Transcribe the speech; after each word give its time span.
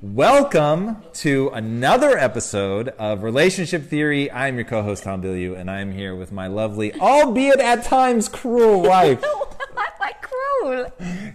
Welcome 0.00 1.02
to 1.14 1.48
another 1.52 2.16
episode 2.16 2.90
of 3.00 3.24
Relationship 3.24 3.82
Theory. 3.86 4.30
I'm 4.30 4.54
your 4.54 4.64
co-host 4.64 5.02
Tom 5.02 5.20
Bilyeu, 5.20 5.58
and 5.58 5.68
I'm 5.68 5.90
here 5.90 6.14
with 6.14 6.30
my 6.30 6.46
lovely, 6.46 6.94
albeit 7.00 7.58
at 7.58 7.82
times 7.82 8.28
cruel 8.28 8.80
wife. 8.88 9.20
Why 9.22 9.86
am 9.86 10.00
I 10.00 10.12
cruel? 10.22 10.92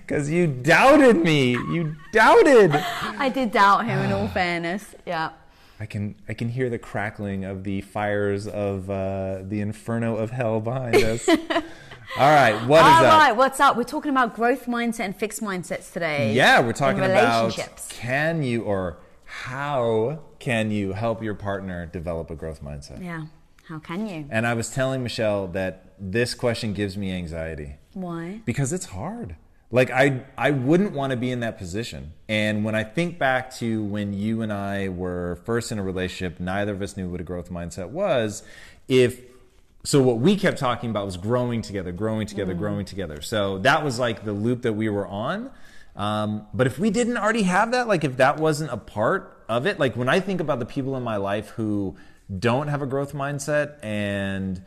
Because 0.08 0.30
you 0.30 0.48
doubted 0.48 1.18
me. 1.18 1.52
You 1.52 1.98
doubted. 2.14 2.72
I 2.74 3.28
did 3.28 3.52
doubt 3.52 3.86
him. 3.86 4.00
In 4.00 4.14
all 4.14 4.30
fairness, 4.30 4.96
yeah. 5.06 5.32
I 5.84 5.86
can 5.86 6.16
I 6.30 6.34
can 6.34 6.48
hear 6.48 6.70
the 6.70 6.80
crackling 6.80 7.44
of 7.44 7.66
the 7.66 7.82
fires 7.82 8.48
of 8.48 8.90
uh, 8.90 9.40
the 9.42 9.60
inferno 9.60 10.16
of 10.16 10.32
hell 10.32 10.62
behind 10.62 10.96
us. 10.96 11.28
All 11.28 11.36
right, 12.18 12.54
what 12.68 12.86
is 12.86 12.86
All 12.86 13.06
up? 13.06 13.20
right, 13.20 13.36
what's 13.36 13.60
up? 13.60 13.76
We're 13.76 13.84
talking 13.84 14.12
about 14.12 14.34
growth 14.34 14.66
mindset 14.66 15.02
and 15.02 15.16
fixed 15.16 15.42
mindsets 15.42 15.92
today. 15.92 16.34
Yeah, 16.34 16.62
we're 16.62 16.72
talking 16.72 17.04
about 17.04 17.42
relationships. 17.48 17.90
can 17.92 18.44
you 18.44 18.62
or 18.62 19.00
how 19.26 20.22
can 20.40 20.72
you 20.72 20.94
help 20.94 21.22
your 21.22 21.36
partner 21.36 21.86
develop 21.86 22.32
a 22.32 22.36
growth 22.36 22.64
mindset? 22.64 23.04
Yeah. 23.04 23.26
How 23.68 23.80
can 23.80 24.08
you? 24.08 24.26
And 24.30 24.48
I 24.48 24.54
was 24.54 24.70
telling 24.70 25.04
Michelle 25.04 25.48
that 25.48 25.96
this 26.00 26.34
question 26.34 26.72
gives 26.72 26.98
me 26.98 27.12
anxiety 27.12 27.76
Why? 27.92 28.40
because 28.46 28.72
it's 28.72 28.86
hard. 28.86 29.36
Like 29.74 29.90
I 29.90 30.24
I 30.38 30.52
wouldn't 30.52 30.92
want 30.92 31.12
to 31.12 31.18
be 31.18 31.32
in 31.32 31.40
that 31.40 31.58
position. 31.58 32.14
And 32.30 32.64
when 32.64 32.76
I 32.76 32.84
think 32.84 33.18
back 33.18 33.52
to 33.56 33.84
when 33.84 34.14
you 34.14 34.44
and 34.44 34.54
I 34.54 34.90
were 34.90 35.40
first 35.46 35.72
in 35.72 35.80
a 35.80 35.84
relationship, 35.84 36.40
neither 36.40 36.74
of 36.74 36.82
us 36.84 36.96
knew 36.96 37.10
what 37.10 37.20
a 37.20 37.24
growth 37.24 37.50
mindset 37.50 37.90
was. 37.90 38.44
If 38.88 39.20
so 39.84 40.00
what 40.00 40.20
we 40.20 40.38
kept 40.38 40.60
talking 40.60 40.92
about 40.92 41.08
was 41.08 41.18
growing 41.18 41.64
together, 41.64 41.92
growing 41.92 42.28
together, 42.28 42.54
growing 42.54 42.86
together. 42.86 43.24
So 43.24 43.58
that 43.60 43.84
was 43.84 43.98
like 43.98 44.24
the 44.24 44.32
loop 44.32 44.62
that 44.62 44.74
we 44.74 44.90
were 44.90 45.08
on. 45.08 45.50
Um, 45.96 46.46
but 46.54 46.68
if 46.68 46.78
we 46.78 46.92
didn't 46.92 47.18
already 47.18 47.44
have 47.44 47.72
that, 47.72 47.88
like 47.88 48.04
if 48.04 48.18
that 48.18 48.38
wasn't 48.38 48.72
a 48.72 48.78
part 48.78 49.44
of 49.50 49.66
it, 49.66 49.80
like 49.80 49.96
when 49.96 50.08
I 50.08 50.20
think 50.20 50.40
about 50.40 50.60
the 50.60 50.68
people 50.68 50.96
in 50.98 51.04
my 51.04 51.18
life 51.18 51.50
who 51.50 51.96
don't 52.40 52.68
have 52.68 52.84
a 52.84 52.86
growth 52.86 53.14
mindset 53.14 53.84
and 53.84 54.64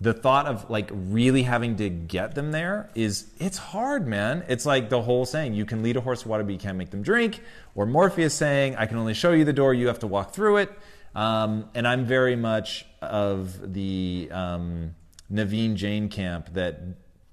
the 0.00 0.12
thought 0.12 0.46
of 0.46 0.68
like 0.68 0.90
really 0.92 1.42
having 1.42 1.76
to 1.76 1.88
get 1.88 2.34
them 2.34 2.52
there 2.52 2.90
is 2.94 3.30
it's 3.38 3.56
hard 3.56 4.06
man 4.06 4.44
it's 4.48 4.66
like 4.66 4.90
the 4.90 5.00
whole 5.00 5.24
saying 5.24 5.54
you 5.54 5.64
can 5.64 5.82
lead 5.82 5.96
a 5.96 6.00
horse 6.00 6.22
to 6.22 6.28
water 6.28 6.44
but 6.44 6.52
you 6.52 6.58
can't 6.58 6.76
make 6.76 6.90
them 6.90 7.02
drink 7.02 7.40
or 7.74 7.86
morpheus 7.86 8.34
saying 8.34 8.76
i 8.76 8.84
can 8.84 8.98
only 8.98 9.14
show 9.14 9.32
you 9.32 9.44
the 9.44 9.52
door 9.52 9.72
you 9.72 9.86
have 9.86 9.98
to 9.98 10.06
walk 10.06 10.32
through 10.34 10.58
it 10.58 10.70
um, 11.14 11.68
and 11.74 11.88
i'm 11.88 12.04
very 12.04 12.36
much 12.36 12.84
of 13.00 13.72
the 13.72 14.28
um, 14.32 14.94
naveen 15.32 15.74
jain 15.74 16.08
camp 16.08 16.52
that 16.52 16.80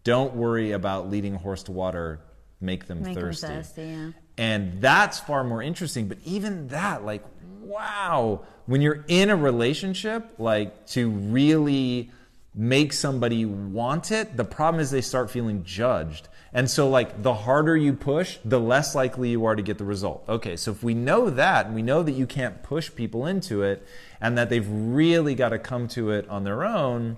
don't 0.04 0.34
worry 0.34 0.72
about 0.72 1.10
leading 1.10 1.36
a 1.36 1.38
horse 1.38 1.64
to 1.64 1.72
water 1.72 2.22
make 2.64 2.88
them 2.88 3.04
Make 3.04 3.18
thirsty 3.18 3.48
thirsty, 3.48 3.82
yeah. 3.84 4.12
and 4.38 4.82
that's 4.82 5.20
far 5.20 5.44
more 5.44 5.62
interesting. 5.62 6.08
But 6.08 6.20
even 6.24 6.70
that, 6.70 7.06
like, 7.06 7.24
wow, 7.62 8.42
when 8.66 8.82
you're 8.82 9.04
in 9.08 9.30
a 9.30 9.36
relationship, 9.36 10.34
like 10.40 10.88
to 10.88 11.10
really 11.10 12.10
make 12.56 12.94
somebody 12.94 13.46
want 13.46 14.12
it, 14.12 14.38
the 14.38 14.46
problem 14.46 14.82
is 14.82 14.92
they 14.92 15.02
start 15.02 15.32
feeling 15.32 15.64
judged. 15.64 16.28
And 16.54 16.70
so, 16.70 16.88
like, 16.88 17.24
the 17.24 17.34
harder 17.34 17.76
you 17.76 17.94
push, 17.94 18.38
the 18.46 18.60
less 18.60 18.94
likely 18.94 19.30
you 19.32 19.46
are 19.46 19.56
to 19.56 19.64
get 19.64 19.80
the 19.80 19.86
result. 19.86 20.24
Okay, 20.30 20.56
so 20.56 20.70
if 20.72 20.84
we 20.84 20.94
know 20.94 21.32
that, 21.32 21.66
and 21.66 21.74
we 21.74 21.82
know 21.82 22.04
that 22.04 22.12
you 22.12 22.28
can't 22.28 22.62
push 22.62 22.94
people 22.94 23.26
into 23.26 23.64
it, 23.64 23.86
and 24.22 24.38
that 24.38 24.50
they've 24.50 24.68
really 24.70 25.34
got 25.34 25.50
to 25.50 25.58
come 25.58 25.88
to 25.90 26.12
it 26.12 26.30
on 26.30 26.44
their 26.44 26.64
own, 26.64 27.18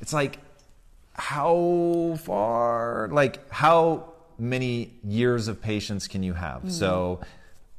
it's 0.00 0.12
like, 0.12 0.38
how 1.14 2.18
far 2.22 3.08
like 3.12 3.48
how 3.50 4.12
many 4.36 4.92
years 5.04 5.46
of 5.46 5.62
patience 5.62 6.08
can 6.08 6.22
you 6.22 6.32
have 6.32 6.58
mm-hmm. 6.58 6.70
so 6.70 7.20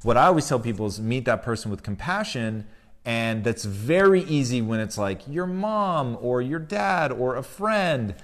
what 0.02 0.16
i 0.16 0.26
always 0.26 0.48
tell 0.48 0.58
people 0.58 0.86
is 0.86 0.98
meet 0.98 1.26
that 1.26 1.42
person 1.42 1.70
with 1.70 1.82
compassion 1.82 2.66
and 3.06 3.44
that's 3.44 3.64
very 3.64 4.22
easy 4.24 4.60
when 4.60 4.80
it's 4.80 4.98
like 4.98 5.22
your 5.28 5.46
mom 5.46 6.18
or 6.20 6.42
your 6.42 6.58
dad 6.58 7.12
or 7.12 7.36
a 7.36 7.42
friend 7.42 8.14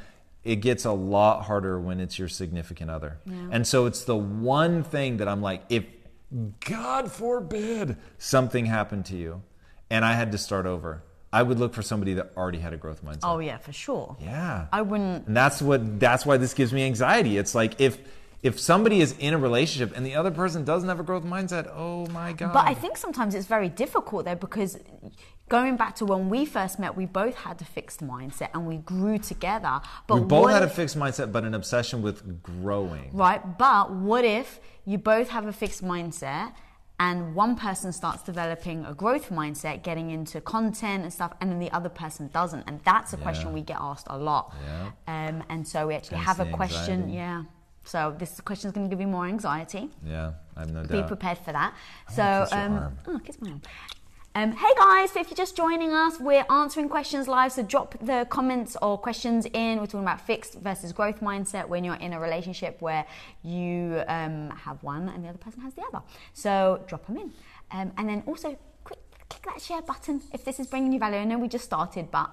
it 0.44 0.56
gets 0.56 0.84
a 0.84 0.90
lot 0.92 1.44
harder 1.44 1.78
when 1.80 2.00
it's 2.00 2.18
your 2.18 2.28
significant 2.28 2.90
other 2.90 3.18
and 3.52 3.66
so 3.66 3.86
it's 3.86 4.02
the 4.04 4.16
one 4.16 4.82
thing 4.82 5.16
that 5.18 5.28
i'm 5.28 5.40
like 5.40 5.62
if 5.70 5.84
god 6.66 7.10
forbid 7.10 7.96
something 8.18 8.66
happened 8.66 9.04
to 9.06 9.16
you 9.16 9.42
and 9.90 10.04
i 10.04 10.12
had 10.14 10.32
to 10.32 10.38
start 10.38 10.66
over 10.66 11.02
i 11.32 11.42
would 11.42 11.58
look 11.60 11.72
for 11.74 11.82
somebody 11.82 12.14
that 12.14 12.32
already 12.36 12.58
had 12.58 12.72
a 12.72 12.76
growth 12.76 13.04
mindset 13.04 13.20
Oh 13.22 13.38
yeah, 13.38 13.58
for 13.58 13.72
sure. 13.72 14.16
yeah. 14.20 14.66
I 14.72 14.82
wouldn't. 14.82 15.28
And 15.28 15.36
that's 15.36 15.62
what 15.62 16.00
that's 16.00 16.26
why 16.26 16.36
this 16.38 16.52
gives 16.54 16.72
me 16.72 16.84
anxiety. 16.84 17.38
It's 17.38 17.54
like 17.54 17.80
if 17.80 17.98
if 18.42 18.58
somebody 18.58 19.00
is 19.00 19.14
in 19.18 19.34
a 19.34 19.38
relationship 19.38 19.96
and 19.96 20.04
the 20.04 20.16
other 20.16 20.30
person 20.30 20.64
doesn't 20.64 20.88
have 20.88 20.98
a 20.98 21.04
growth 21.04 21.24
mindset, 21.24 21.70
oh 21.74 22.06
my 22.06 22.32
god. 22.32 22.52
But 22.52 22.66
I 22.66 22.74
think 22.74 22.96
sometimes 22.96 23.34
it's 23.34 23.46
very 23.46 23.68
difficult 23.68 24.24
though 24.24 24.34
because 24.34 24.78
going 25.48 25.76
back 25.76 25.94
to 25.96 26.04
when 26.04 26.28
we 26.28 26.44
first 26.44 26.78
met, 26.78 26.96
we 26.96 27.06
both 27.06 27.36
had 27.36 27.60
a 27.60 27.64
fixed 27.64 28.00
mindset 28.00 28.48
and 28.52 28.66
we 28.66 28.78
grew 28.78 29.18
together. 29.18 29.80
But 30.08 30.14
we 30.16 30.20
both 30.22 30.50
had 30.50 30.62
a 30.62 30.68
fixed 30.68 30.98
mindset 30.98 31.30
but 31.30 31.44
an 31.44 31.54
obsession 31.54 32.02
with 32.02 32.42
growing. 32.42 33.10
Right, 33.12 33.58
but 33.58 33.92
what 33.92 34.24
if 34.24 34.58
you 34.84 34.98
both 34.98 35.28
have 35.28 35.46
a 35.46 35.52
fixed 35.52 35.84
mindset 35.84 36.52
and 36.98 37.36
one 37.36 37.54
person 37.56 37.92
starts 37.92 38.22
developing 38.24 38.84
a 38.84 38.94
growth 38.94 39.30
mindset, 39.30 39.84
getting 39.84 40.10
into 40.10 40.40
content 40.40 41.04
and 41.04 41.12
stuff, 41.12 41.32
and 41.40 41.50
then 41.50 41.60
the 41.60 41.70
other 41.70 41.88
person 41.88 42.28
doesn't? 42.32 42.64
And 42.66 42.80
that's 42.84 43.12
a 43.12 43.16
question 43.16 43.52
we 43.52 43.62
get 43.62 43.76
asked 43.80 44.06
a 44.10 44.18
lot. 44.18 44.52
Yeah. 44.64 44.90
Um, 45.06 45.44
and 45.48 45.66
so 45.66 45.86
we 45.86 45.94
actually 45.94 46.18
Hence 46.18 46.38
have 46.38 46.48
a 46.48 46.50
question. 46.50 47.02
anxiety. 47.02 47.14
Yeah. 47.14 47.42
So 47.84 48.14
this 48.18 48.40
question 48.40 48.68
is 48.68 48.74
going 48.74 48.88
to 48.88 48.94
give 48.94 49.00
you 49.00 49.06
more 49.08 49.26
anxiety. 49.26 49.90
Yeah, 50.06 50.32
I 50.56 50.60
have 50.60 50.70
no 50.72 50.82
Be 50.82 50.88
doubt. 50.88 51.08
prepared 51.08 51.38
for 51.38 51.52
that. 51.52 51.74
I 52.08 52.12
So, 52.12 52.44
kiss 52.44 52.52
um, 52.52 52.96
oh, 53.06 53.18
kiss 53.18 53.40
my 53.40 53.50
arm. 53.50 53.62
Um, 54.34 54.52
hey 54.52 54.72
guys, 54.78 55.10
so 55.12 55.20
if 55.20 55.28
you're 55.28 55.36
just 55.36 55.54
joining 55.56 55.92
us, 55.92 56.18
we're 56.18 56.46
answering 56.48 56.88
questions 56.88 57.28
live. 57.28 57.52
So 57.52 57.62
drop 57.62 57.94
the 58.00 58.26
comments 58.30 58.78
or 58.80 58.96
questions 58.96 59.44
in. 59.52 59.78
We're 59.78 59.84
talking 59.84 60.00
about 60.00 60.22
fixed 60.22 60.54
versus 60.54 60.90
growth 60.90 61.20
mindset 61.20 61.68
when 61.68 61.84
you're 61.84 61.96
in 61.96 62.14
a 62.14 62.20
relationship 62.20 62.80
where 62.80 63.04
you 63.42 64.02
um, 64.08 64.48
have 64.50 64.82
one 64.82 65.10
and 65.10 65.22
the 65.22 65.28
other 65.28 65.36
person 65.38 65.60
has 65.60 65.74
the 65.74 65.82
other. 65.82 66.02
So 66.32 66.82
drop 66.86 67.06
them 67.06 67.18
in. 67.18 67.32
Um, 67.72 67.92
and 67.98 68.08
then 68.08 68.22
also 68.26 68.56
quick, 68.84 69.00
click 69.28 69.42
that 69.52 69.60
share 69.60 69.82
button 69.82 70.22
if 70.32 70.46
this 70.46 70.58
is 70.58 70.66
bringing 70.66 70.92
you 70.94 70.98
value. 70.98 71.18
I 71.18 71.24
know 71.24 71.38
we 71.38 71.48
just 71.48 71.64
started, 71.66 72.10
but 72.10 72.30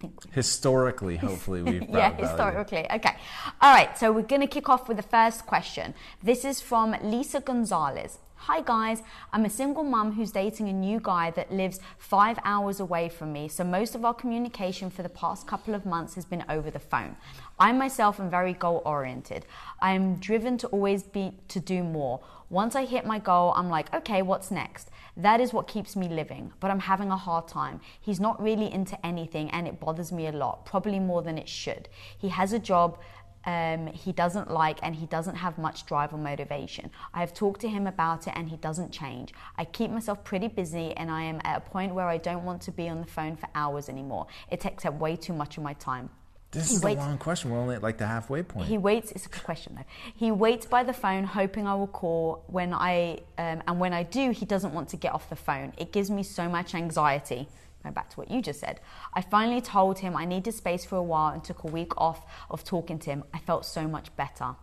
think 0.00 0.24
we 0.24 0.30
Historically, 0.32 1.16
hopefully 1.28 1.62
we've 1.62 1.82
yeah, 1.82 1.90
brought 1.90 2.12
value. 2.12 2.26
historically. 2.26 2.86
Okay. 2.90 3.16
All 3.60 3.72
right. 3.72 3.96
So 3.98 4.12
we're 4.12 4.22
going 4.22 4.42
to 4.42 4.46
kick 4.46 4.68
off 4.68 4.88
with 4.88 4.96
the 4.96 5.02
first 5.02 5.46
question. 5.46 5.94
This 6.22 6.44
is 6.44 6.60
from 6.60 6.96
Lisa 7.02 7.40
Gonzalez. 7.40 8.18
Hi 8.42 8.60
guys, 8.60 9.02
I'm 9.32 9.44
a 9.44 9.50
single 9.50 9.82
mum 9.82 10.12
who's 10.12 10.30
dating 10.30 10.68
a 10.68 10.72
new 10.72 11.00
guy 11.02 11.32
that 11.32 11.52
lives 11.52 11.80
five 11.98 12.38
hours 12.44 12.78
away 12.78 13.08
from 13.08 13.32
me, 13.32 13.48
so 13.48 13.64
most 13.64 13.96
of 13.96 14.04
our 14.04 14.14
communication 14.14 14.90
for 14.90 15.02
the 15.02 15.08
past 15.08 15.48
couple 15.48 15.74
of 15.74 15.84
months 15.84 16.14
has 16.14 16.24
been 16.24 16.44
over 16.48 16.70
the 16.70 16.78
phone. 16.78 17.16
I 17.58 17.72
myself 17.72 18.20
am 18.20 18.30
very 18.30 18.52
goal 18.52 18.80
oriented. 18.86 19.44
I 19.80 19.92
am 19.92 20.16
driven 20.16 20.56
to 20.58 20.68
always 20.68 21.02
be 21.02 21.32
to 21.48 21.58
do 21.58 21.82
more. 21.82 22.20
Once 22.48 22.76
I 22.76 22.84
hit 22.84 23.04
my 23.04 23.18
goal, 23.18 23.52
I'm 23.56 23.68
like, 23.68 23.92
okay, 23.92 24.22
what's 24.22 24.52
next? 24.52 24.88
That 25.18 25.40
is 25.40 25.52
what 25.52 25.66
keeps 25.66 25.96
me 25.96 26.08
living, 26.08 26.52
but 26.60 26.70
I'm 26.70 26.78
having 26.78 27.10
a 27.10 27.16
hard 27.16 27.48
time. 27.48 27.80
He's 28.00 28.20
not 28.20 28.40
really 28.40 28.72
into 28.72 29.04
anything 29.04 29.50
and 29.50 29.66
it 29.66 29.80
bothers 29.80 30.12
me 30.12 30.28
a 30.28 30.32
lot, 30.32 30.64
probably 30.64 31.00
more 31.00 31.22
than 31.22 31.36
it 31.36 31.48
should. 31.48 31.88
He 32.16 32.28
has 32.28 32.52
a 32.52 32.58
job 32.60 32.98
um, 33.44 33.86
he 33.88 34.12
doesn't 34.12 34.50
like 34.50 34.78
and 34.82 34.94
he 34.94 35.06
doesn't 35.06 35.36
have 35.36 35.58
much 35.58 35.86
drive 35.86 36.12
or 36.12 36.18
motivation. 36.18 36.90
I 37.14 37.20
have 37.20 37.32
talked 37.32 37.60
to 37.62 37.68
him 37.68 37.86
about 37.86 38.26
it 38.26 38.34
and 38.36 38.48
he 38.48 38.56
doesn't 38.58 38.92
change. 38.92 39.32
I 39.56 39.64
keep 39.64 39.90
myself 39.90 40.22
pretty 40.22 40.48
busy 40.48 40.94
and 40.96 41.10
I 41.10 41.22
am 41.22 41.40
at 41.44 41.56
a 41.56 41.60
point 41.60 41.94
where 41.94 42.06
I 42.06 42.18
don't 42.18 42.44
want 42.44 42.62
to 42.62 42.72
be 42.72 42.88
on 42.88 43.00
the 43.00 43.06
phone 43.06 43.36
for 43.36 43.48
hours 43.54 43.88
anymore. 43.88 44.26
It 44.50 44.60
takes 44.60 44.84
up 44.84 44.94
way 44.94 45.16
too 45.16 45.32
much 45.32 45.56
of 45.56 45.62
my 45.62 45.72
time. 45.74 46.10
This 46.50 46.70
He 46.70 46.76
is 46.76 46.82
a 46.82 46.86
waits- 46.86 46.98
long 46.98 47.18
question. 47.18 47.50
We're 47.50 47.58
only 47.58 47.74
at 47.76 47.82
like 47.82 47.98
the 47.98 48.06
halfway 48.06 48.42
point. 48.42 48.68
He 48.68 48.78
waits. 48.78 49.12
It's 49.12 49.26
a 49.26 49.28
good 49.28 49.44
question 49.44 49.74
though. 49.76 49.84
He 50.16 50.30
waits 50.30 50.64
by 50.66 50.82
the 50.82 50.94
phone, 50.94 51.24
hoping 51.24 51.66
I 51.66 51.74
will 51.74 51.86
call 51.86 52.42
when 52.46 52.72
I, 52.72 53.20
um, 53.36 53.62
and 53.66 53.78
when 53.78 53.92
I 53.92 54.02
do, 54.02 54.30
he 54.30 54.46
doesn't 54.46 54.72
want 54.72 54.88
to 54.90 54.96
get 54.96 55.12
off 55.12 55.28
the 55.28 55.36
phone. 55.36 55.74
It 55.76 55.92
gives 55.92 56.10
me 56.10 56.22
so 56.22 56.48
much 56.48 56.74
anxiety. 56.74 57.48
Going 57.82 57.92
back 57.94 58.08
to 58.10 58.16
what 58.16 58.30
you 58.30 58.42
just 58.42 58.60
said, 58.60 58.80
I 59.14 59.20
finally 59.20 59.60
told 59.60 59.98
him 60.00 60.16
I 60.16 60.24
needed 60.24 60.52
space 60.54 60.84
for 60.84 60.96
a 60.96 61.02
while 61.02 61.32
and 61.32 61.44
took 61.44 61.62
a 61.64 61.68
week 61.68 61.92
off 61.96 62.24
of 62.50 62.64
talking 62.64 62.98
to 63.00 63.10
him. 63.10 63.24
I 63.32 63.38
felt 63.38 63.64
so 63.66 63.86
much 63.86 64.14
better. 64.16 64.56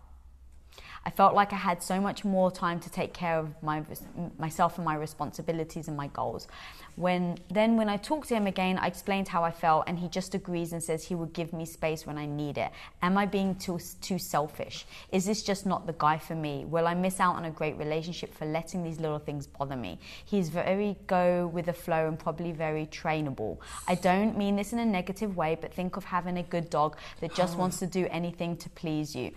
I 1.05 1.11
felt 1.11 1.35
like 1.35 1.53
I 1.53 1.57
had 1.57 1.83
so 1.83 2.01
much 2.01 2.25
more 2.25 2.49
time 2.49 2.79
to 2.79 2.89
take 2.89 3.13
care 3.13 3.37
of 3.37 3.61
my 3.61 3.83
myself 4.39 4.77
and 4.77 4.85
my 4.85 4.95
responsibilities 4.95 5.87
and 5.87 5.95
my 5.95 6.07
goals. 6.07 6.47
When 6.95 7.37
then 7.49 7.75
when 7.75 7.89
I 7.89 7.97
talked 7.97 8.29
to 8.29 8.35
him 8.35 8.47
again, 8.47 8.77
I 8.77 8.87
explained 8.87 9.27
how 9.27 9.43
I 9.43 9.51
felt, 9.51 9.83
and 9.87 9.99
he 9.99 10.07
just 10.07 10.33
agrees 10.33 10.71
and 10.73 10.81
says 10.81 11.03
he 11.03 11.15
would 11.15 11.33
give 11.33 11.51
me 11.53 11.65
space 11.65 12.07
when 12.07 12.17
I 12.17 12.25
need 12.25 12.57
it. 12.57 12.71
Am 13.01 13.17
I 13.17 13.25
being 13.25 13.55
too 13.55 13.79
too 14.01 14.17
selfish? 14.17 14.85
Is 15.11 15.25
this 15.25 15.43
just 15.43 15.65
not 15.65 15.85
the 15.85 15.95
guy 15.97 16.17
for 16.17 16.35
me? 16.35 16.65
Will 16.65 16.87
I 16.87 16.93
miss 16.93 17.19
out 17.19 17.35
on 17.35 17.45
a 17.45 17.51
great 17.51 17.77
relationship 17.77 18.33
for 18.33 18.45
letting 18.45 18.83
these 18.83 18.99
little 18.99 19.19
things 19.19 19.45
bother 19.45 19.75
me? 19.75 19.99
He's 20.25 20.49
very 20.49 20.97
go 21.05 21.47
with 21.47 21.65
the 21.65 21.73
flow 21.73 22.07
and 22.07 22.17
probably 22.17 22.51
very 22.51 22.85
trainable. 22.87 23.57
I 23.87 23.95
don't 23.95 24.37
mean 24.37 24.55
this 24.55 24.73
in 24.73 24.79
a 24.79 24.85
negative 24.85 25.35
way, 25.35 25.57
but 25.59 25.73
think 25.73 25.97
of 25.97 26.05
having 26.05 26.37
a 26.37 26.43
good 26.43 26.69
dog 26.69 26.97
that 27.19 27.35
just 27.35 27.57
wants 27.57 27.79
to 27.79 27.87
do 27.87 28.07
anything 28.09 28.57
to 28.57 28.69
please 28.69 29.15
you. 29.15 29.31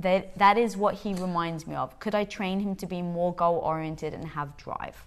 That 0.00 0.36
that 0.38 0.58
is 0.58 0.76
what 0.76 0.89
he 0.94 1.14
reminds 1.14 1.66
me 1.66 1.74
of. 1.74 1.98
Could 1.98 2.14
I 2.14 2.24
train 2.24 2.60
him 2.60 2.76
to 2.76 2.86
be 2.86 3.02
more 3.02 3.34
goal 3.34 3.58
oriented 3.58 4.14
and 4.14 4.24
have 4.28 4.56
drive? 4.56 5.04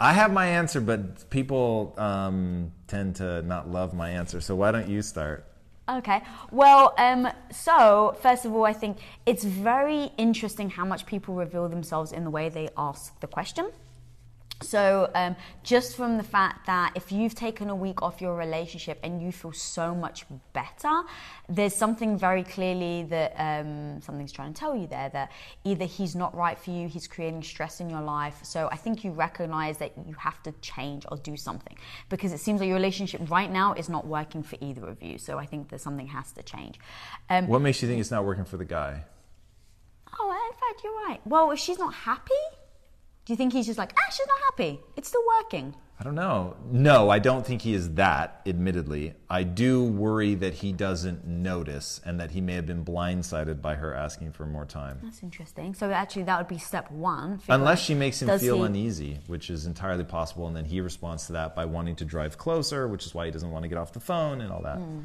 I 0.00 0.12
have 0.12 0.32
my 0.32 0.46
answer, 0.46 0.80
but 0.80 1.28
people 1.28 1.94
um, 1.98 2.72
tend 2.86 3.16
to 3.16 3.42
not 3.42 3.68
love 3.68 3.94
my 3.94 4.10
answer. 4.10 4.40
So 4.40 4.54
why 4.54 4.70
don't 4.70 4.88
you 4.88 5.02
start? 5.02 5.44
Okay. 5.88 6.22
Well, 6.52 6.94
um, 6.98 7.28
so 7.50 8.16
first 8.20 8.44
of 8.44 8.54
all, 8.54 8.64
I 8.64 8.74
think 8.74 8.98
it's 9.26 9.42
very 9.42 10.10
interesting 10.18 10.70
how 10.70 10.84
much 10.84 11.06
people 11.06 11.34
reveal 11.34 11.68
themselves 11.68 12.12
in 12.12 12.24
the 12.24 12.30
way 12.30 12.48
they 12.48 12.68
ask 12.76 13.18
the 13.20 13.26
question. 13.26 13.70
So, 14.60 15.08
um, 15.14 15.36
just 15.62 15.96
from 15.96 16.16
the 16.16 16.24
fact 16.24 16.66
that 16.66 16.92
if 16.96 17.12
you've 17.12 17.34
taken 17.34 17.70
a 17.70 17.76
week 17.76 18.02
off 18.02 18.20
your 18.20 18.34
relationship 18.34 18.98
and 19.04 19.22
you 19.22 19.30
feel 19.30 19.52
so 19.52 19.94
much 19.94 20.24
better, 20.52 21.02
there's 21.48 21.74
something 21.76 22.18
very 22.18 22.42
clearly 22.42 23.04
that 23.04 23.34
um, 23.38 24.00
something's 24.02 24.32
trying 24.32 24.52
to 24.52 24.58
tell 24.58 24.74
you 24.74 24.88
there 24.88 25.10
that 25.10 25.30
either 25.62 25.84
he's 25.84 26.16
not 26.16 26.34
right 26.34 26.58
for 26.58 26.70
you, 26.70 26.88
he's 26.88 27.06
creating 27.06 27.42
stress 27.42 27.80
in 27.80 27.88
your 27.88 28.00
life. 28.00 28.40
So, 28.42 28.68
I 28.72 28.76
think 28.76 29.04
you 29.04 29.12
recognize 29.12 29.78
that 29.78 29.92
you 30.06 30.14
have 30.14 30.42
to 30.42 30.52
change 30.60 31.06
or 31.10 31.18
do 31.18 31.36
something 31.36 31.76
because 32.08 32.32
it 32.32 32.38
seems 32.38 32.60
like 32.60 32.66
your 32.66 32.76
relationship 32.76 33.30
right 33.30 33.50
now 33.50 33.74
is 33.74 33.88
not 33.88 34.06
working 34.08 34.42
for 34.42 34.56
either 34.60 34.88
of 34.88 35.00
you. 35.02 35.18
So, 35.18 35.38
I 35.38 35.46
think 35.46 35.68
that 35.68 35.80
something 35.80 36.08
has 36.08 36.32
to 36.32 36.42
change. 36.42 36.80
Um, 37.30 37.46
what 37.46 37.60
makes 37.60 37.80
you 37.80 37.88
think 37.88 38.00
it's 38.00 38.10
not 38.10 38.24
working 38.24 38.44
for 38.44 38.56
the 38.56 38.64
guy? 38.64 39.04
Oh, 40.18 40.30
in 40.30 40.58
fact, 40.58 40.82
you're 40.82 40.94
right. 41.06 41.20
Well, 41.24 41.52
if 41.52 41.60
she's 41.60 41.78
not 41.78 41.94
happy, 41.94 42.34
do 43.28 43.34
you 43.34 43.36
think 43.36 43.52
he's 43.52 43.66
just 43.66 43.76
like, 43.76 43.92
ah, 43.94 44.10
she's 44.10 44.26
not 44.26 44.38
happy. 44.46 44.80
It's 44.96 45.08
still 45.08 45.22
working. 45.42 45.74
I 46.00 46.02
don't 46.02 46.14
know. 46.14 46.56
No, 46.70 47.10
I 47.10 47.18
don't 47.18 47.46
think 47.46 47.60
he 47.60 47.74
is 47.74 47.92
that, 47.96 48.40
admittedly. 48.46 49.16
I 49.28 49.42
do 49.42 49.84
worry 49.84 50.34
that 50.36 50.54
he 50.54 50.72
doesn't 50.72 51.26
notice 51.26 52.00
and 52.06 52.18
that 52.20 52.30
he 52.30 52.40
may 52.40 52.54
have 52.54 52.64
been 52.64 52.86
blindsided 52.86 53.60
by 53.60 53.74
her 53.74 53.92
asking 53.92 54.32
for 54.32 54.46
more 54.46 54.64
time. 54.64 55.00
That's 55.02 55.22
interesting. 55.22 55.74
So, 55.74 55.90
actually, 55.90 56.22
that 56.22 56.38
would 56.38 56.48
be 56.48 56.56
step 56.56 56.90
one. 56.90 57.42
Unless 57.50 57.82
she 57.82 57.92
makes 57.92 58.22
him 58.22 58.38
feel 58.38 58.60
he... 58.60 58.62
uneasy, 58.62 59.18
which 59.26 59.50
is 59.50 59.66
entirely 59.66 60.04
possible. 60.04 60.46
And 60.46 60.56
then 60.56 60.64
he 60.64 60.80
responds 60.80 61.26
to 61.26 61.34
that 61.34 61.54
by 61.54 61.66
wanting 61.66 61.96
to 61.96 62.06
drive 62.06 62.38
closer, 62.38 62.88
which 62.88 63.04
is 63.04 63.12
why 63.12 63.26
he 63.26 63.30
doesn't 63.30 63.50
want 63.50 63.64
to 63.64 63.68
get 63.68 63.76
off 63.76 63.92
the 63.92 64.00
phone 64.00 64.40
and 64.40 64.50
all 64.50 64.62
that. 64.62 64.78
Mm. 64.78 65.04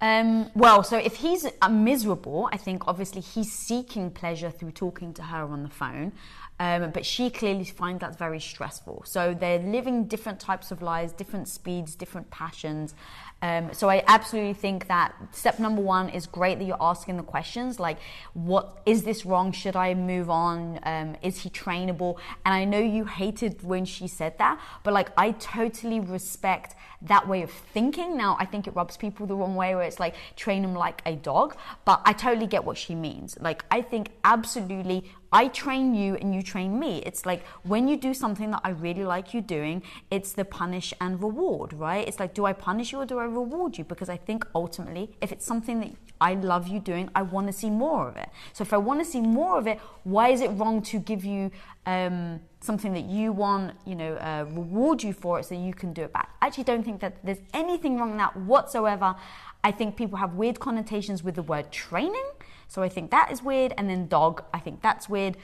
Um, 0.00 0.50
well, 0.54 0.82
so 0.82 0.98
if 0.98 1.16
he's 1.16 1.46
uh, 1.62 1.68
miserable, 1.68 2.48
I 2.52 2.58
think 2.58 2.82
obviously 2.86 3.22
he's 3.22 3.52
seeking 3.52 4.10
pleasure 4.10 4.50
through 4.50 4.72
talking 4.72 5.14
to 5.14 5.22
her 5.22 5.44
on 5.44 5.62
the 5.62 5.70
phone. 5.70 6.12
Um, 6.58 6.90
but 6.90 7.04
she 7.04 7.28
clearly 7.28 7.64
finds 7.64 8.00
that 8.00 8.16
very 8.16 8.40
stressful. 8.40 9.02
So 9.04 9.34
they're 9.34 9.58
living 9.58 10.06
different 10.06 10.40
types 10.40 10.70
of 10.70 10.80
lives, 10.80 11.12
different 11.12 11.48
speeds, 11.48 11.94
different 11.94 12.30
passions. 12.30 12.94
Um, 13.42 13.72
so 13.72 13.90
I 13.90 14.02
absolutely 14.06 14.54
think 14.54 14.88
that 14.88 15.14
step 15.32 15.58
number 15.58 15.82
one 15.82 16.08
is 16.08 16.26
great 16.26 16.58
that 16.58 16.64
you're 16.64 16.76
asking 16.80 17.18
the 17.18 17.22
questions 17.22 17.78
like, 17.78 17.98
what 18.32 18.80
is 18.86 19.02
this 19.02 19.26
wrong? 19.26 19.52
Should 19.52 19.76
I 19.76 19.92
move 19.94 20.30
on? 20.30 20.80
Um, 20.84 21.16
is 21.20 21.42
he 21.42 21.50
trainable? 21.50 22.18
And 22.44 22.54
I 22.54 22.64
know 22.64 22.78
you 22.78 23.04
hated 23.04 23.62
when 23.62 23.84
she 23.84 24.08
said 24.08 24.38
that, 24.38 24.58
but 24.82 24.94
like 24.94 25.10
I 25.18 25.32
totally 25.32 26.00
respect 26.00 26.74
that 27.02 27.28
way 27.28 27.42
of 27.42 27.50
thinking. 27.50 28.16
Now 28.16 28.38
I 28.40 28.46
think 28.46 28.66
it 28.66 28.74
rubs 28.74 28.96
people 28.96 29.26
the 29.26 29.36
wrong 29.36 29.54
way 29.54 29.74
where 29.74 29.84
it's 29.84 30.00
like 30.00 30.14
train 30.34 30.64
him 30.64 30.74
like 30.74 31.02
a 31.04 31.14
dog, 31.14 31.56
but 31.84 32.00
I 32.06 32.14
totally 32.14 32.46
get 32.46 32.64
what 32.64 32.78
she 32.78 32.94
means. 32.94 33.36
Like 33.38 33.64
I 33.70 33.82
think 33.82 34.12
absolutely 34.24 35.04
I 35.32 35.48
train 35.48 35.94
you 35.94 36.14
and 36.16 36.34
you 36.34 36.42
train 36.42 36.78
me. 36.78 37.02
It's 37.04 37.26
like 37.26 37.44
when 37.62 37.88
you 37.88 37.96
do 37.96 38.14
something 38.14 38.50
that 38.52 38.60
I 38.64 38.70
really 38.70 39.04
like 39.04 39.34
you 39.34 39.40
doing, 39.40 39.82
it's 40.10 40.32
the 40.32 40.44
punish 40.44 40.94
and 41.00 41.20
reward, 41.22 41.72
right? 41.72 42.06
It's 42.06 42.20
like, 42.20 42.34
do 42.34 42.44
I 42.46 42.52
punish 42.52 42.92
you 42.92 43.00
or 43.00 43.06
do 43.06 43.18
I 43.18 43.24
reward 43.24 43.76
you? 43.78 43.84
Because 43.84 44.08
I 44.08 44.16
think 44.16 44.46
ultimately, 44.54 45.10
if 45.20 45.32
it's 45.32 45.44
something 45.44 45.80
that 45.80 45.92
I 46.20 46.34
love 46.34 46.68
you 46.68 46.80
doing, 46.80 47.10
I 47.14 47.22
want 47.22 47.46
to 47.48 47.52
see 47.52 47.70
more 47.70 48.08
of 48.08 48.16
it. 48.16 48.28
So 48.52 48.62
if 48.62 48.72
I 48.72 48.78
want 48.78 49.00
to 49.00 49.04
see 49.04 49.20
more 49.20 49.58
of 49.58 49.66
it, 49.66 49.80
why 50.04 50.28
is 50.28 50.40
it 50.40 50.48
wrong 50.50 50.80
to 50.82 50.98
give 50.98 51.24
you 51.24 51.50
um, 51.86 52.40
something 52.60 52.92
that 52.94 53.04
you 53.04 53.32
want, 53.32 53.74
you 53.84 53.94
know, 53.94 54.14
uh, 54.14 54.46
reward 54.48 55.02
you 55.02 55.12
for 55.12 55.40
it 55.40 55.44
so 55.44 55.54
you 55.54 55.74
can 55.74 55.92
do 55.92 56.02
it 56.02 56.12
back? 56.12 56.30
I 56.40 56.46
actually 56.46 56.64
don't 56.64 56.84
think 56.84 57.00
that 57.00 57.24
there's 57.24 57.40
anything 57.52 57.98
wrong 57.98 58.12
in 58.12 58.16
that 58.18 58.36
whatsoever. 58.36 59.16
I 59.64 59.72
think 59.72 59.96
people 59.96 60.18
have 60.18 60.34
weird 60.34 60.60
connotations 60.60 61.24
with 61.24 61.34
the 61.34 61.42
word 61.42 61.72
training. 61.72 62.24
So 62.68 62.82
I 62.82 62.88
think 62.88 63.10
that 63.10 63.30
is 63.30 63.42
weird. 63.42 63.72
And 63.76 63.88
then 63.88 64.08
dog, 64.08 64.44
I 64.52 64.58
think 64.58 64.82
that's 64.82 65.08
weird. 65.08 65.36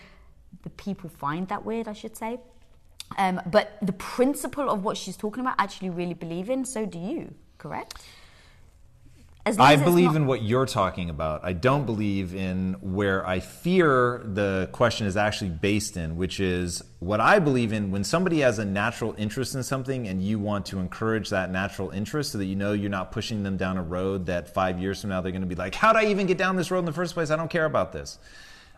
The 0.63 0.71
people 0.71 1.09
find 1.09 1.49
that 1.49 1.65
weird, 1.65 1.89
I 1.89 1.93
should 1.93 2.17
say. 2.17 2.39
Um, 3.19 3.41
but 3.47 3.79
the 3.83 3.93
principle 3.93 4.71
of 4.71 4.85
what 4.85 4.97
she's 4.97 5.17
talking 5.17 5.41
about, 5.41 5.59
I 5.59 5.65
actually 5.65 5.91
really 5.91 6.15
believe 6.15 6.51
in. 6.51 6.65
So 6.65 6.87
do 6.87 6.99
you, 6.99 7.35
correct? 7.59 8.03
I 9.44 9.75
believe 9.75 10.15
in 10.15 10.27
what 10.27 10.43
you're 10.43 10.67
talking 10.67 11.11
about. 11.11 11.41
I 11.43 11.53
don't 11.53 11.85
believe 11.85 12.33
in 12.33 12.75
where 12.81 13.27
I 13.27 13.41
fear 13.41 14.23
the 14.25 14.69
question 14.71 15.09
is 15.09 15.17
actually 15.17 15.50
based 15.50 15.97
in, 15.97 16.17
which 16.17 16.39
is 16.39 16.81
what 17.00 17.21
I 17.21 17.41
believe 17.41 17.73
in 17.73 17.91
when 17.91 18.05
somebody 18.05 18.41
has 18.41 18.61
a 18.61 18.65
natural 18.65 19.17
interest 19.19 19.56
in 19.56 19.65
something 19.65 20.06
and 20.06 20.23
you 20.23 20.39
want 20.39 20.67
to 20.67 20.79
encourage 20.79 21.31
that 21.31 21.50
natural 21.50 21.91
interest 21.91 22.31
so 22.31 22.39
that 22.39 22.44
you 22.44 22.55
know 22.55 22.73
you're 22.73 22.89
not 22.89 23.11
pushing 23.11 23.43
them 23.43 23.56
down 23.56 23.79
a 23.79 23.83
road 23.83 24.27
that 24.27 24.55
five 24.55 24.79
years 24.79 25.00
from 25.00 25.11
now 25.11 25.21
they're 25.21 25.33
going 25.33 25.43
to 25.43 25.49
be 25.49 25.56
like, 25.56 25.75
How'd 25.75 25.97
I 25.97 26.05
even 26.05 26.27
get 26.29 26.38
down 26.38 26.55
this 26.55 26.71
road 26.71 26.81
in 26.81 26.85
the 26.85 26.93
first 26.93 27.15
place? 27.15 27.31
I 27.31 27.37
don't 27.37 27.50
care 27.50 27.65
about 27.65 27.93
this. 27.93 28.19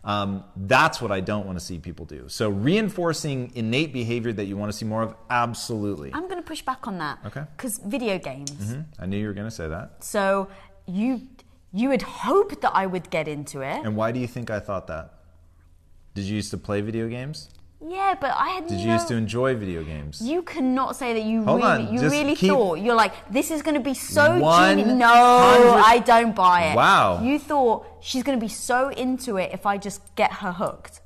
Um, 0.04 0.44
that's 0.54 1.00
what 1.00 1.10
I 1.10 1.20
don't 1.20 1.46
want 1.46 1.58
to 1.58 1.64
see 1.64 1.78
people 1.78 2.04
do. 2.04 2.24
So 2.28 2.50
reinforcing 2.50 3.52
innate 3.54 3.92
behavior 3.92 4.32
that 4.34 4.44
you 4.44 4.56
want 4.56 4.70
to 4.70 4.76
see 4.76 4.84
more 4.84 5.02
of, 5.02 5.14
absolutely. 5.30 6.12
I'm 6.12 6.28
going 6.28 6.36
to 6.36 6.42
push 6.42 6.60
back 6.60 6.86
on 6.86 6.98
that. 6.98 7.20
Okay. 7.24 7.42
Because 7.56 7.78
video 7.78 8.18
games. 8.18 8.50
Mm-hmm. 8.50 9.02
I 9.02 9.06
knew 9.06 9.16
you 9.16 9.26
were 9.26 9.32
going 9.32 9.48
to 9.48 9.54
say 9.54 9.66
that. 9.68 10.04
So 10.04 10.48
you 10.86 11.22
you 11.72 11.88
would 11.88 12.02
hope 12.02 12.60
that 12.60 12.70
I 12.72 12.86
would 12.86 13.10
get 13.10 13.26
into 13.26 13.62
it. 13.62 13.84
And 13.84 13.96
why 13.96 14.12
do 14.12 14.20
you 14.20 14.28
think 14.28 14.48
I 14.50 14.60
thought 14.60 14.86
that? 14.86 15.14
Did 16.14 16.24
you 16.26 16.36
used 16.36 16.52
to 16.52 16.58
play 16.58 16.80
video 16.80 17.08
games? 17.08 17.48
Yeah, 17.86 18.14
but 18.18 18.34
I 18.36 18.48
had. 18.48 18.66
Did 18.66 18.78
no, 18.78 18.84
you 18.84 18.92
used 18.92 19.08
to 19.08 19.14
enjoy 19.14 19.56
video 19.56 19.84
games? 19.84 20.20
You 20.22 20.42
cannot 20.42 20.96
say 20.96 21.12
that 21.12 21.24
you 21.24 21.44
Hold 21.44 21.62
really, 21.62 21.86
on, 21.86 21.94
you 21.94 22.00
really 22.00 22.34
keep- 22.34 22.50
thought 22.50 22.74
you're 22.74 22.94
like 22.94 23.12
this 23.30 23.50
is 23.50 23.60
going 23.60 23.74
to 23.74 23.80
be 23.80 23.94
so 23.94 24.38
One 24.38 24.78
genius. 24.78 24.96
No, 24.96 25.06
hundred- 25.06 25.82
I 25.84 25.98
don't 25.98 26.34
buy 26.34 26.68
it. 26.70 26.76
Wow. 26.76 27.22
You 27.22 27.38
thought 27.38 27.86
she's 28.00 28.22
going 28.22 28.38
to 28.38 28.44
be 28.44 28.48
so 28.48 28.88
into 28.88 29.36
it 29.36 29.50
if 29.52 29.66
I 29.66 29.76
just 29.76 30.14
get 30.14 30.32
her 30.34 30.52
hooked. 30.52 31.00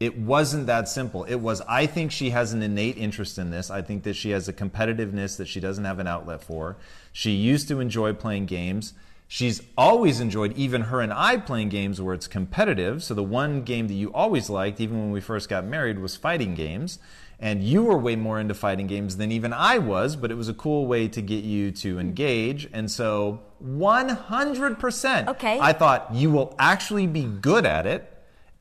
It 0.00 0.18
wasn't 0.18 0.66
that 0.66 0.88
simple. 0.88 1.22
It 1.24 1.36
was, 1.36 1.60
I 1.62 1.86
think 1.86 2.10
she 2.10 2.30
has 2.30 2.52
an 2.52 2.62
innate 2.62 2.98
interest 2.98 3.38
in 3.38 3.50
this. 3.50 3.70
I 3.70 3.80
think 3.80 4.02
that 4.02 4.14
she 4.14 4.30
has 4.30 4.48
a 4.48 4.52
competitiveness 4.52 5.36
that 5.38 5.46
she 5.46 5.60
doesn't 5.60 5.84
have 5.84 6.00
an 6.00 6.08
outlet 6.08 6.42
for. 6.42 6.76
She 7.12 7.30
used 7.30 7.68
to 7.68 7.78
enjoy 7.78 8.12
playing 8.12 8.46
games. 8.46 8.94
She's 9.34 9.62
always 9.76 10.20
enjoyed, 10.20 10.56
even 10.56 10.82
her 10.82 11.00
and 11.00 11.12
I, 11.12 11.38
playing 11.38 11.68
games 11.68 12.00
where 12.00 12.14
it's 12.14 12.28
competitive. 12.28 13.02
So 13.02 13.14
the 13.14 13.24
one 13.24 13.62
game 13.62 13.88
that 13.88 13.94
you 13.94 14.12
always 14.12 14.48
liked, 14.48 14.80
even 14.80 15.00
when 15.00 15.10
we 15.10 15.20
first 15.20 15.48
got 15.48 15.64
married, 15.64 15.98
was 15.98 16.14
fighting 16.14 16.54
games. 16.54 17.00
And 17.40 17.60
you 17.60 17.82
were 17.82 17.98
way 17.98 18.14
more 18.14 18.38
into 18.38 18.54
fighting 18.54 18.86
games 18.86 19.16
than 19.16 19.32
even 19.32 19.52
I 19.52 19.78
was, 19.78 20.14
but 20.14 20.30
it 20.30 20.36
was 20.36 20.48
a 20.48 20.54
cool 20.54 20.86
way 20.86 21.08
to 21.08 21.20
get 21.20 21.42
you 21.42 21.72
to 21.72 21.94
hmm. 21.94 21.98
engage. 21.98 22.68
And 22.72 22.88
so 22.88 23.40
100%. 23.60 25.26
Okay. 25.26 25.58
I 25.58 25.72
thought 25.72 26.14
you 26.14 26.30
will 26.30 26.54
actually 26.56 27.08
be 27.08 27.24
good 27.24 27.66
at 27.66 27.86
it 27.86 28.08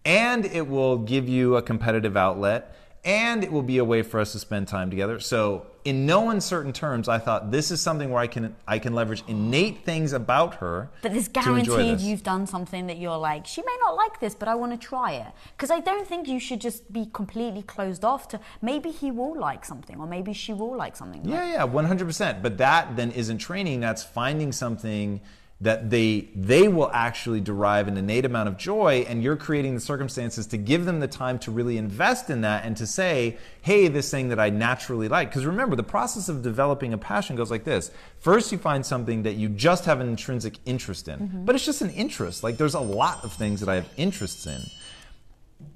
and 0.03 0.43
it 0.43 0.67
will 0.67 0.97
give 0.97 1.29
you 1.29 1.55
a 1.55 1.61
competitive 1.61 2.17
outlet 2.17 2.75
and 3.05 3.43
it 3.43 3.51
will 3.51 3.61
be 3.61 3.77
a 3.77 3.85
way 3.85 4.01
for 4.01 4.19
us 4.19 4.31
to 4.31 4.39
spend 4.39 4.67
time 4.67 4.89
together. 4.89 5.19
So, 5.19 5.67
in 5.85 6.05
no 6.05 6.29
uncertain 6.29 6.71
terms, 6.71 7.09
I 7.09 7.17
thought 7.19 7.51
this 7.51 7.69
is 7.71 7.81
something 7.81 8.09
where 8.09 8.21
I 8.21 8.27
can 8.27 8.55
I 8.67 8.79
can 8.79 8.93
leverage 8.93 9.23
innate 9.27 9.83
things 9.83 10.13
about 10.13 10.55
her. 10.55 10.89
But 11.01 11.11
there's 11.11 11.27
enjoy 11.27 11.41
guaranteed 11.41 11.97
this. 11.99 12.03
you've 12.03 12.23
done 12.23 12.47
something 12.47 12.87
that 12.87 12.97
you're 12.97 13.17
like, 13.17 13.45
she 13.45 13.61
may 13.61 13.75
not 13.81 13.95
like 13.95 14.19
this, 14.19 14.33
but 14.35 14.47
I 14.47 14.55
want 14.55 14.71
to 14.79 14.87
try 14.87 15.13
it. 15.13 15.27
Because 15.55 15.71
I 15.71 15.79
don't 15.79 16.07
think 16.07 16.27
you 16.27 16.39
should 16.39 16.61
just 16.61 16.91
be 16.91 17.09
completely 17.11 17.63
closed 17.63 18.05
off 18.05 18.27
to 18.29 18.39
maybe 18.61 18.91
he 18.91 19.11
will 19.11 19.37
like 19.37 19.65
something 19.65 19.99
or 19.99 20.07
maybe 20.07 20.33
she 20.33 20.53
will 20.53 20.75
like 20.75 20.95
something. 20.95 21.21
Yeah, 21.25 21.51
yeah, 21.51 21.63
one 21.63 21.85
hundred 21.85 22.05
percent. 22.05 22.41
But 22.41 22.57
that 22.57 22.95
then 22.95 23.11
isn't 23.11 23.39
training. 23.39 23.81
That's 23.81 24.03
finding 24.03 24.51
something 24.51 25.21
that 25.63 25.89
they 25.89 26.27
they 26.35 26.67
will 26.67 26.91
actually 26.93 27.39
derive 27.39 27.87
an 27.87 27.97
innate 27.97 28.25
amount 28.25 28.49
of 28.49 28.57
joy 28.57 29.05
and 29.07 29.23
you're 29.23 29.37
creating 29.37 29.73
the 29.73 29.79
circumstances 29.79 30.45
to 30.45 30.57
give 30.57 30.83
them 30.85 30.99
the 30.99 31.07
time 31.07 31.39
to 31.39 31.51
really 31.51 31.77
invest 31.77 32.29
in 32.29 32.41
that 32.41 32.65
and 32.65 32.75
to 32.75 32.85
say 32.85 33.37
hey 33.61 33.87
this 33.87 34.11
thing 34.11 34.29
that 34.29 34.39
i 34.39 34.49
naturally 34.49 35.07
like. 35.07 35.29
Because 35.29 35.45
remember 35.45 35.75
the 35.75 35.83
process 35.83 36.27
of 36.27 36.41
developing 36.41 36.93
a 36.93 36.97
passion 36.97 37.35
goes 37.35 37.49
like 37.49 37.63
this. 37.63 37.91
First 38.19 38.51
you 38.51 38.57
find 38.57 38.85
something 38.85 39.23
that 39.23 39.33
you 39.33 39.47
just 39.49 39.85
have 39.85 40.01
an 40.01 40.09
intrinsic 40.09 40.59
interest 40.65 41.07
in 41.07 41.19
mm-hmm. 41.19 41.45
but 41.45 41.55
it's 41.55 41.65
just 41.65 41.81
an 41.81 41.91
interest. 41.91 42.43
Like 42.43 42.57
there's 42.57 42.75
a 42.75 42.79
lot 42.79 43.23
of 43.23 43.31
things 43.33 43.59
that 43.61 43.69
i 43.69 43.75
have 43.75 43.89
interests 43.97 44.45
in. 44.45 44.61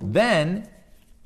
Then 0.02 0.68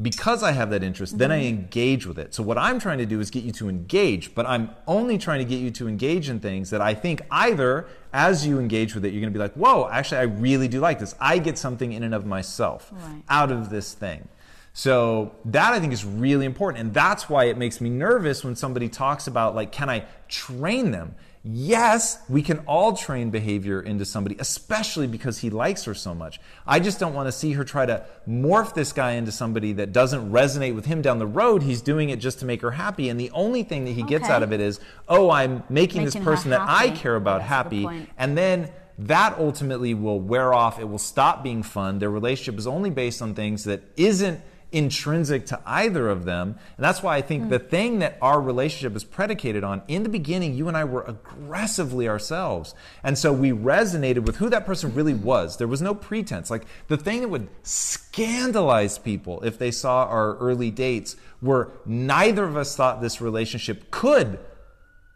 because 0.02 0.44
I 0.44 0.52
have 0.52 0.70
that 0.72 0.84
interest, 0.84 1.14
mm-hmm. 1.14 1.20
then 1.20 1.32
I 1.32 1.40
mm-hmm. 1.40 1.60
engage 1.60 2.06
with 2.06 2.18
it. 2.18 2.34
So 2.34 2.44
what 2.44 2.58
I'm 2.58 2.80
trying 2.80 2.98
to 3.00 3.06
do 3.06 3.20
is 3.20 3.30
get 3.30 3.44
you 3.44 3.52
to 3.54 3.70
engage, 3.70 4.34
but 4.34 4.46
I'm 4.46 4.72
only 4.88 5.18
trying 5.18 5.40
to 5.40 5.46
get 5.46 5.60
you 5.60 5.72
to 5.72 5.88
engage 5.88 6.30
in 6.30 6.40
things 6.40 6.70
that 6.70 6.82
I 6.82 6.94
think 6.94 7.22
either 7.30 7.88
as 8.14 8.46
you 8.46 8.60
engage 8.60 8.96
with 8.96 9.06
it, 9.06 9.14
you're 9.14 9.22
going 9.22 9.34
to 9.34 9.38
be 9.38 9.42
like, 9.42 9.54
whoa, 9.54 9.90
actually, 9.90 10.20
I 10.20 10.24
really 10.24 10.68
do 10.68 10.80
like 10.80 11.00
this. 11.00 11.16
I 11.20 11.38
get 11.38 11.58
something 11.58 11.92
in 11.92 12.04
and 12.04 12.14
of 12.14 12.26
myself 12.26 12.92
right. 12.92 13.24
out 13.30 13.52
of 13.52 13.70
this 13.70 13.94
thing. 13.94 14.28
So 14.74 15.36
that 15.46 15.74
I 15.74 15.80
think 15.80 15.92
is 15.94 16.06
really 16.06 16.46
important. 16.46 16.82
And 16.82 16.94
that's 16.94 17.30
why 17.30 17.46
it 17.46 17.58
makes 17.58 17.82
me 17.82 17.90
nervous 17.90 18.44
when 18.44 18.56
somebody 18.56 18.88
talks 18.88 19.28
about, 19.28 19.54
like, 19.54 19.72
can 19.72 19.90
I 19.90 20.06
train 20.30 20.92
them? 20.92 21.16
Yes, 21.44 22.20
we 22.30 22.44
can 22.44 22.60
all 22.60 22.96
train 22.96 23.32
behavior 23.32 23.82
into 23.82 24.06
somebody, 24.06 24.36
especially 24.38 25.08
because 25.08 25.40
he 25.40 25.50
likes 25.50 25.86
her 25.86 25.96
so 25.96 26.14
much. 26.14 26.40
I 26.68 26.80
just 26.80 27.00
don't 27.00 27.16
want 27.16 27.28
to 27.28 27.32
see 27.32 27.54
her 27.54 27.64
try 27.64 27.88
to 27.88 28.06
morph 28.30 28.76
this 28.76 28.94
guy 28.94 29.14
into 29.14 29.32
somebody 29.32 29.74
that 29.74 29.92
doesn't 29.92 30.32
resonate 30.32 30.76
with 30.76 30.86
him 30.86 31.02
down 31.02 31.18
the 31.18 31.26
road. 31.26 31.64
He's 31.64 31.82
doing 31.82 32.12
it 32.12 32.18
just 32.18 32.40
to 32.40 32.46
make 32.46 32.62
her 32.62 32.72
happy. 32.72 33.10
And 33.10 33.20
the 33.20 33.32
only 33.32 33.64
thing 33.64 33.86
that 33.86 33.92
he 33.92 34.04
gets 34.04 34.30
out 34.30 34.44
of 34.44 34.54
it 34.54 34.62
is, 34.62 34.80
oh, 35.08 35.32
I'm 35.32 35.64
making, 35.68 36.04
making 36.04 36.06
this 36.06 36.16
person 36.16 36.52
that 36.52 36.62
I 36.62 36.92
care 36.92 37.16
about 37.16 37.40
That's 37.40 37.50
happy. 37.50 38.08
And 38.20 38.38
then 38.38 38.72
that 39.00 39.40
ultimately 39.40 39.96
will 39.96 40.20
wear 40.20 40.54
off. 40.54 40.80
It 40.80 40.88
will 40.88 41.00
stop 41.00 41.44
being 41.44 41.64
fun. 41.64 41.98
Their 41.98 42.12
relationship 42.12 42.60
is 42.60 42.68
only 42.68 42.92
based 42.92 43.20
on 43.20 43.34
things 43.34 43.64
that 43.64 43.82
isn't 43.98 44.40
intrinsic 44.72 45.46
to 45.48 45.60
either 45.66 46.10
of 46.10 46.26
them. 46.26 46.56
And 46.78 46.84
that's 46.84 47.04
why 47.04 47.18
I 47.18 47.22
think 47.22 47.46
mm. 47.46 47.50
the 47.50 47.60
thing 47.60 48.00
that 48.00 48.18
our 48.22 48.42
relationship 48.42 48.96
is 48.96 49.04
predicated 49.04 49.64
on, 49.64 49.82
in 49.88 50.04
the 50.04 50.10
beginning, 50.10 50.54
you 50.54 50.68
and 50.68 50.78
I 50.78 50.84
were 50.84 51.04
aggressively 51.04 52.08
ourselves. 52.08 52.74
And 53.04 53.18
so 53.18 53.34
we 53.34 53.52
resonated 53.52 54.26
with 54.26 54.38
who 54.38 54.50
that 54.50 54.66
person 54.66 54.94
really 54.94 55.14
was. 55.14 55.58
There 55.58 55.68
was 55.68 55.82
no 55.82 55.94
pretense. 55.94 56.50
Like 56.50 56.66
the 56.88 56.98
thing 56.98 57.22
that 57.22 57.30
would 57.30 57.50
scandalize 57.64 58.98
people 58.98 59.42
if 59.42 59.58
they 59.58 59.72
saw 59.72 60.06
our 60.06 60.36
early 60.38 60.72
dates 60.72 61.16
were 61.42 61.72
neither 61.86 62.44
of 62.44 62.56
us 62.56 62.76
thought 62.76 63.02
this 63.02 63.20
relationship 63.20 63.92
could 63.92 64.40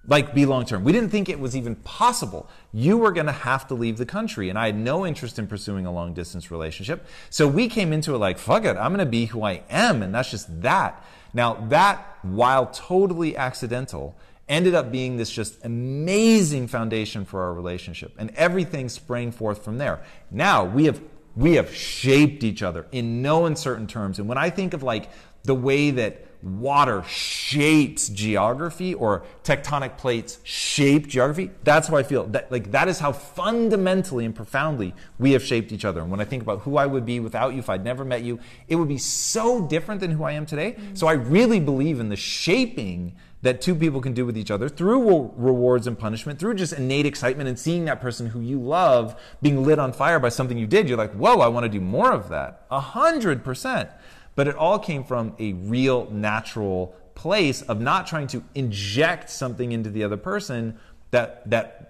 like 0.08 0.34
be 0.34 0.46
long 0.46 0.66
term. 0.66 0.84
We 0.84 0.92
didn't 0.92 1.10
think 1.10 1.30
it 1.30 1.40
was 1.40 1.56
even 1.56 1.76
possible. 1.78 2.50
You 2.74 2.98
were 2.98 3.12
going 3.12 3.26
to 3.26 3.32
have 3.32 3.68
to 3.68 3.74
leave 3.74 3.98
the 3.98 4.06
country, 4.06 4.50
and 4.50 4.58
I 4.58 4.68
had 4.68 4.78
no 4.78 5.06
interest 5.06 5.40
in 5.40 5.48
pursuing 5.48 5.86
a 5.86 5.92
long 5.92 6.14
distance 6.14 6.52
relationship. 6.52 7.06
So 7.30 7.48
we 7.48 7.68
came 7.68 7.94
into 7.94 8.14
it 8.14 8.20
like, 8.20 8.38
fuck 8.38 8.66
it, 8.66 8.78
I'm 8.78 8.94
going 8.94 9.06
to 9.06 9.06
be 9.06 9.26
who 9.26 9.44
I 9.44 9.64
am, 9.70 10.04
and 10.04 10.14
that's 10.14 10.32
just 10.32 10.62
that. 10.62 11.04
Now, 11.34 11.56
that, 11.70 12.18
while 12.22 12.68
totally 12.68 13.36
accidental, 13.36 14.16
ended 14.48 14.76
up 14.76 14.92
being 14.92 15.18
this 15.18 15.32
just 15.32 15.64
amazing 15.66 16.68
foundation 16.68 17.26
for 17.26 17.44
our 17.44 17.54
relationship, 17.54 18.14
and 18.18 18.32
everything 18.36 18.90
sprang 18.90 19.32
forth 19.32 19.64
from 19.64 19.78
there. 19.78 20.04
Now, 20.32 20.66
we 20.66 20.86
have 20.86 21.02
we 21.36 21.56
have 21.56 21.76
shaped 21.76 22.44
each 22.44 22.64
other 22.64 22.86
in 22.92 23.22
no 23.22 23.46
uncertain 23.46 23.88
terms. 23.88 24.20
And 24.20 24.28
when 24.30 24.38
I 24.38 24.50
think 24.50 24.74
of 24.74 24.84
like 24.84 25.10
the 25.44 25.56
way 25.56 25.92
that 25.92 26.25
water 26.42 27.04
shapes 27.04 28.10
geography 28.10 28.94
or 28.94 29.24
tectonic 29.44 29.98
plates 29.98 30.40
shape 30.44 31.08
geography 31.08 31.50
that's 31.64 31.88
how 31.88 31.96
i 31.96 32.04
feel 32.04 32.26
that 32.26 32.52
like 32.52 32.72
that 32.72 32.88
is 32.88 33.00
how 33.00 33.12
fundamentally 33.12 34.26
and 34.26 34.36
profoundly 34.36 34.94
we 35.20 35.32
have 35.32 35.44
shaped 35.44 35.72
each 35.72 35.86
other 35.86 36.02
and 36.02 36.12
when 36.12 36.20
i 36.20 36.26
think 36.26 36.44
about 36.44 36.60
who 36.62 36.78
i 36.78 36.86
would 36.86 37.06
be 37.06 37.20
without 37.20 37.54
you 37.54 37.60
if 37.60 37.70
i'd 37.70 37.84
never 37.84 38.06
met 38.06 38.22
you 38.22 38.40
it 38.68 38.76
would 38.76 38.88
be 38.88 38.98
so 38.98 39.66
different 39.68 40.02
than 40.02 40.12
who 40.12 40.24
i 40.24 40.32
am 40.32 40.46
today 40.46 40.74
mm-hmm. 40.74 40.96
so 40.96 41.08
i 41.08 41.14
really 41.14 41.60
believe 41.60 42.00
in 42.00 42.10
the 42.10 42.16
shaping 42.16 43.16
that 43.46 43.62
two 43.62 43.76
people 43.76 44.02
can 44.02 44.12
do 44.12 44.26
with 44.26 44.36
each 44.36 44.50
other 44.50 44.68
through 44.68 45.32
rewards 45.36 45.86
and 45.86 46.00
punishment, 46.00 46.40
through 46.40 46.56
just 46.56 46.74
innate 46.74 47.06
excitement 47.06 47.48
and 47.48 47.60
seeing 47.60 47.86
that 47.86 48.02
person 48.02 48.26
who 48.26 48.42
you 48.42 48.60
love 48.60 49.22
being 49.40 49.64
lit 49.64 49.78
on 49.78 49.94
fire 49.94 50.20
by 50.20 50.30
something 50.30 50.58
you 50.58 50.66
did. 50.66 50.90
You're 50.90 50.98
like, 50.98 51.14
whoa, 51.14 51.40
I 51.42 51.48
want 51.48 51.64
to 51.64 51.70
do 51.70 51.80
more 51.80 52.12
of 52.12 52.30
that. 52.30 52.66
A 52.72 52.80
hundred 52.80 53.44
percent. 53.44 53.90
But 54.36 54.48
it 54.48 54.56
all 54.56 54.80
came 54.80 55.04
from 55.04 55.36
a 55.40 55.54
real 55.54 56.10
natural 56.12 56.96
place 57.16 57.62
of 57.62 57.80
not 57.80 58.06
trying 58.08 58.28
to 58.28 58.44
inject 58.54 59.30
something 59.30 59.72
into 59.72 59.90
the 59.90 60.04
other 60.04 60.18
person 60.18 60.78
that 61.12 61.50
that 61.50 61.86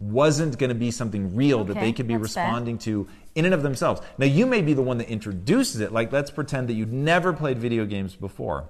wasn't 0.00 0.56
going 0.58 0.68
to 0.68 0.76
be 0.76 0.92
something 0.92 1.34
real 1.34 1.60
okay, 1.60 1.72
that 1.72 1.80
they 1.80 1.92
could 1.92 2.06
be 2.06 2.16
responding 2.16 2.78
fair. 2.78 2.84
to 2.84 3.08
in 3.34 3.44
and 3.44 3.52
of 3.52 3.62
themselves. 3.62 4.00
Now 4.16 4.26
you 4.26 4.46
may 4.46 4.62
be 4.62 4.72
the 4.72 4.82
one 4.82 4.98
that 4.98 5.08
introduces 5.08 5.80
it. 5.80 5.92
Like 5.92 6.12
let's 6.12 6.30
pretend 6.30 6.68
that 6.68 6.74
you'd 6.74 6.92
never 6.92 7.32
played 7.32 7.58
video 7.58 7.84
games 7.84 8.14
before. 8.14 8.68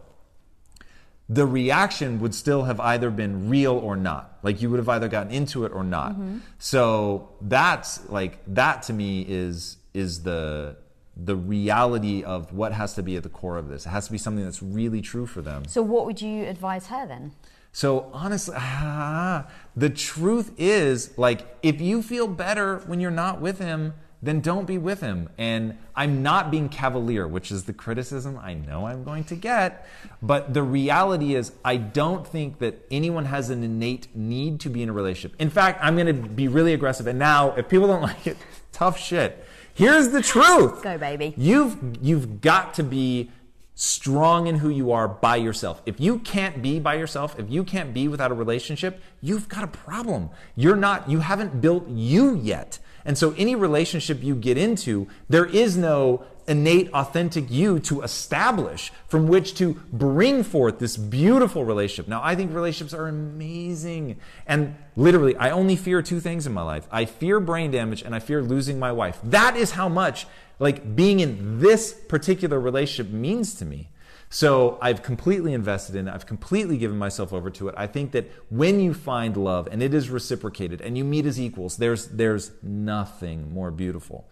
The 1.28 1.44
reaction 1.44 2.20
would 2.20 2.34
still 2.34 2.64
have 2.64 2.80
either 2.80 3.10
been 3.10 3.50
real 3.50 3.74
or 3.74 3.96
not. 3.96 4.38
Like 4.42 4.62
you 4.62 4.70
would 4.70 4.78
have 4.78 4.88
either 4.88 5.08
gotten 5.08 5.30
into 5.30 5.66
it 5.66 5.72
or 5.72 5.84
not. 5.84 6.12
Mm-hmm. 6.12 6.38
So 6.58 7.34
that's 7.42 8.08
like 8.08 8.38
that 8.46 8.84
to 8.84 8.94
me 8.94 9.26
is 9.28 9.76
is 9.92 10.22
the 10.22 10.76
the 11.18 11.34
reality 11.34 12.22
of 12.22 12.52
what 12.52 12.72
has 12.72 12.94
to 12.94 13.02
be 13.02 13.16
at 13.16 13.24
the 13.24 13.28
core 13.28 13.56
of 13.56 13.68
this. 13.68 13.86
It 13.86 13.90
has 13.90 14.06
to 14.06 14.12
be 14.12 14.18
something 14.18 14.44
that's 14.44 14.62
really 14.62 15.00
true 15.00 15.26
for 15.26 15.42
them. 15.42 15.64
So, 15.66 15.82
what 15.82 16.06
would 16.06 16.22
you 16.22 16.44
advise 16.44 16.86
her 16.86 17.06
then? 17.06 17.32
So, 17.72 18.08
honestly, 18.12 18.54
ah, 18.56 19.46
the 19.76 19.90
truth 19.90 20.52
is 20.56 21.16
like, 21.18 21.58
if 21.62 21.80
you 21.80 22.02
feel 22.02 22.28
better 22.28 22.78
when 22.86 23.00
you're 23.00 23.10
not 23.10 23.40
with 23.40 23.58
him, 23.58 23.94
then 24.20 24.40
don't 24.40 24.66
be 24.66 24.78
with 24.78 25.00
him. 25.00 25.28
And 25.38 25.78
I'm 25.94 26.22
not 26.22 26.50
being 26.50 26.68
cavalier, 26.68 27.26
which 27.28 27.52
is 27.52 27.64
the 27.64 27.72
criticism 27.72 28.38
I 28.42 28.54
know 28.54 28.86
I'm 28.86 29.04
going 29.04 29.24
to 29.24 29.36
get. 29.36 29.86
But 30.20 30.54
the 30.54 30.62
reality 30.62 31.36
is, 31.36 31.52
I 31.64 31.76
don't 31.76 32.26
think 32.26 32.58
that 32.58 32.84
anyone 32.90 33.26
has 33.26 33.50
an 33.50 33.62
innate 33.62 34.14
need 34.16 34.58
to 34.60 34.70
be 34.70 34.82
in 34.82 34.88
a 34.88 34.92
relationship. 34.92 35.40
In 35.40 35.50
fact, 35.50 35.78
I'm 35.82 35.94
going 35.94 36.08
to 36.08 36.28
be 36.28 36.48
really 36.48 36.72
aggressive. 36.72 37.06
And 37.06 37.18
now, 37.18 37.54
if 37.54 37.68
people 37.68 37.86
don't 37.86 38.02
like 38.12 38.26
it, 38.26 38.36
tough 38.72 38.98
shit. 38.98 39.44
Here's 39.78 40.08
the 40.08 40.20
truth. 40.20 40.82
Go, 40.82 40.98
baby. 40.98 41.34
You've 41.36 41.78
you've 42.02 42.40
got 42.40 42.74
to 42.74 42.82
be 42.82 43.30
strong 43.76 44.48
in 44.48 44.56
who 44.56 44.70
you 44.70 44.90
are 44.90 45.06
by 45.06 45.36
yourself. 45.36 45.82
If 45.86 46.00
you 46.00 46.18
can't 46.18 46.60
be 46.60 46.80
by 46.80 46.94
yourself, 46.94 47.38
if 47.38 47.48
you 47.48 47.62
can't 47.62 47.94
be 47.94 48.08
without 48.08 48.32
a 48.32 48.34
relationship, 48.34 49.00
you've 49.20 49.48
got 49.48 49.62
a 49.62 49.68
problem. 49.68 50.30
You're 50.56 50.74
not 50.74 51.08
you 51.08 51.20
haven't 51.20 51.60
built 51.60 51.86
you 51.86 52.34
yet. 52.34 52.80
And 53.04 53.16
so 53.16 53.34
any 53.36 53.54
relationship 53.54 54.22
you 54.22 54.34
get 54.34 54.58
into, 54.58 55.08
there 55.28 55.46
is 55.46 55.76
no 55.76 56.24
innate, 56.48 56.90
authentic 56.92 57.50
you 57.50 57.78
to 57.78 58.00
establish 58.00 58.90
from 59.06 59.28
which 59.28 59.54
to 59.54 59.74
bring 59.92 60.42
forth 60.42 60.78
this 60.78 60.96
beautiful 60.96 61.64
relationship. 61.64 62.08
Now, 62.08 62.22
I 62.24 62.34
think 62.34 62.54
relationships 62.54 62.94
are 62.94 63.06
amazing. 63.06 64.18
And 64.46 64.74
literally, 64.96 65.36
I 65.36 65.50
only 65.50 65.76
fear 65.76 66.02
two 66.02 66.20
things 66.20 66.46
in 66.46 66.52
my 66.52 66.62
life 66.62 66.88
I 66.90 67.04
fear 67.04 67.38
brain 67.38 67.70
damage 67.70 68.02
and 68.02 68.14
I 68.14 68.18
fear 68.18 68.42
losing 68.42 68.78
my 68.78 68.90
wife. 68.90 69.18
That 69.22 69.56
is 69.56 69.72
how 69.72 69.88
much 69.88 70.26
like 70.58 70.96
being 70.96 71.20
in 71.20 71.60
this 71.60 71.92
particular 71.92 72.58
relationship 72.58 73.12
means 73.12 73.54
to 73.56 73.64
me. 73.64 73.88
So 74.30 74.78
I've 74.82 75.02
completely 75.02 75.54
invested 75.54 75.96
in 75.96 76.06
it. 76.06 76.14
I've 76.14 76.26
completely 76.26 76.76
given 76.76 76.98
myself 76.98 77.32
over 77.32 77.50
to 77.50 77.68
it. 77.68 77.74
I 77.78 77.86
think 77.86 78.12
that 78.12 78.30
when 78.50 78.78
you 78.80 78.92
find 78.92 79.36
love 79.36 79.68
and 79.70 79.82
it 79.82 79.94
is 79.94 80.10
reciprocated 80.10 80.80
and 80.80 80.98
you 80.98 81.04
meet 81.04 81.24
as 81.24 81.40
equals, 81.40 81.78
there's 81.78 82.08
there's 82.08 82.52
nothing 82.62 83.52
more 83.52 83.70
beautiful. 83.70 84.28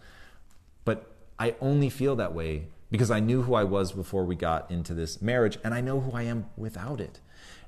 But 0.85 1.11
I 1.39 1.55
only 1.61 1.89
feel 1.89 2.15
that 2.17 2.33
way 2.33 2.67
because 2.91 3.11
I 3.11 3.19
knew 3.19 3.41
who 3.41 3.55
I 3.55 3.63
was 3.63 3.91
before 3.91 4.23
we 4.23 4.35
got 4.35 4.71
into 4.71 4.93
this 4.93 5.21
marriage, 5.21 5.57
and 5.63 5.73
I 5.73 5.81
know 5.81 5.99
who 5.99 6.11
I 6.15 6.23
am 6.23 6.45
without 6.55 7.01
it. 7.01 7.19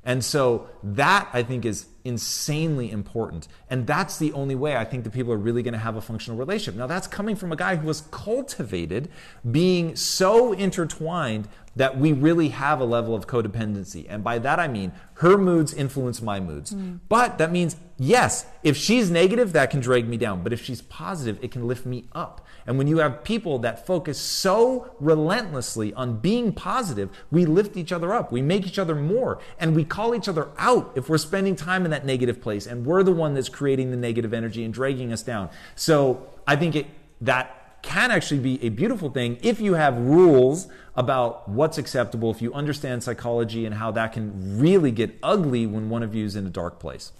And 0.05 0.23
so 0.23 0.69
that 0.81 1.29
I 1.33 1.43
think 1.43 1.65
is 1.65 1.87
insanely 2.05 2.89
important. 2.89 3.49
And 3.69 3.85
that's 3.85 4.17
the 4.17 4.31
only 4.31 4.55
way 4.55 4.77
I 4.77 4.85
think 4.85 5.03
that 5.03 5.11
people 5.11 5.33
are 5.33 5.37
really 5.37 5.61
going 5.61 5.73
to 5.73 5.79
have 5.79 5.97
a 5.97 6.01
functional 6.01 6.37
relationship. 6.37 6.79
Now, 6.79 6.87
that's 6.87 7.05
coming 7.05 7.35
from 7.35 7.51
a 7.51 7.57
guy 7.57 7.75
who 7.75 7.85
was 7.85 8.01
cultivated 8.09 9.09
being 9.49 9.97
so 9.97 10.53
intertwined 10.53 11.49
that 11.79 11.97
we 11.97 12.11
really 12.11 12.49
have 12.49 12.81
a 12.81 12.83
level 12.83 13.15
of 13.15 13.25
codependency. 13.25 14.05
And 14.09 14.21
by 14.21 14.37
that 14.39 14.59
I 14.59 14.67
mean 14.67 14.91
her 15.13 15.37
moods 15.37 15.73
influence 15.73 16.21
my 16.21 16.37
moods. 16.37 16.73
Mm. 16.73 16.99
But 17.07 17.37
that 17.37 17.53
means, 17.53 17.77
yes, 17.97 18.45
if 18.63 18.75
she's 18.75 19.09
negative, 19.09 19.53
that 19.53 19.71
can 19.71 19.79
drag 19.79 20.05
me 20.05 20.17
down. 20.17 20.43
But 20.43 20.51
if 20.51 20.61
she's 20.61 20.81
positive, 20.81 21.41
it 21.41 21.51
can 21.51 21.69
lift 21.69 21.85
me 21.85 22.09
up. 22.11 22.45
And 22.67 22.77
when 22.77 22.87
you 22.87 22.97
have 22.97 23.23
people 23.23 23.59
that 23.59 23.87
focus 23.87 24.19
so 24.19 24.93
relentlessly 24.99 25.93
on 25.93 26.19
being 26.19 26.51
positive, 26.51 27.09
we 27.31 27.45
lift 27.45 27.77
each 27.77 27.93
other 27.93 28.13
up. 28.13 28.29
We 28.29 28.41
make 28.41 28.67
each 28.67 28.77
other 28.77 28.93
more. 28.93 29.39
And 29.57 29.73
we 29.73 29.85
call 29.85 30.13
each 30.13 30.27
other 30.27 30.49
out 30.57 30.91
if 30.95 31.07
we're 31.07 31.17
spending 31.17 31.55
time 31.55 31.85
in 31.85 31.91
that 31.91 32.05
negative 32.05 32.41
place. 32.41 32.67
And 32.67 32.85
we're 32.85 33.03
the 33.03 33.13
one 33.13 33.35
that's 33.35 33.47
creating 33.47 33.91
the 33.91 33.97
negative 33.97 34.33
energy 34.33 34.65
and 34.65 34.73
dragging 34.73 35.13
us 35.13 35.23
down. 35.23 35.49
So 35.75 36.27
I 36.45 36.57
think 36.57 36.75
it, 36.75 36.87
that 37.21 37.58
can 37.81 38.11
actually 38.11 38.39
be 38.39 38.63
a 38.63 38.69
beautiful 38.69 39.09
thing 39.09 39.37
if 39.41 39.59
you 39.59 39.73
have 39.75 39.97
rules 39.97 40.67
about 40.95 41.47
what's 41.47 41.77
acceptable, 41.77 42.29
if 42.31 42.41
you 42.41 42.53
understand 42.53 43.03
psychology 43.03 43.65
and 43.65 43.75
how 43.75 43.91
that 43.91 44.13
can 44.13 44.59
really 44.59 44.91
get 44.91 45.17
ugly 45.23 45.65
when 45.65 45.89
one 45.89 46.03
of 46.03 46.13
you 46.13 46.25
is 46.25 46.35
in 46.35 46.45
a 46.45 46.49
dark 46.49 46.79
place. 46.79 47.11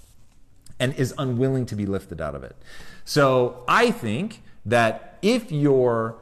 and 0.80 0.94
is 0.96 1.14
unwilling 1.18 1.66
to 1.66 1.76
be 1.76 1.86
lifted 1.86 2.22
out 2.22 2.36
of 2.36 2.44
it. 2.44 2.56
So 3.04 3.64
I 3.68 3.92
think 3.92 4.42
that 4.66 5.18
if 5.22 5.52
you're 5.52 6.16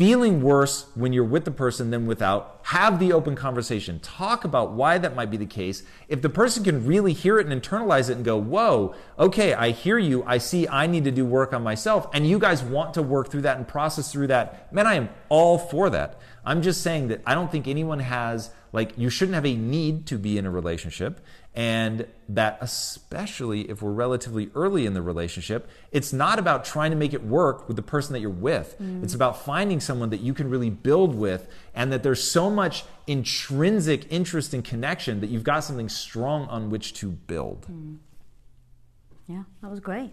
feeling 0.00 0.40
worse 0.40 0.86
when 0.94 1.12
you're 1.12 1.22
with 1.22 1.44
the 1.44 1.50
person 1.50 1.90
than 1.90 2.06
without, 2.06 2.58
have 2.62 2.98
the 2.98 3.12
open 3.12 3.36
conversation. 3.36 4.00
Talk 4.00 4.44
about 4.44 4.72
why 4.72 4.96
that 4.96 5.14
might 5.14 5.30
be 5.30 5.36
the 5.36 5.44
case. 5.44 5.82
If 6.08 6.22
the 6.22 6.30
person 6.30 6.64
can 6.64 6.86
really 6.86 7.12
hear 7.12 7.38
it 7.38 7.46
and 7.46 7.62
internalize 7.62 8.08
it 8.08 8.16
and 8.16 8.24
go, 8.24 8.38
whoa, 8.38 8.94
okay, 9.18 9.52
I 9.52 9.72
hear 9.72 9.98
you. 9.98 10.24
I 10.24 10.38
see 10.38 10.66
I 10.66 10.86
need 10.86 11.04
to 11.04 11.10
do 11.10 11.26
work 11.26 11.52
on 11.52 11.62
myself. 11.62 12.08
And 12.14 12.26
you 12.26 12.38
guys 12.38 12.62
want 12.62 12.94
to 12.94 13.02
work 13.02 13.30
through 13.30 13.42
that 13.42 13.58
and 13.58 13.68
process 13.68 14.10
through 14.10 14.28
that. 14.28 14.72
Man, 14.72 14.86
I 14.86 14.94
am 14.94 15.10
all 15.28 15.58
for 15.58 15.90
that. 15.90 16.18
I'm 16.46 16.62
just 16.62 16.80
saying 16.80 17.08
that 17.08 17.20
I 17.26 17.34
don't 17.34 17.52
think 17.52 17.68
anyone 17.68 17.98
has, 17.98 18.52
like, 18.72 18.96
you 18.96 19.10
shouldn't 19.10 19.34
have 19.34 19.44
a 19.44 19.54
need 19.54 20.06
to 20.06 20.16
be 20.16 20.38
in 20.38 20.46
a 20.46 20.50
relationship 20.50 21.20
and 21.54 22.06
that 22.28 22.58
especially 22.60 23.68
if 23.68 23.82
we're 23.82 23.90
relatively 23.90 24.50
early 24.54 24.86
in 24.86 24.94
the 24.94 25.02
relationship 25.02 25.68
it's 25.90 26.12
not 26.12 26.38
about 26.38 26.64
trying 26.64 26.92
to 26.92 26.96
make 26.96 27.12
it 27.12 27.24
work 27.24 27.66
with 27.66 27.76
the 27.76 27.82
person 27.82 28.12
that 28.12 28.20
you're 28.20 28.30
with 28.30 28.76
mm. 28.80 29.02
it's 29.02 29.14
about 29.14 29.44
finding 29.44 29.80
someone 29.80 30.10
that 30.10 30.20
you 30.20 30.32
can 30.32 30.48
really 30.48 30.70
build 30.70 31.14
with 31.14 31.48
and 31.74 31.92
that 31.92 32.04
there's 32.04 32.22
so 32.22 32.48
much 32.48 32.84
intrinsic 33.08 34.06
interest 34.12 34.54
and 34.54 34.64
connection 34.64 35.20
that 35.20 35.28
you've 35.28 35.42
got 35.42 35.64
something 35.64 35.88
strong 35.88 36.46
on 36.46 36.70
which 36.70 36.94
to 36.94 37.08
build 37.08 37.66
mm. 37.68 37.96
yeah 39.26 39.42
that 39.60 39.68
was 39.68 39.80
great 39.80 40.12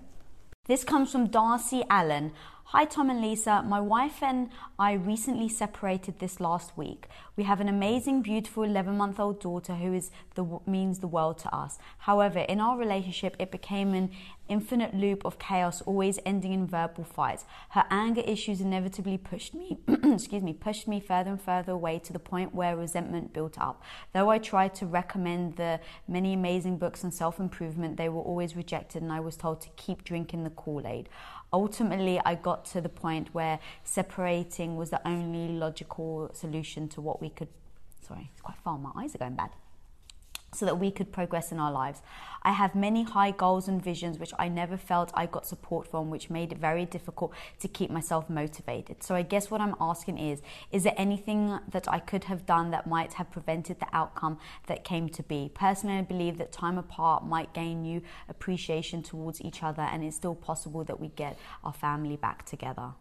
this 0.66 0.84
comes 0.84 1.12
from 1.12 1.28
darcy 1.28 1.84
allen 1.88 2.32
Hi, 2.72 2.84
Tom 2.84 3.10
and 3.10 3.22
Lisa. 3.22 3.64
My 3.66 3.80
wife 3.80 4.22
and 4.22 4.50
I 4.78 4.92
recently 4.92 5.48
separated 5.48 6.20
this 6.20 6.42
last 6.42 6.78
week. 6.78 7.08
We 7.38 7.46
have 7.46 7.62
an 7.62 7.70
amazing, 7.70 8.24
beautiful 8.24 8.64
11 8.64 8.98
month 8.98 9.22
old 9.22 9.40
daughter 9.40 9.76
who 9.76 9.94
is 9.94 10.12
the, 10.36 10.60
means 10.66 11.00
the 11.00 11.08
world 11.08 11.38
to 11.40 11.56
us. 11.56 11.80
However, 12.00 12.40
in 12.40 12.60
our 12.60 12.78
relationship, 12.78 13.38
it 13.40 13.52
became 13.52 13.94
an 13.94 14.12
infinite 14.50 14.94
loop 14.94 15.24
of 15.24 15.40
chaos, 15.40 15.82
always 15.84 16.20
ending 16.26 16.52
in 16.52 16.68
verbal 16.68 17.06
fights. 17.06 17.46
Her 17.70 17.86
anger 17.90 18.22
issues 18.26 18.60
inevitably 18.60 19.18
pushed 19.18 19.54
me, 19.54 19.78
excuse 19.88 20.44
me, 20.44 20.52
pushed 20.52 20.90
me 20.90 21.00
further 21.00 21.32
and 21.32 21.42
further 21.42 21.72
away 21.72 22.00
to 22.00 22.12
the 22.12 22.20
point 22.20 22.54
where 22.54 22.76
resentment 22.76 23.32
built 23.32 23.58
up. 23.58 23.82
Though 24.14 24.30
I 24.30 24.40
tried 24.40 24.76
to 24.76 24.86
recommend 24.86 25.56
the 25.56 25.80
many 26.06 26.34
amazing 26.34 26.80
books 26.80 27.06
on 27.06 27.14
self 27.14 27.40
improvement, 27.40 27.96
they 27.96 28.10
were 28.10 28.22
always 28.22 28.58
rejected, 28.58 29.02
and 29.02 29.14
I 29.14 29.22
was 29.22 29.38
told 29.38 29.62
to 29.62 29.70
keep 29.78 30.04
drinking 30.04 30.44
the 30.44 30.50
Kool 30.50 30.86
Aid 30.86 31.08
ultimately 31.54 32.20
I 32.24 32.36
got 32.36 32.66
to 32.66 32.82
the 32.82 32.90
point 32.90 33.34
where 33.34 33.60
separating 33.84 34.76
was 34.76 34.90
the 34.90 35.06
only 35.08 35.54
logical 35.54 36.30
solution 36.34 36.88
to 36.90 37.02
what 37.02 37.22
we 37.22 37.30
could 37.30 37.50
sorry, 38.02 38.30
it's 38.32 38.42
quite 38.42 38.58
far, 38.64 38.78
my 38.78 38.92
eyes 38.96 39.16
are 39.16 39.18
going 39.18 39.36
bad 39.36 39.50
so 40.58 40.66
that 40.66 40.80
we 40.80 40.90
could 40.90 41.12
progress 41.12 41.52
in 41.52 41.60
our 41.60 41.72
lives. 41.72 42.02
I 42.42 42.52
have 42.52 42.74
many 42.74 43.04
high 43.04 43.32
goals 43.32 43.68
and 43.68 43.84
visions 43.84 44.18
which 44.18 44.34
I 44.40 44.48
never 44.48 44.78
felt 44.78 45.12
I 45.14 45.26
got 45.28 45.46
support 45.46 45.86
from, 45.88 46.10
which 46.10 46.30
made 46.30 46.52
it 46.52 46.58
very 46.58 46.86
difficult 46.86 47.34
to 47.60 47.68
keep 47.68 47.92
myself 47.92 48.30
motivated. 48.30 49.04
So 49.04 49.14
I 49.14 49.22
guess 49.22 49.52
what 49.52 49.62
I'm 49.62 49.76
asking 49.80 50.18
is 50.18 50.42
is 50.72 50.84
there 50.84 50.96
anything 50.98 51.60
that 51.70 51.92
I 51.92 52.00
could 52.00 52.24
have 52.24 52.46
done 52.46 52.72
that 52.72 52.88
might 52.88 53.14
have 53.14 53.30
prevented 53.30 53.80
the 53.80 53.88
outcome 53.94 54.40
that 54.68 54.84
came 54.84 55.10
to 55.10 55.24
be? 55.24 55.52
Personally, 55.54 55.98
I 55.98 56.02
believe 56.02 56.38
that 56.38 56.52
time 56.52 56.78
apart 56.78 57.26
might 57.26 57.54
gain 57.54 57.84
new 57.84 58.02
appreciation 58.28 59.04
towards 59.04 59.42
each 59.42 59.62
other, 59.62 59.84
and 59.84 60.04
it's 60.04 60.16
still 60.16 60.36
possible 60.36 60.84
that 60.86 61.00
we 61.00 61.10
get 61.10 61.38
our 61.64 61.74
family 61.74 62.16
back 62.16 62.46
together. 62.46 62.94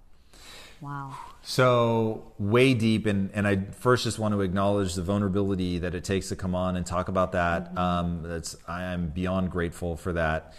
Wow. 0.80 1.16
So, 1.42 2.32
way 2.38 2.74
deep, 2.74 3.06
and, 3.06 3.30
and 3.32 3.46
I 3.46 3.56
first 3.56 4.04
just 4.04 4.18
want 4.18 4.34
to 4.34 4.40
acknowledge 4.42 4.94
the 4.94 5.02
vulnerability 5.02 5.78
that 5.78 5.94
it 5.94 6.04
takes 6.04 6.28
to 6.28 6.36
come 6.36 6.54
on 6.54 6.76
and 6.76 6.84
talk 6.84 7.08
about 7.08 7.32
that. 7.32 7.66
Mm-hmm. 7.66 7.78
Um, 7.78 8.22
that's, 8.22 8.56
I 8.68 8.84
am 8.84 9.08
beyond 9.08 9.50
grateful 9.50 9.96
for 9.96 10.12
that. 10.12 10.54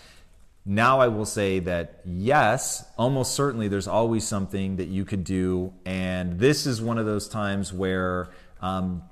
Now, 0.66 1.00
I 1.00 1.08
will 1.08 1.26
say 1.26 1.60
that 1.60 2.02
yes, 2.04 2.84
almost 2.98 3.36
certainly 3.36 3.68
there's 3.68 3.88
always 3.88 4.28
something 4.28 4.78
that 4.78 4.88
you 4.90 5.06
could 5.06 5.24
do. 5.24 5.74
And 5.86 6.40
this 6.40 6.66
is 6.66 6.82
one 6.82 6.98
of 6.98 7.06
those 7.06 7.30
times 7.30 7.72
where 7.72 8.30
um, 8.62 9.04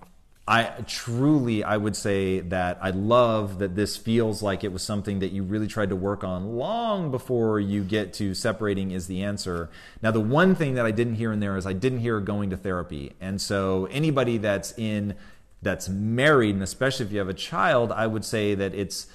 I 0.47 0.83
truly, 0.85 1.63
I 1.63 1.75
would 1.75 1.95
say 1.95 2.39
that 2.39 2.77
I 2.79 2.91
love 2.91 3.57
that 3.57 3.75
this 3.75 3.97
feels 3.97 4.43
like 4.43 4.63
it 4.63 4.71
was 4.71 4.83
something 4.83 5.17
that 5.19 5.31
you 5.31 5.41
really 5.41 5.65
tried 5.65 5.89
to 5.89 5.95
work 5.95 6.23
on 6.23 6.55
long 6.55 7.09
before 7.09 7.59
you 7.59 7.83
get 7.83 8.13
to 8.15 8.35
separating 8.35 8.91
is 8.91 9.07
the 9.07 9.23
answer. 9.23 9.71
Now, 10.03 10.11
the 10.11 10.21
one 10.21 10.53
thing 10.53 10.75
that 10.75 10.85
I 10.85 10.91
didn't 10.91 11.15
hear 11.15 11.33
in 11.33 11.39
there 11.39 11.57
is 11.57 11.65
I 11.65 11.73
didn't 11.73 11.99
hear 11.99 12.19
going 12.19 12.51
to 12.51 12.57
therapy. 12.57 13.13
And 13.19 13.41
so 13.41 13.87
anybody 13.87 14.37
that's 14.37 14.77
in, 14.77 15.15
that's 15.63 15.89
married, 15.89 16.53
and 16.53 16.63
especially 16.63 17.07
if 17.07 17.11
you 17.11 17.17
have 17.17 17.29
a 17.29 17.33
child, 17.33 17.91
I 17.91 18.05
would 18.05 18.23
say 18.23 18.53
that 18.53 18.75
it's, 18.75 19.07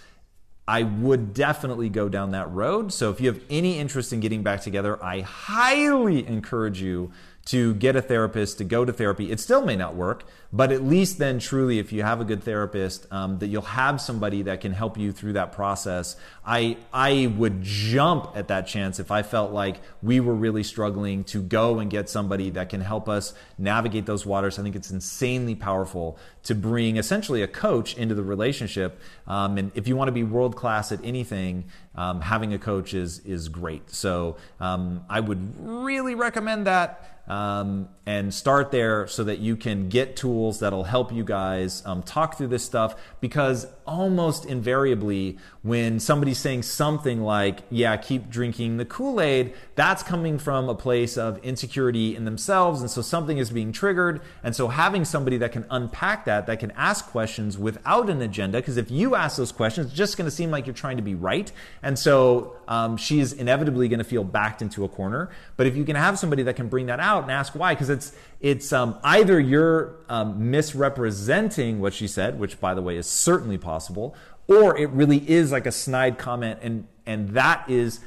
I 0.66 0.82
would 0.82 1.32
definitely 1.32 1.90
go 1.90 2.08
down 2.08 2.32
that 2.32 2.50
road. 2.50 2.92
So 2.92 3.08
if 3.10 3.20
you 3.20 3.28
have 3.28 3.40
any 3.48 3.78
interest 3.78 4.12
in 4.12 4.18
getting 4.18 4.42
back 4.42 4.62
together, 4.62 5.00
I 5.00 5.20
highly 5.20 6.26
encourage 6.26 6.82
you 6.82 7.12
to 7.50 7.74
get 7.74 7.96
a 7.96 8.02
therapist, 8.02 8.58
to 8.58 8.64
go 8.64 8.84
to 8.84 8.92
therapy. 8.92 9.32
It 9.32 9.40
still 9.40 9.64
may 9.64 9.74
not 9.74 9.96
work, 9.96 10.22
but 10.52 10.70
at 10.70 10.84
least 10.84 11.18
then, 11.18 11.40
truly, 11.40 11.80
if 11.80 11.92
you 11.92 12.04
have 12.04 12.20
a 12.20 12.24
good 12.24 12.44
therapist, 12.44 13.06
um, 13.12 13.40
that 13.40 13.48
you'll 13.48 13.62
have 13.62 14.00
somebody 14.00 14.42
that 14.42 14.60
can 14.60 14.70
help 14.70 14.96
you 14.96 15.10
through 15.10 15.32
that 15.32 15.50
process. 15.50 16.14
I 16.46 16.76
I 16.92 17.32
would 17.36 17.62
jump 17.62 18.36
at 18.36 18.46
that 18.48 18.68
chance 18.68 19.00
if 19.00 19.10
I 19.10 19.22
felt 19.22 19.50
like 19.50 19.80
we 20.00 20.20
were 20.20 20.34
really 20.34 20.62
struggling 20.62 21.24
to 21.24 21.42
go 21.42 21.80
and 21.80 21.90
get 21.90 22.08
somebody 22.08 22.50
that 22.50 22.68
can 22.68 22.82
help 22.82 23.08
us 23.08 23.34
navigate 23.58 24.06
those 24.06 24.24
waters. 24.24 24.56
I 24.56 24.62
think 24.62 24.76
it's 24.76 24.92
insanely 24.92 25.56
powerful 25.56 26.18
to 26.44 26.54
bring 26.54 26.98
essentially 26.98 27.42
a 27.42 27.48
coach 27.48 27.96
into 27.96 28.14
the 28.14 28.22
relationship. 28.22 29.00
Um, 29.26 29.58
and 29.58 29.72
if 29.74 29.88
you 29.88 29.96
want 29.96 30.06
to 30.08 30.12
be 30.12 30.22
world 30.22 30.54
class 30.54 30.92
at 30.92 31.04
anything, 31.04 31.64
um, 31.96 32.20
having 32.20 32.54
a 32.54 32.58
coach 32.58 32.94
is 32.94 33.18
is 33.20 33.48
great. 33.48 33.90
So 33.90 34.36
um, 34.60 35.04
I 35.08 35.18
would 35.18 35.54
really 35.60 36.14
recommend 36.14 36.66
that 36.66 37.09
um, 37.30 37.88
and 38.06 38.34
start 38.34 38.72
there 38.72 39.06
so 39.06 39.22
that 39.22 39.38
you 39.38 39.54
can 39.54 39.88
get 39.88 40.16
tools 40.16 40.58
that'll 40.58 40.82
help 40.82 41.12
you 41.12 41.22
guys 41.22 41.80
um, 41.86 42.02
talk 42.02 42.36
through 42.36 42.48
this 42.48 42.64
stuff. 42.64 43.00
Because 43.20 43.68
almost 43.86 44.44
invariably 44.44 45.38
when 45.62 46.00
somebody's 46.00 46.38
saying 46.38 46.62
something 46.62 47.22
like 47.22 47.58
yeah 47.70 47.96
keep 47.96 48.30
drinking 48.30 48.76
the 48.76 48.84
kool-aid 48.84 49.52
that's 49.74 50.00
coming 50.00 50.38
from 50.38 50.68
a 50.68 50.74
place 50.74 51.16
of 51.16 51.38
insecurity 51.44 52.16
in 52.16 52.24
themselves. 52.24 52.80
And 52.80 52.90
so 52.90 53.00
something 53.00 53.38
is 53.38 53.50
being 53.50 53.72
triggered. 53.72 54.20
And 54.42 54.54
so 54.54 54.68
having 54.68 55.04
somebody 55.04 55.36
that 55.38 55.52
can 55.52 55.64
unpack 55.70 56.24
that 56.24 56.46
that 56.46 56.58
can 56.58 56.72
ask 56.72 57.06
questions 57.06 57.56
without 57.56 58.10
an 58.10 58.20
agenda 58.22 58.58
because 58.58 58.76
if 58.76 58.90
you 58.90 59.14
ask 59.14 59.36
those 59.36 59.52
questions 59.52 59.88
it's 59.88 59.96
just 59.96 60.16
going 60.16 60.28
to 60.28 60.34
seem 60.34 60.50
like 60.50 60.66
you're 60.66 60.74
trying 60.74 60.96
to 60.96 61.02
be 61.02 61.14
right. 61.14 61.52
And 61.82 61.96
so 61.96 62.56
um, 62.66 62.96
she 62.96 63.20
is 63.20 63.32
inevitably 63.32 63.88
going 63.88 63.98
to 63.98 64.04
feel 64.04 64.24
backed 64.24 64.62
into 64.62 64.84
a 64.84 64.88
corner. 64.88 65.30
But 65.56 65.68
if 65.68 65.76
you 65.76 65.84
can 65.84 65.96
have 65.96 66.18
somebody 66.18 66.42
that 66.44 66.56
can 66.56 66.68
bring 66.68 66.86
that 66.86 66.98
out 66.98 67.19
and 67.22 67.32
ask 67.32 67.54
why 67.54 67.74
because 67.74 67.90
it's 67.90 68.12
it's 68.40 68.72
um, 68.72 68.98
either 69.04 69.38
you're 69.38 69.96
um, 70.08 70.50
misrepresenting 70.50 71.80
what 71.80 71.92
she 71.92 72.06
said, 72.06 72.38
which 72.38 72.60
by 72.60 72.74
the 72.74 72.82
way 72.82 72.96
is 72.96 73.06
certainly 73.06 73.58
possible, 73.58 74.14
or 74.46 74.76
it 74.76 74.90
really 74.90 75.28
is 75.28 75.52
like 75.52 75.66
a 75.66 75.72
snide 75.72 76.18
comment, 76.18 76.60
and 76.62 76.86
and 77.06 77.30
that 77.30 77.68
is 77.68 78.00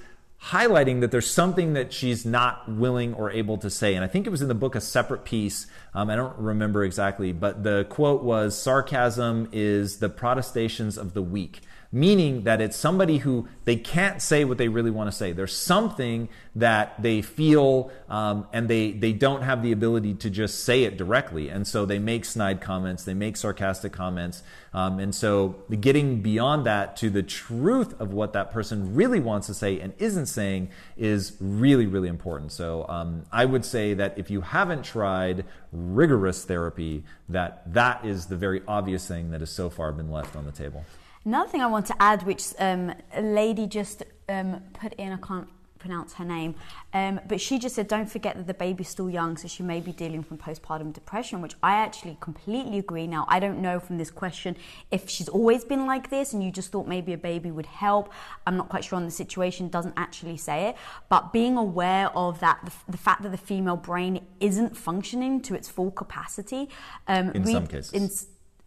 highlighting 0.48 1.00
that 1.00 1.12
there's 1.12 1.30
something 1.30 1.74
that 1.74 1.94
she's 1.94 2.26
not 2.26 2.70
willing 2.70 3.14
or 3.14 3.32
able 3.32 3.58
to 3.58 3.70
say. 3.70 3.96
And 3.96 4.04
I 4.04 4.08
think 4.08 4.28
it 4.28 4.30
was 4.30 4.42
in 4.42 4.50
the 4.50 4.56
book 4.56 4.76
A 4.76 4.82
Separate 4.82 5.24
Peace. 5.24 5.68
Um, 5.94 6.10
I 6.10 6.18
don't 6.18 6.38
remember 6.38 6.84
exactly, 6.84 7.32
but 7.32 7.64
the 7.64 7.86
quote 7.90 8.24
was 8.24 8.58
sarcasm 8.58 9.48
is 9.54 10.00
the 10.00 10.10
protestations 10.10 10.98
of 10.98 11.14
the 11.14 11.22
weak 11.22 11.62
meaning 11.94 12.42
that 12.42 12.60
it's 12.60 12.76
somebody 12.76 13.20
who 13.20 13.48
they 13.66 13.76
can't 13.76 14.20
say 14.20 14.44
what 14.44 14.58
they 14.58 14.68
really 14.68 14.90
want 14.90 15.08
to 15.08 15.16
say. 15.16 15.32
There's 15.32 15.56
something 15.56 16.28
that 16.56 17.00
they 17.02 17.22
feel 17.22 17.92
um, 18.10 18.48
and 18.52 18.68
they, 18.68 18.92
they 18.92 19.14
don't 19.14 19.44
have 19.44 19.62
the 19.62 19.72
ability 19.72 20.16
to 20.16 20.32
just 20.32 20.64
say 20.64 20.86
it 20.86 20.98
directly. 20.98 21.50
And 21.50 21.68
so 21.68 21.86
they 21.86 22.00
make 22.00 22.26
snide 22.26 22.62
comments, 22.62 23.04
they 23.04 23.14
make 23.14 23.38
sarcastic 23.38 23.94
comments. 23.94 24.42
Um, 24.74 24.98
and 24.98 25.14
so 25.14 25.56
getting 25.80 26.24
beyond 26.24 26.66
that 26.66 26.98
to 26.98 27.12
the 27.12 27.22
truth 27.22 28.00
of 28.02 28.12
what 28.12 28.34
that 28.34 28.52
person 28.52 28.96
really 28.96 29.20
wants 29.20 29.46
to 29.48 29.54
say 29.54 29.80
and 29.80 29.94
isn't 30.00 30.26
saying 30.26 30.70
is 30.98 31.38
really, 31.40 31.86
really 31.86 32.10
important. 32.10 32.52
So 32.52 32.88
um, 32.90 33.24
I 33.32 33.46
would 33.46 33.64
say 33.64 33.94
that 33.94 34.18
if 34.18 34.32
you 34.32 34.42
haven't 34.42 34.84
tried 34.84 35.46
rigorous 35.72 36.44
therapy, 36.44 37.04
that 37.30 37.72
that 37.72 38.04
is 38.04 38.26
the 38.26 38.36
very 38.36 38.64
obvious 38.68 39.08
thing 39.08 39.30
that 39.30 39.42
has 39.42 39.52
so 39.52 39.70
far 39.70 39.92
been 39.92 40.10
left 40.10 40.36
on 40.36 40.46
the 40.46 40.52
table. 40.52 40.84
Another 41.26 41.50
thing 41.50 41.62
I 41.62 41.68
want 41.68 41.86
to 41.88 41.96
add, 42.02 42.24
which 42.24 42.48
um, 42.60 42.94
a 43.14 43.22
lady 43.22 43.66
just 43.66 44.04
um, 44.28 44.62
put 44.74 44.94
in, 44.94 45.14
I 45.14 45.18
can't 45.18 45.48
pronounce 45.80 46.14
her 46.14 46.24
name, 46.24 46.56
um, 46.94 47.20
but 47.28 47.42
she 47.42 47.60
just 47.60 47.76
said, 47.76 47.90
don't 47.90 48.10
forget 48.10 48.38
that 48.38 48.48
the 48.48 48.54
baby's 48.54 48.88
still 48.88 49.10
young, 49.10 49.36
so 49.36 49.50
she 49.50 49.64
may 49.64 49.82
be 49.82 49.92
dealing 49.92 50.24
from 50.24 50.38
postpartum 50.38 50.94
depression, 50.94 51.42
which 51.42 51.56
I 51.62 51.74
actually 51.74 52.18
completely 52.22 52.78
agree. 52.80 53.06
Now, 53.06 53.26
I 53.28 53.40
don't 53.42 53.62
know 53.62 53.82
from 53.82 53.98
this 53.98 54.10
question 54.10 54.56
if 54.92 55.10
she's 55.10 55.28
always 55.28 55.66
been 55.66 55.86
like 55.86 56.10
this 56.10 56.32
and 56.32 56.42
you 56.42 56.52
just 56.52 56.72
thought 56.72 56.88
maybe 56.88 57.12
a 57.12 57.18
baby 57.18 57.52
would 57.52 57.66
help. 57.66 58.14
I'm 58.48 58.56
not 58.56 58.70
quite 58.70 58.86
sure 58.86 58.96
on 58.96 59.04
the 59.04 59.12
situation, 59.12 59.68
doesn't 59.68 59.96
actually 59.98 60.38
say 60.38 60.70
it, 60.70 60.78
but 61.10 61.34
being 61.34 61.58
aware 61.58 62.10
of 62.18 62.40
that, 62.40 62.60
the, 62.64 62.72
the 62.92 62.98
fact 62.98 63.24
that 63.24 63.30
the 63.30 63.38
female 63.38 63.78
brain 63.78 64.26
isn't 64.40 64.78
functioning 64.78 65.42
to 65.42 65.54
its 65.54 65.68
full 65.68 65.92
capacity. 65.92 66.70
Um, 67.08 67.32
in 67.32 67.46
some 67.46 67.68
cases. 67.68 67.92
In, 67.92 68.10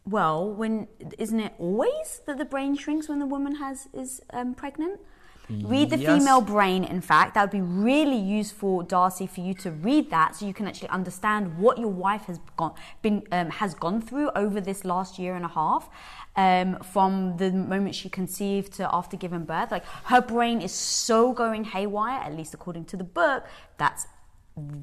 well, 0.07 0.51
when 0.51 0.89
isn't 1.19 1.41
it 1.41 1.55
always 1.59 2.21
that 2.27 2.39
the 2.39 2.45
brain 2.45 2.77
shrinks 2.77 3.09
when 3.09 3.19
the 3.19 3.27
woman 3.27 3.57
has 3.57 3.89
is 3.93 4.23
um, 4.33 4.55
pregnant? 4.55 5.01
Read 5.49 5.91
the 5.91 5.99
Yes. 5.99 6.19
female 6.19 6.41
brain, 6.41 6.83
in 6.83 7.01
fact. 7.01 7.35
That 7.35 7.43
would 7.43 7.51
be 7.53 7.61
really 7.61 8.17
useful, 8.17 8.83
Darcy, 8.83 9.29
for 9.29 9.41
you 9.43 9.55
to 9.55 9.71
read 9.71 10.11
that 10.11 10.35
so 10.35 10.45
you 10.45 10.53
can 10.53 10.67
actually 10.67 10.89
understand 10.89 11.57
what 11.59 11.79
your 11.79 11.89
wife 11.89 12.25
has 12.25 12.41
gone, 12.57 12.75
been, 13.01 13.23
um, 13.31 13.51
has 13.51 13.73
gone 13.73 14.01
through 14.01 14.31
over 14.35 14.61
this 14.61 14.85
last 14.85 15.21
year 15.21 15.37
and 15.37 15.45
a 15.45 15.49
half. 15.49 15.89
Um, 16.35 16.79
from 16.83 17.37
the 17.39 17.51
moment 17.51 17.95
she 17.95 18.09
conceived 18.11 18.75
to 18.75 18.95
after 18.95 19.17
giving 19.17 19.45
birth. 19.45 19.71
Like 19.71 19.87
her 20.05 20.21
brain 20.21 20.61
is 20.61 20.73
so 20.73 21.33
going 21.33 21.65
haywire, 21.65 22.21
at 22.21 22.35
least 22.37 22.53
according 22.53 22.85
to 22.87 22.97
the 22.97 23.05
book, 23.05 23.45
that's 23.79 24.07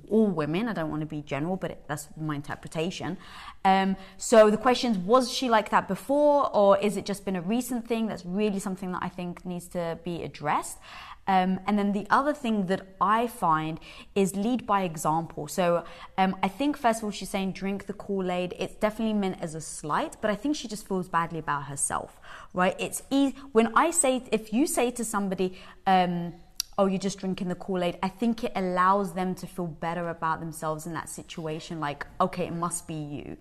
all 0.09 0.27
women. 0.27 0.67
I 0.67 0.73
don't 0.73 0.89
want 0.89 1.01
to 1.01 1.07
be 1.07 1.21
general, 1.21 1.55
but 1.55 1.83
that's 1.87 2.07
my 2.19 2.35
interpretation. 2.35 3.17
Um, 3.65 3.95
so 4.17 4.49
the 4.51 4.57
question 4.57 4.91
is, 4.91 4.97
was 4.99 5.31
she 5.31 5.49
like 5.49 5.69
that 5.71 5.87
before, 5.87 6.55
or 6.55 6.77
is 6.77 6.97
it 6.97 7.05
just 7.05 7.25
been 7.25 7.35
a 7.35 7.41
recent 7.41 7.87
thing? 7.87 8.07
That's 8.07 8.25
really 8.25 8.59
something 8.59 8.91
that 8.91 9.01
I 9.01 9.09
think 9.09 9.45
needs 9.45 9.67
to 9.69 9.97
be 10.03 10.23
addressed. 10.23 10.77
Um, 11.25 11.59
and 11.65 11.79
then 11.79 11.93
the 11.93 12.05
other 12.09 12.33
thing 12.33 12.65
that 12.65 12.85
I 12.99 13.27
find 13.27 13.79
is 14.13 14.35
lead 14.35 14.67
by 14.67 14.83
example. 14.83 15.47
So 15.47 15.85
um, 16.17 16.35
I 16.43 16.49
think 16.49 16.77
first 16.77 16.99
of 16.99 17.05
all 17.05 17.11
she's 17.11 17.29
saying 17.29 17.53
drink 17.53 17.85
the 17.85 17.93
Kool 17.93 18.29
Aid. 18.29 18.53
It's 18.59 18.75
definitely 18.75 19.13
meant 19.13 19.41
as 19.41 19.55
a 19.55 19.61
slight, 19.61 20.17
but 20.19 20.29
I 20.29 20.35
think 20.35 20.55
she 20.55 20.67
just 20.67 20.85
feels 20.85 21.07
badly 21.07 21.39
about 21.39 21.63
herself, 21.63 22.19
right? 22.53 22.75
It's 22.77 23.03
easy 23.09 23.37
when 23.53 23.71
I 23.73 23.91
say 23.91 24.23
if 24.31 24.51
you 24.51 24.67
say 24.67 24.91
to 24.91 25.05
somebody. 25.05 25.57
Um, 25.87 26.33
oh, 26.77 26.85
you're 26.85 26.99
just 26.99 27.19
drinking 27.19 27.49
the 27.49 27.55
Kool 27.55 27.83
Aid. 27.83 27.97
I 28.01 28.09
think 28.09 28.43
it 28.43 28.51
allows 28.55 29.13
them 29.13 29.35
to 29.35 29.47
feel 29.47 29.67
better 29.67 30.09
about 30.09 30.39
themselves 30.39 30.85
in 30.85 30.93
that 30.93 31.09
situation. 31.09 31.79
Like, 31.79 32.05
okay, 32.19 32.47
it 32.47 32.53
must 32.53 32.87
be 32.87 32.95
you. 32.95 33.37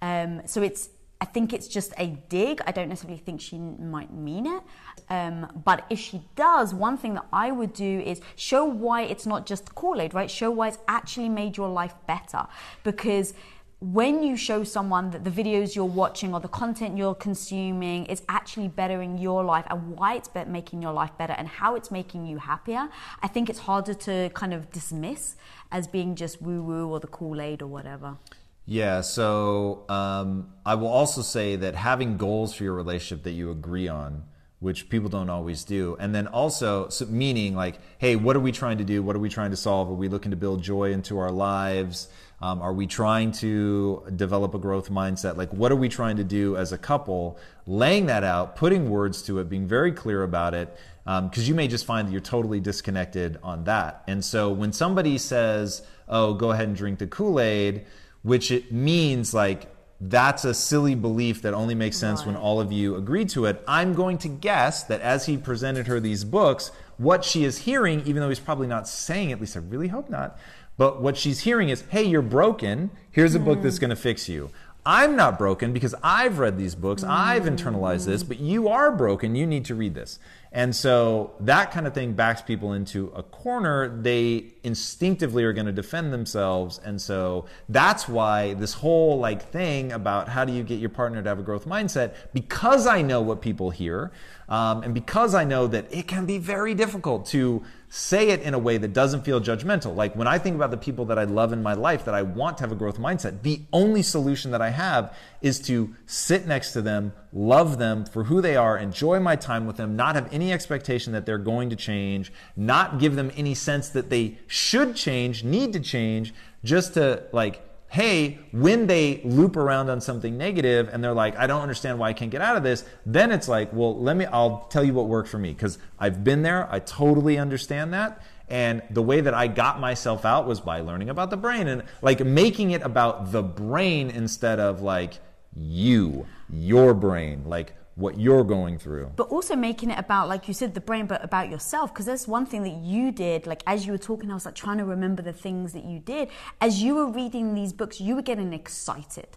Um, 0.00 0.42
so 0.46 0.62
it's, 0.62 0.88
I 1.20 1.24
think 1.24 1.52
it's 1.52 1.68
just 1.68 1.92
a 1.98 2.06
dig. 2.28 2.60
I 2.66 2.72
don't 2.72 2.88
necessarily 2.88 3.20
think 3.20 3.40
she 3.40 3.58
might 3.58 4.12
mean 4.12 4.46
it. 4.46 4.62
Um, 5.08 5.62
but 5.64 5.84
if 5.88 5.98
she 5.98 6.22
does, 6.34 6.74
one 6.74 6.98
thing 6.98 7.14
that 7.14 7.26
I 7.32 7.52
would 7.52 7.72
do 7.72 8.00
is 8.00 8.20
show 8.34 8.64
why 8.64 9.02
it's 9.02 9.26
not 9.26 9.46
just 9.46 9.74
Kool 9.74 10.00
Aid, 10.00 10.14
right? 10.14 10.30
Show 10.30 10.50
why 10.50 10.68
it's 10.68 10.78
actually 10.88 11.28
made 11.28 11.56
your 11.56 11.68
life 11.68 11.94
better. 12.06 12.46
Because 12.82 13.34
when 13.82 14.22
you 14.22 14.36
show 14.36 14.62
someone 14.62 15.10
that 15.10 15.24
the 15.24 15.30
videos 15.30 15.74
you're 15.74 15.84
watching 15.84 16.32
or 16.32 16.38
the 16.38 16.46
content 16.46 16.96
you're 16.96 17.16
consuming 17.16 18.06
is 18.06 18.22
actually 18.28 18.68
bettering 18.68 19.18
your 19.18 19.42
life 19.42 19.64
and 19.68 19.96
why 19.96 20.14
it's 20.14 20.30
making 20.46 20.80
your 20.80 20.92
life 20.92 21.10
better 21.18 21.32
and 21.32 21.48
how 21.48 21.74
it's 21.74 21.90
making 21.90 22.24
you 22.24 22.38
happier, 22.38 22.88
I 23.22 23.26
think 23.26 23.50
it's 23.50 23.58
harder 23.58 23.94
to 23.94 24.30
kind 24.34 24.54
of 24.54 24.70
dismiss 24.70 25.34
as 25.72 25.88
being 25.88 26.14
just 26.14 26.40
woo 26.40 26.62
woo 26.62 26.88
or 26.90 27.00
the 27.00 27.08
Kool 27.08 27.40
Aid 27.40 27.60
or 27.60 27.66
whatever. 27.66 28.18
Yeah, 28.66 29.00
so 29.00 29.84
um, 29.88 30.52
I 30.64 30.76
will 30.76 30.86
also 30.86 31.20
say 31.20 31.56
that 31.56 31.74
having 31.74 32.16
goals 32.16 32.54
for 32.54 32.62
your 32.62 32.74
relationship 32.74 33.24
that 33.24 33.32
you 33.32 33.50
agree 33.50 33.88
on, 33.88 34.22
which 34.60 34.88
people 34.90 35.08
don't 35.08 35.28
always 35.28 35.64
do, 35.64 35.96
and 35.98 36.14
then 36.14 36.28
also 36.28 36.88
so 36.88 37.06
meaning 37.06 37.56
like, 37.56 37.80
hey, 37.98 38.14
what 38.14 38.36
are 38.36 38.40
we 38.40 38.52
trying 38.52 38.78
to 38.78 38.84
do? 38.84 39.02
What 39.02 39.16
are 39.16 39.18
we 39.18 39.28
trying 39.28 39.50
to 39.50 39.56
solve? 39.56 39.90
Are 39.90 39.94
we 39.94 40.06
looking 40.06 40.30
to 40.30 40.36
build 40.36 40.62
joy 40.62 40.92
into 40.92 41.18
our 41.18 41.32
lives? 41.32 42.06
Um, 42.42 42.60
are 42.60 42.72
we 42.72 42.88
trying 42.88 43.30
to 43.32 44.02
develop 44.16 44.52
a 44.54 44.58
growth 44.58 44.90
mindset? 44.90 45.36
Like, 45.36 45.52
what 45.52 45.70
are 45.70 45.76
we 45.76 45.88
trying 45.88 46.16
to 46.16 46.24
do 46.24 46.56
as 46.56 46.72
a 46.72 46.78
couple? 46.78 47.38
Laying 47.66 48.06
that 48.06 48.24
out, 48.24 48.56
putting 48.56 48.90
words 48.90 49.22
to 49.22 49.38
it, 49.38 49.48
being 49.48 49.68
very 49.68 49.92
clear 49.92 50.24
about 50.24 50.52
it, 50.52 50.76
because 51.04 51.48
you 51.48 51.54
may 51.54 51.68
just 51.68 51.86
find 51.86 52.08
that 52.08 52.12
you're 52.12 52.20
totally 52.20 52.58
disconnected 52.58 53.38
on 53.44 53.64
that. 53.64 54.02
And 54.08 54.24
so 54.24 54.50
when 54.50 54.72
somebody 54.72 55.18
says, 55.18 55.82
oh, 56.08 56.34
go 56.34 56.50
ahead 56.50 56.66
and 56.66 56.76
drink 56.76 56.98
the 56.98 57.06
Kool 57.06 57.38
Aid, 57.38 57.86
which 58.22 58.50
it 58.50 58.72
means 58.72 59.32
like 59.32 59.68
that's 60.00 60.44
a 60.44 60.52
silly 60.52 60.96
belief 60.96 61.42
that 61.42 61.54
only 61.54 61.76
makes 61.76 61.96
sense 61.96 62.26
when 62.26 62.34
all 62.34 62.60
of 62.60 62.72
you 62.72 62.96
agree 62.96 63.24
to 63.26 63.44
it. 63.44 63.62
I'm 63.68 63.94
going 63.94 64.18
to 64.18 64.28
guess 64.28 64.82
that 64.84 65.00
as 65.00 65.26
he 65.26 65.36
presented 65.36 65.86
her 65.86 66.00
these 66.00 66.24
books, 66.24 66.72
what 66.98 67.24
she 67.24 67.44
is 67.44 67.58
hearing, 67.58 68.00
even 68.00 68.16
though 68.16 68.28
he's 68.28 68.40
probably 68.40 68.66
not 68.66 68.88
saying, 68.88 69.30
at 69.30 69.40
least 69.40 69.56
I 69.56 69.60
really 69.60 69.88
hope 69.88 70.10
not, 70.10 70.38
but 70.82 71.00
what 71.00 71.16
she's 71.16 71.38
hearing 71.38 71.68
is, 71.68 71.84
hey, 71.90 72.02
you're 72.02 72.22
broken. 72.22 72.90
Here's 73.12 73.36
a 73.36 73.38
book 73.38 73.62
that's 73.62 73.78
going 73.78 73.90
to 73.90 73.94
fix 73.94 74.28
you. 74.28 74.50
I'm 74.84 75.14
not 75.14 75.38
broken 75.38 75.72
because 75.72 75.94
I've 76.02 76.40
read 76.40 76.58
these 76.58 76.74
books, 76.74 77.04
I've 77.04 77.44
internalized 77.44 78.06
this, 78.06 78.24
but 78.24 78.40
you 78.40 78.66
are 78.66 78.90
broken. 78.90 79.36
You 79.36 79.46
need 79.46 79.64
to 79.66 79.76
read 79.76 79.94
this. 79.94 80.18
And 80.50 80.74
so 80.74 81.34
that 81.38 81.70
kind 81.70 81.86
of 81.86 81.94
thing 81.94 82.14
backs 82.14 82.42
people 82.42 82.72
into 82.72 83.12
a 83.14 83.22
corner. 83.22 83.96
They 83.96 84.54
instinctively 84.64 85.44
are 85.44 85.52
going 85.52 85.66
to 85.66 85.72
defend 85.72 86.12
themselves. 86.12 86.80
And 86.84 87.00
so 87.00 87.46
that's 87.68 88.08
why 88.08 88.54
this 88.54 88.74
whole 88.74 89.20
like 89.20 89.52
thing 89.52 89.92
about 89.92 90.28
how 90.28 90.44
do 90.44 90.52
you 90.52 90.64
get 90.64 90.80
your 90.80 90.90
partner 90.90 91.22
to 91.22 91.28
have 91.28 91.38
a 91.38 91.44
growth 91.44 91.64
mindset, 91.64 92.16
because 92.34 92.88
I 92.88 93.02
know 93.02 93.20
what 93.20 93.40
people 93.40 93.70
hear, 93.70 94.10
um, 94.48 94.82
and 94.82 94.92
because 94.92 95.32
I 95.32 95.44
know 95.44 95.68
that 95.68 95.86
it 95.94 96.08
can 96.08 96.26
be 96.26 96.38
very 96.38 96.74
difficult 96.74 97.24
to 97.26 97.62
say 97.94 98.30
it 98.30 98.40
in 98.40 98.54
a 98.54 98.58
way 98.58 98.78
that 98.78 98.94
doesn't 98.94 99.22
feel 99.22 99.38
judgmental. 99.38 99.94
Like 99.94 100.16
when 100.16 100.26
I 100.26 100.38
think 100.38 100.56
about 100.56 100.70
the 100.70 100.78
people 100.78 101.04
that 101.04 101.18
I 101.18 101.24
love 101.24 101.52
in 101.52 101.62
my 101.62 101.74
life 101.74 102.06
that 102.06 102.14
I 102.14 102.22
want 102.22 102.56
to 102.56 102.62
have 102.62 102.72
a 102.72 102.74
growth 102.74 102.98
mindset, 102.98 103.42
the 103.42 103.60
only 103.70 104.00
solution 104.00 104.50
that 104.52 104.62
I 104.62 104.70
have 104.70 105.14
is 105.42 105.60
to 105.66 105.94
sit 106.06 106.46
next 106.46 106.72
to 106.72 106.80
them, 106.80 107.12
love 107.34 107.76
them 107.76 108.06
for 108.06 108.24
who 108.24 108.40
they 108.40 108.56
are, 108.56 108.78
enjoy 108.78 109.20
my 109.20 109.36
time 109.36 109.66
with 109.66 109.76
them, 109.76 109.94
not 109.94 110.14
have 110.14 110.32
any 110.32 110.54
expectation 110.54 111.12
that 111.12 111.26
they're 111.26 111.36
going 111.36 111.68
to 111.68 111.76
change, 111.76 112.32
not 112.56 112.98
give 112.98 113.14
them 113.14 113.30
any 113.36 113.52
sense 113.52 113.90
that 113.90 114.08
they 114.08 114.38
should 114.46 114.96
change, 114.96 115.44
need 115.44 115.74
to 115.74 115.80
change, 115.80 116.32
just 116.64 116.94
to 116.94 117.24
like 117.32 117.62
hey, 117.92 118.38
when 118.52 118.86
they 118.86 119.20
loop 119.22 119.54
around 119.54 119.90
on 119.90 120.00
something 120.00 120.38
negative 120.38 120.88
and 120.90 121.04
they're 121.04 121.12
like, 121.12 121.36
I 121.36 121.46
don't 121.46 121.60
understand 121.60 121.98
why 121.98 122.08
I 122.08 122.14
can't 122.14 122.30
get 122.30 122.40
out 122.40 122.56
of 122.56 122.62
this, 122.62 122.86
then 123.04 123.30
it's 123.30 123.48
like, 123.48 123.70
well, 123.70 124.00
let 124.00 124.16
me, 124.16 124.24
I'll 124.24 124.66
tell 124.70 124.82
you 124.82 124.94
what 124.94 125.08
worked 125.08 125.28
for 125.28 125.38
me 125.38 125.52
because 125.52 125.78
I've 125.98 126.24
been 126.24 126.40
there. 126.40 126.72
I 126.72 126.78
totally 126.78 127.36
understand 127.36 127.92
that. 127.92 128.22
And 128.48 128.80
the 128.88 129.02
way 129.02 129.20
that 129.20 129.34
I 129.34 129.46
got 129.46 129.78
myself 129.78 130.24
out 130.24 130.46
was 130.46 130.58
by 130.58 130.80
learning 130.80 131.10
about 131.10 131.28
the 131.28 131.36
brain 131.36 131.68
and 131.68 131.82
like 132.00 132.24
making 132.24 132.70
it 132.70 132.80
about 132.80 133.30
the 133.30 133.42
brain 133.42 134.08
instead 134.08 134.58
of 134.58 134.80
like 134.80 135.18
you, 135.54 136.26
your 136.48 136.94
brain, 136.94 137.42
like 137.44 137.74
what 137.94 138.18
you're 138.18 138.44
going 138.44 138.78
through. 138.78 139.12
but 139.16 139.28
also 139.28 139.54
making 139.54 139.90
it 139.90 139.98
about 139.98 140.28
like 140.28 140.48
you 140.48 140.54
said 140.54 140.74
the 140.74 140.80
brain 140.80 141.06
but 141.06 141.22
about 141.24 141.50
yourself. 141.50 141.92
Because 141.92 142.06
that's 142.06 142.26
one 142.26 142.46
thing 142.46 142.62
that 142.62 142.76
you 142.76 143.12
did 143.12 143.46
like 143.46 143.62
as 143.66 143.84
you 143.86 143.92
were 143.92 143.98
talking 143.98 144.30
i 144.30 144.34
was 144.34 144.46
like 144.46 144.54
trying 144.54 144.78
to 144.78 144.84
remember 144.84 145.22
the 145.22 145.32
things 145.32 145.72
that 145.72 145.84
you 145.84 145.98
did. 145.98 146.28
As 146.60 146.82
you 146.82 146.94
were 146.94 147.06
reading 147.10 147.54
these 147.54 147.72
books 147.72 148.00
you 148.00 148.14
were 148.14 148.22
getting 148.22 148.52
excited. 148.52 149.28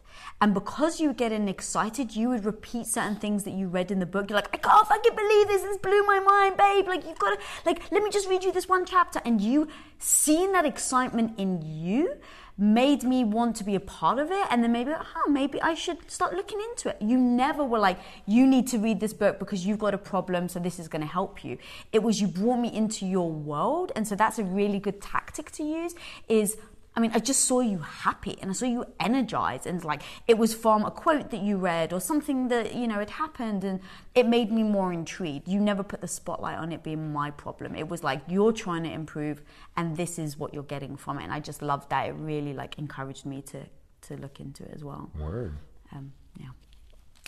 And 0.41 0.53
because 0.53 0.99
you 0.99 1.09
were 1.09 1.13
getting 1.13 1.47
excited 1.49 2.15
you 2.15 2.29
would 2.29 2.45
repeat 2.45 2.87
certain 2.87 3.15
things 3.15 3.43
that 3.43 3.53
you 3.53 3.67
read 3.67 3.91
in 3.91 3.99
the 3.99 4.05
book. 4.05 4.29
You're 4.29 4.37
like 4.37 4.49
i 4.53 4.57
can't 4.57 4.87
fucking 4.87 5.15
believe 5.15 5.47
this. 5.47 5.61
This 5.63 5.77
blew 5.77 6.03
my 6.05 6.19
mind 6.19 6.57
babe. 6.57 6.87
Like 6.87 7.05
you've 7.05 7.19
got 7.19 7.37
to 7.37 7.45
like 7.65 7.81
let 7.91 8.03
me 8.03 8.09
just 8.09 8.29
read 8.29 8.43
you 8.43 8.51
this 8.51 8.69
one 8.69 8.85
chapter. 8.85 9.21
And 9.25 9.41
you 9.41 9.67
seeing 9.99 10.51
that 10.53 10.65
excitement 10.65 11.37
in 11.37 11.61
you 11.61 12.15
made 12.57 13.03
me 13.03 13.23
want 13.23 13.55
to 13.57 13.63
be 13.63 13.75
a 13.75 13.79
part 13.79 14.19
of 14.19 14.31
it. 14.31 14.47
And 14.49 14.63
then 14.63 14.71
maybe 14.71 14.91
oh 14.93 15.29
maybe 15.29 15.61
i 15.61 15.73
should 15.73 16.09
start 16.09 16.33
looking 16.33 16.59
into 16.69 16.89
it. 16.89 16.97
You 17.01 17.17
never 17.17 17.63
were 17.63 17.79
like 17.79 17.99
you 18.25 18.47
need 18.47 18.67
to 18.67 18.77
read 18.77 18.99
this 18.99 19.13
book 19.13 19.39
because 19.39 19.65
you've 19.65 19.79
got 19.79 19.93
a 19.93 19.97
problem 19.97 20.47
so 20.47 20.59
this 20.59 20.79
is 20.79 20.87
going 20.87 21.01
to 21.01 21.07
help 21.07 21.43
you. 21.43 21.57
It 21.91 22.01
was 22.01 22.21
you 22.21 22.27
brought 22.27 22.57
me 22.57 22.73
into 22.73 23.05
your 23.05 23.31
world. 23.31 23.91
And 23.95 24.07
so 24.07 24.15
that's 24.15 24.39
a 24.39 24.43
really 24.43 24.79
good 24.79 25.01
tactic 25.01 25.51
to 25.51 25.63
use 25.63 25.95
is 26.27 26.57
I 26.95 27.01
mean, 27.01 27.11
I 27.13 27.19
just 27.19 27.45
saw 27.45 27.59
you 27.59 27.79
happy 27.79 28.37
and 28.41 28.49
I 28.49 28.53
saw 28.53 28.65
you 28.65 28.85
energized, 28.99 29.67
and 29.67 29.83
like 29.83 30.01
it 30.27 30.37
was 30.37 30.53
from 30.53 30.85
a 30.85 30.91
quote 30.91 31.29
that 31.31 31.41
you 31.41 31.57
read 31.57 31.91
or 31.91 31.99
something 31.99 32.47
that 32.47 32.73
you 32.73 32.87
know 32.87 32.99
had 32.99 33.09
happened, 33.09 33.63
and 33.63 33.81
it 34.13 34.27
made 34.27 34.51
me 34.51 34.63
more 34.63 34.93
intrigued. 34.93 35.47
You 35.47 35.59
never 35.59 35.83
put 35.83 35.99
the 36.01 36.07
spotlight 36.07 36.57
on 36.57 36.71
it 36.71 36.83
being 36.83 37.11
my 37.11 37.31
problem. 37.31 37.75
It 37.75 37.89
was 37.89 38.03
like 38.03 38.21
you're 38.27 38.53
trying 38.53 38.83
to 38.83 38.91
improve, 38.91 39.41
and 39.75 39.97
this 39.97 40.17
is 40.17 40.37
what 40.37 40.53
you're 40.53 40.63
getting 40.63 40.95
from 40.95 41.19
it. 41.19 41.23
And 41.23 41.33
I 41.33 41.41
just 41.41 41.61
loved 41.61 41.89
that. 41.89 42.07
It 42.07 42.13
really 42.13 42.53
like 42.53 42.79
encouraged 42.79 43.25
me 43.25 43.41
to 43.43 43.65
to 44.03 44.15
look 44.17 44.39
into 44.39 44.63
it 44.63 44.71
as 44.73 44.83
well. 44.83 45.11
Word. 45.19 45.57
Um, 45.91 46.13
yeah. 46.39 46.47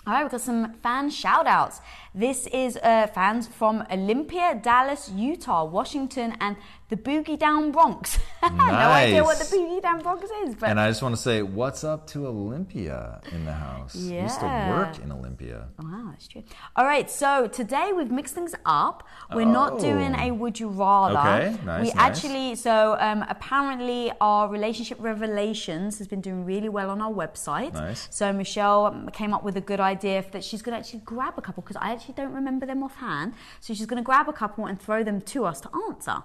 All 0.05 0.13
right, 0.13 0.23
we've 0.23 0.31
got 0.31 0.39
some 0.39 0.73
fan 0.75 1.09
shout 1.09 1.47
outs. 1.47 1.81
This 2.15 2.47
is 2.47 2.77
uh, 2.77 3.07
fans 3.07 3.45
from 3.45 3.83
Olympia, 3.91 4.57
Dallas, 4.63 5.11
Utah, 5.13 5.65
Washington, 5.65 6.37
and 6.39 6.55
the 6.89 6.95
Boogie 6.95 7.37
Down 7.37 7.71
Bronx. 7.71 8.17
no 8.43 8.49
idea 8.49 9.23
what 9.23 9.37
the 9.39 9.43
Boogie 9.43 9.81
Down 9.81 10.01
Bronx 10.01 10.29
is, 10.45 10.55
but 10.55 10.69
And 10.69 10.79
I 10.79 10.87
just 10.89 11.01
want 11.01 11.15
to 11.15 11.21
say, 11.21 11.41
what's 11.41 11.83
up 11.83 12.07
to 12.07 12.27
Olympia 12.27 13.19
in 13.33 13.43
the 13.45 13.51
house? 13.51 13.93
We 13.95 14.15
used 14.21 14.39
to 14.39 14.45
work 14.45 14.97
in 15.03 15.11
Olympia. 15.11 15.67
Wow, 15.79 16.07
that's 16.11 16.27
true. 16.29 16.43
All 16.77 16.85
right, 16.85 17.09
so 17.09 17.47
today 17.47 17.91
we've 17.95 18.09
mixed 18.11 18.35
things 18.35 18.55
up. 18.65 19.03
We're 19.33 19.45
not 19.45 19.73
Oh. 19.73 19.79
doing 19.79 20.15
a 20.15 20.31
would 20.31 20.59
you 20.61 20.69
rather. 20.69 21.17
Okay, 21.19 21.65
nice, 21.65 21.81
We 21.87 21.87
nice. 21.93 21.95
actually, 21.97 22.55
so 22.55 22.95
um, 22.99 23.25
apparently 23.27 24.11
our 24.21 24.47
relationship 24.47 24.97
revelations 25.01 25.97
has 25.97 26.07
been 26.07 26.21
doing 26.21 26.45
really 26.45 26.69
well 26.69 26.89
on 26.89 27.01
our 27.01 27.11
website. 27.11 27.73
Nice. 27.73 28.07
So 28.11 28.31
Michelle 28.31 29.07
came 29.11 29.33
up 29.33 29.43
with 29.43 29.57
a 29.57 29.61
good 29.61 29.79
idea 29.81 30.23
that 30.31 30.43
she's 30.43 30.61
going 30.61 30.73
to 30.73 30.79
actually 30.79 31.01
grab 31.03 31.33
a 31.37 31.41
couple 31.41 31.63
because 31.63 31.75
I 31.81 31.91
actually 31.91 32.13
don't 32.13 32.33
remember 32.33 32.65
them 32.65 32.81
offhand. 32.81 33.33
So 33.59 33.73
she's 33.73 33.85
going 33.85 34.01
to 34.01 34.05
grab 34.05 34.29
a 34.29 34.33
couple 34.33 34.65
and 34.65 34.79
throw 34.81 35.03
them 35.03 35.19
to 35.21 35.45
us 35.45 35.59
to 35.61 35.69
answer. 35.89 36.23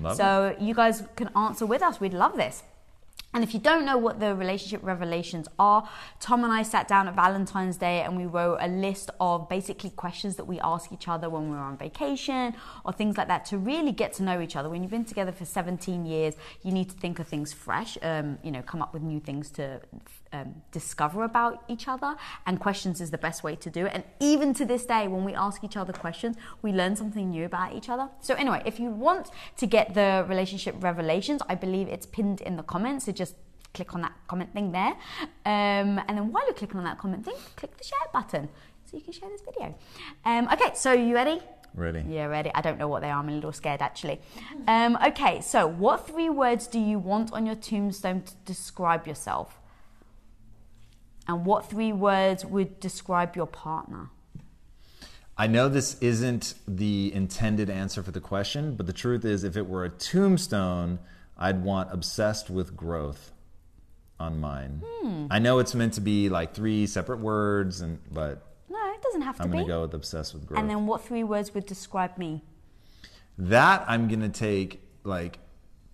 Love 0.00 0.16
so 0.16 0.56
you 0.58 0.74
guys 0.74 1.02
can 1.16 1.28
answer 1.36 1.66
with 1.66 1.82
us. 1.82 2.00
We'd 2.00 2.14
love 2.14 2.36
this. 2.36 2.62
And 3.34 3.42
if 3.42 3.54
you 3.54 3.60
don't 3.60 3.86
know 3.86 3.96
what 3.96 4.20
the 4.20 4.34
relationship 4.34 4.80
revelations 4.82 5.48
are, 5.58 5.88
Tom 6.20 6.44
and 6.44 6.52
I 6.52 6.62
sat 6.62 6.86
down 6.86 7.08
at 7.08 7.14
Valentine's 7.14 7.78
Day 7.78 8.02
and 8.02 8.14
we 8.14 8.26
wrote 8.26 8.58
a 8.60 8.68
list 8.68 9.08
of 9.20 9.48
basically 9.48 9.88
questions 9.88 10.36
that 10.36 10.44
we 10.44 10.60
ask 10.60 10.92
each 10.92 11.08
other 11.08 11.30
when 11.30 11.50
we're 11.50 11.56
on 11.56 11.78
vacation 11.78 12.54
or 12.84 12.92
things 12.92 13.16
like 13.16 13.28
that 13.28 13.46
to 13.46 13.56
really 13.56 13.92
get 13.92 14.12
to 14.14 14.22
know 14.22 14.38
each 14.42 14.54
other. 14.54 14.68
When 14.68 14.82
you've 14.82 14.90
been 14.90 15.06
together 15.06 15.32
for 15.32 15.46
17 15.46 16.04
years, 16.04 16.34
you 16.62 16.72
need 16.72 16.90
to 16.90 16.96
think 16.96 17.18
of 17.20 17.26
things 17.26 17.54
fresh, 17.54 17.96
um, 18.02 18.38
you 18.44 18.50
know, 18.50 18.60
come 18.60 18.82
up 18.82 18.92
with 18.92 19.02
new 19.02 19.18
things 19.18 19.50
to 19.52 19.80
um, 20.32 20.62
discover 20.70 21.24
about 21.24 21.64
each 21.68 21.88
other. 21.88 22.16
And 22.46 22.60
questions 22.60 23.00
is 23.00 23.10
the 23.10 23.18
best 23.18 23.42
way 23.42 23.56
to 23.56 23.70
do 23.70 23.86
it. 23.86 23.92
And 23.94 24.04
even 24.20 24.54
to 24.54 24.64
this 24.64 24.86
day, 24.86 25.08
when 25.08 25.24
we 25.24 25.34
ask 25.34 25.64
each 25.64 25.76
other 25.76 25.92
questions, 25.92 26.36
we 26.62 26.72
learn 26.72 26.96
something 26.96 27.30
new 27.30 27.44
about 27.44 27.74
each 27.74 27.88
other. 27.88 28.08
So, 28.20 28.34
anyway, 28.34 28.62
if 28.64 28.80
you 28.80 28.90
want 28.90 29.30
to 29.56 29.66
get 29.66 29.94
the 29.94 30.24
relationship 30.28 30.76
revelations, 30.80 31.40
I 31.48 31.54
believe 31.54 31.88
it's 31.88 32.06
pinned 32.06 32.40
in 32.40 32.56
the 32.56 32.62
comments. 32.62 33.06
So 33.06 33.12
just 33.12 33.34
click 33.74 33.94
on 33.94 34.02
that 34.02 34.12
comment 34.28 34.52
thing 34.52 34.72
there. 34.72 34.94
Um, 35.46 35.98
and 36.06 36.10
then 36.10 36.32
while 36.32 36.44
you're 36.46 36.54
clicking 36.54 36.78
on 36.78 36.84
that 36.84 36.98
comment 36.98 37.24
thing, 37.24 37.36
click 37.56 37.76
the 37.76 37.84
share 37.84 37.98
button 38.12 38.48
so 38.84 38.96
you 38.96 39.02
can 39.02 39.12
share 39.12 39.28
this 39.30 39.42
video. 39.42 39.74
Um, 40.24 40.48
okay, 40.52 40.72
so 40.74 40.92
you 40.92 41.14
ready? 41.14 41.40
Ready. 41.74 42.04
Yeah, 42.06 42.26
ready. 42.26 42.50
I 42.54 42.60
don't 42.60 42.78
know 42.78 42.88
what 42.88 43.00
they 43.00 43.10
are. 43.10 43.18
I'm 43.18 43.28
a 43.28 43.32
little 43.32 43.52
scared 43.52 43.80
actually. 43.80 44.20
Um, 44.68 44.98
okay, 45.06 45.40
so 45.40 45.66
what 45.66 46.06
three 46.06 46.28
words 46.28 46.66
do 46.66 46.78
you 46.78 46.98
want 46.98 47.32
on 47.32 47.46
your 47.46 47.54
tombstone 47.54 48.22
to 48.22 48.34
describe 48.44 49.06
yourself? 49.06 49.58
And 51.28 51.44
what 51.44 51.70
three 51.70 51.92
words 51.92 52.44
would 52.44 52.80
describe 52.80 53.36
your 53.36 53.46
partner? 53.46 54.10
I 55.38 55.46
know 55.46 55.68
this 55.68 55.98
isn't 56.00 56.54
the 56.68 57.12
intended 57.14 57.70
answer 57.70 58.02
for 58.02 58.10
the 58.10 58.20
question, 58.20 58.74
but 58.76 58.86
the 58.86 58.92
truth 58.92 59.24
is, 59.24 59.44
if 59.44 59.56
it 59.56 59.66
were 59.66 59.84
a 59.84 59.88
tombstone, 59.88 60.98
I'd 61.38 61.62
want 61.64 61.92
obsessed 61.92 62.50
with 62.50 62.76
growth 62.76 63.32
on 64.20 64.40
mine. 64.40 64.82
Hmm. 64.84 65.26
I 65.30 65.38
know 65.38 65.58
it's 65.58 65.74
meant 65.74 65.94
to 65.94 66.00
be 66.00 66.28
like 66.28 66.54
three 66.54 66.86
separate 66.86 67.18
words, 67.20 67.80
and 67.80 67.98
but 68.12 68.42
No, 68.68 68.78
it 68.92 69.02
doesn't 69.02 69.22
have 69.22 69.36
to 69.38 69.42
be. 69.44 69.48
I'm 69.48 69.52
gonna 69.52 69.66
go 69.66 69.82
with 69.82 69.94
obsessed 69.94 70.34
with 70.34 70.46
growth. 70.46 70.60
and 70.60 70.68
then 70.68 70.86
what 70.86 71.02
three 71.02 71.24
words 71.24 71.54
would 71.54 71.66
describe 71.66 72.18
me? 72.18 72.42
that 73.38 73.82
I'm 73.88 74.08
gonna 74.08 74.28
take 74.28 74.82
like 75.04 75.38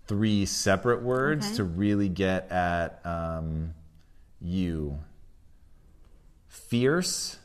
three 0.05 0.45
separate 0.45 1.01
words 1.01 1.45
Okay. 1.47 1.55
to 1.55 1.63
really 1.63 2.09
get 2.09 2.51
at 2.51 2.99
um, 3.05 3.73
you. 4.41 4.99
Fierce, 6.49 7.37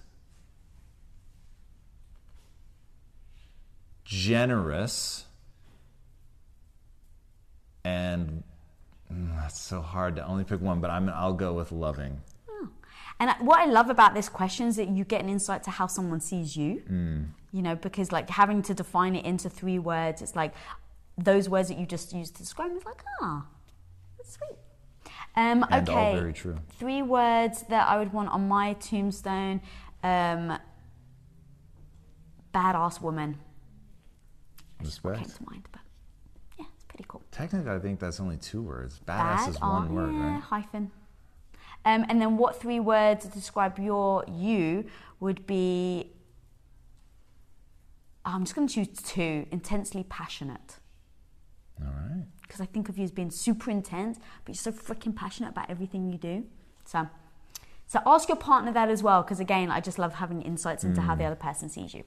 generous, 4.05 5.27
and 7.85 8.43
mm, 9.13 9.37
that's 9.37 9.61
so 9.61 9.81
hard 9.81 10.17
to 10.17 10.27
only 10.27 10.43
pick 10.43 10.61
one. 10.61 10.81
But 10.81 10.91
I'm 10.91 11.09
I'll 11.09 11.35
go 11.35 11.53
with 11.53 11.71
loving. 11.71 12.21
And 13.21 13.31
what 13.47 13.61
I 13.61 13.67
love 13.67 13.91
about 13.91 14.15
this 14.15 14.29
question 14.29 14.67
is 14.67 14.77
that 14.77 14.89
you 14.89 15.05
get 15.05 15.23
an 15.23 15.29
insight 15.29 15.63
to 15.65 15.71
how 15.71 15.87
someone 15.87 16.21
sees 16.21 16.57
you. 16.57 16.83
Mm. 16.91 17.29
You 17.53 17.63
know, 17.63 17.77
because 17.77 18.11
like 18.11 18.29
having 18.29 18.63
to 18.63 18.75
define 18.75 19.15
it 19.15 19.25
into 19.25 19.49
three 19.49 19.79
words, 19.79 20.21
it's 20.21 20.35
like 20.35 20.53
those 21.17 21.49
words 21.49 21.69
that 21.69 21.79
you 21.79 21.87
just 21.87 22.13
used 22.13 22.35
to 22.37 22.43
describe. 22.43 22.73
It's 22.75 22.85
like, 22.85 23.03
ah, 23.23 23.47
that's 24.19 24.35
sweet. 24.35 24.59
Um, 25.37 25.67
And 25.71 25.89
all 25.89 25.99
okay, 25.99 26.15
very 26.15 26.33
true. 26.33 26.59
three 26.79 27.03
words 27.03 27.65
that 27.69 27.89
I 27.89 27.99
would 27.99 28.13
want 28.13 28.31
on 28.31 28.47
my 28.49 28.75
tombstone. 28.75 29.61
Um, 30.03 30.59
badass 32.55 33.01
woman. 33.01 33.39
What 35.03 35.17
came 35.17 35.25
to 35.25 35.45
mind, 35.45 35.69
but 35.73 35.81
yeah, 36.59 36.67
it's 36.75 36.85
pretty 36.85 37.05
cool. 37.09 37.23
Technically, 37.31 37.71
I 37.71 37.79
think 37.79 37.99
that's 37.99 38.21
only 38.21 38.37
two 38.37 38.63
words. 38.63 39.01
Badass 39.07 39.49
is 39.49 39.61
one 39.61 39.89
oh, 39.91 39.95
word, 39.95 40.13
yeah, 40.13 40.33
right? 40.35 40.43
Hyphen. 40.43 40.91
Um, 41.87 42.05
and 42.09 42.21
then 42.21 42.37
what 42.37 42.61
three 42.61 42.81
words 42.81 43.25
to 43.25 43.31
describe 43.31 43.79
your 43.79 44.25
you 44.29 44.87
would 45.21 45.47
be? 45.47 46.13
I'm 48.25 48.45
just 48.45 48.55
going 48.55 48.69
to 48.69 48.75
choose 48.75 48.89
two. 49.03 49.47
Intensely 49.51 50.05
passionate. 50.09 50.79
All 51.81 51.89
right. 51.93 52.25
Because 52.47 52.61
I 52.61 52.67
think 52.67 52.89
of 52.89 52.99
you 52.99 53.05
as 53.05 53.11
being 53.11 53.31
super 53.31 53.71
intense, 53.71 54.19
but 54.45 54.55
you're 54.55 54.55
so 54.55 54.73
freaking 54.73 55.15
passionate 55.15 55.51
about 55.51 55.71
everything 55.71 56.11
you 56.11 56.19
do. 56.19 56.45
So, 56.85 57.09
so 57.87 58.01
ask 58.07 58.29
your 58.29 58.37
partner 58.37 58.73
that 58.73 58.89
as 58.89 59.03
well. 59.03 59.23
Because 59.23 59.41
again, 59.41 59.71
I 59.71 59.81
just 59.81 59.99
love 59.99 60.15
having 60.15 60.43
insights 60.43 60.85
into 60.85 61.01
how 61.01 61.15
mm. 61.15 61.19
the 61.19 61.25
other 61.25 61.37
person 61.37 61.69
sees 61.69 61.95
you. 61.95 62.05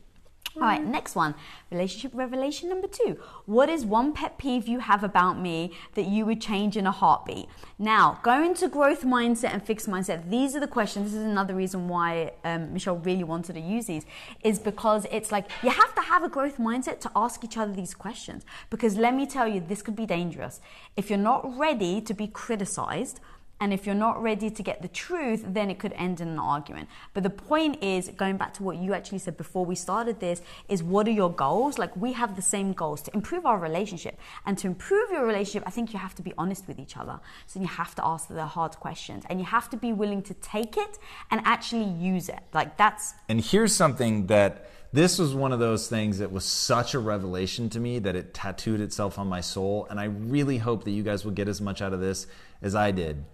All 0.60 0.68
right, 0.68 0.84
next 0.84 1.16
one. 1.16 1.36
Relationship 1.70 2.12
revelation 2.16 2.68
number 2.68 2.88
two. 2.88 3.20
What 3.46 3.70
is 3.70 3.86
one 3.86 4.12
pet 4.12 4.40
peeve 4.40 4.68
you 4.68 4.80
have 4.80 5.04
about 5.04 5.40
me 5.40 5.74
that 5.94 6.08
you 6.08 6.26
would 6.26 6.42
change 6.42 6.76
in 6.76 6.88
a 6.88 6.92
heartbeat? 6.92 7.46
Now, 7.78 8.20
go 8.24 8.44
into 8.44 8.68
growth 8.68 9.04
mindset 9.04 9.54
and 9.54 9.64
fixed 9.64 9.88
mindset. 9.88 10.32
These 10.32 10.56
are 10.56 10.60
the 10.60 10.68
questions. 10.68 11.12
This 11.12 11.20
is 11.20 11.26
another 11.26 11.54
reason 11.54 11.88
why 11.88 12.32
um, 12.44 12.74
Michelle 12.74 12.98
really 12.98 13.24
wanted 13.24 13.54
to 13.54 13.60
use 13.60 13.86
these, 13.86 14.08
is 14.44 14.58
because 14.58 15.06
it's 15.12 15.32
like 15.32 15.46
you 15.62 15.70
have 15.70 15.94
to 15.94 16.02
have 16.02 16.24
a 16.24 16.30
growth 16.30 16.58
mindset 16.58 17.00
to 17.02 17.12
ask 17.16 17.44
each 17.44 17.56
other 17.56 17.72
these 17.72 17.94
questions. 17.94 18.44
Because 18.72 18.98
let 18.98 19.14
me 19.14 19.28
tell 19.28 19.48
you, 19.48 19.60
this 19.60 19.84
could 19.84 19.96
be 19.96 20.08
dangerous. 20.08 20.60
If 20.96 21.12
you're 21.12 21.20
not 21.20 21.56
ready 21.56 22.02
to 22.02 22.14
be 22.16 22.28
criticized, 22.28 23.20
and 23.60 23.74
if 23.74 23.86
you're 23.86 23.96
not 23.96 24.22
ready 24.22 24.50
to 24.50 24.64
get 24.64 24.82
the 24.82 24.88
truth, 24.88 25.44
then 25.48 25.72
it 25.72 25.80
could 25.80 25.94
end 25.94 26.22
in 26.22 26.28
an 26.28 26.40
argument. 26.40 26.90
But 27.14 27.24
the 27.24 27.32
point 27.32 27.84
is, 27.84 28.10
going 28.10 28.38
back 28.38 28.54
to 28.56 28.64
what 28.64 28.78
you 28.78 28.94
actually 28.94 29.18
said 29.18 29.36
before 29.36 29.66
we 29.66 29.76
started 29.76 30.20
this, 30.20 30.42
is 30.70 30.84
what 30.84 31.08
are 31.08 31.12
your 31.12 31.32
goals? 31.32 31.80
Like 31.80 31.96
we 31.98 32.14
have 32.14 32.36
the 32.36 32.42
same 32.42 32.74
goals 32.74 33.02
to 33.04 33.14
improve 33.16 33.46
our 33.46 33.58
relationship. 33.58 34.20
And 34.46 34.58
to 34.60 34.68
improve 34.68 35.10
your 35.12 35.26
relationship, 35.26 35.64
I 35.66 35.72
think 35.72 35.92
you 35.92 36.00
have 36.00 36.14
to 36.16 36.22
be 36.22 36.34
honest 36.38 36.68
with 36.68 36.80
each 36.80 36.98
other. 36.98 37.20
So 37.48 37.60
you 37.60 37.68
have 37.68 37.96
to 37.96 38.06
ask 38.06 38.28
the 38.28 38.46
hard 38.46 38.74
questions 38.74 39.24
and 39.30 39.40
you 39.40 39.46
have 39.46 39.70
to 39.72 39.78
be 39.78 39.92
willing 39.92 40.22
to 40.24 40.34
take 40.36 40.78
it 40.78 41.00
and 41.32 41.42
actually 41.44 41.86
use 41.86 42.30
it. 42.30 42.40
Like 42.54 42.78
that's 42.78 43.16
And 43.28 43.42
here's 43.42 43.76
something 43.76 44.28
that 44.28 44.70
this 44.94 45.20
was 45.20 45.34
one 45.34 45.52
of 45.52 45.60
those 45.60 45.88
things 45.88 46.20
that 46.20 46.32
was 46.32 46.46
such 46.46 46.94
a 46.94 47.00
revelation 47.00 47.70
to 47.72 47.80
me 47.80 48.00
that 48.00 48.16
it 48.16 48.34
tattooed 48.34 48.82
itself 48.82 49.20
on 49.20 49.28
my 49.28 49.42
soul. 49.42 49.88
And 49.90 50.00
I 50.00 50.06
really 50.06 50.60
hope 50.60 50.84
that 50.86 50.92
you 50.92 51.04
guys 51.04 51.26
will 51.26 51.34
get 51.34 51.48
as 51.48 51.60
much 51.60 51.82
out 51.82 51.94
of 51.94 52.00
this 52.00 52.28
as 52.62 52.76
I 52.76 52.92
did. 52.92 53.26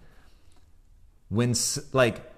When, 1.28 1.54
like, 1.92 2.30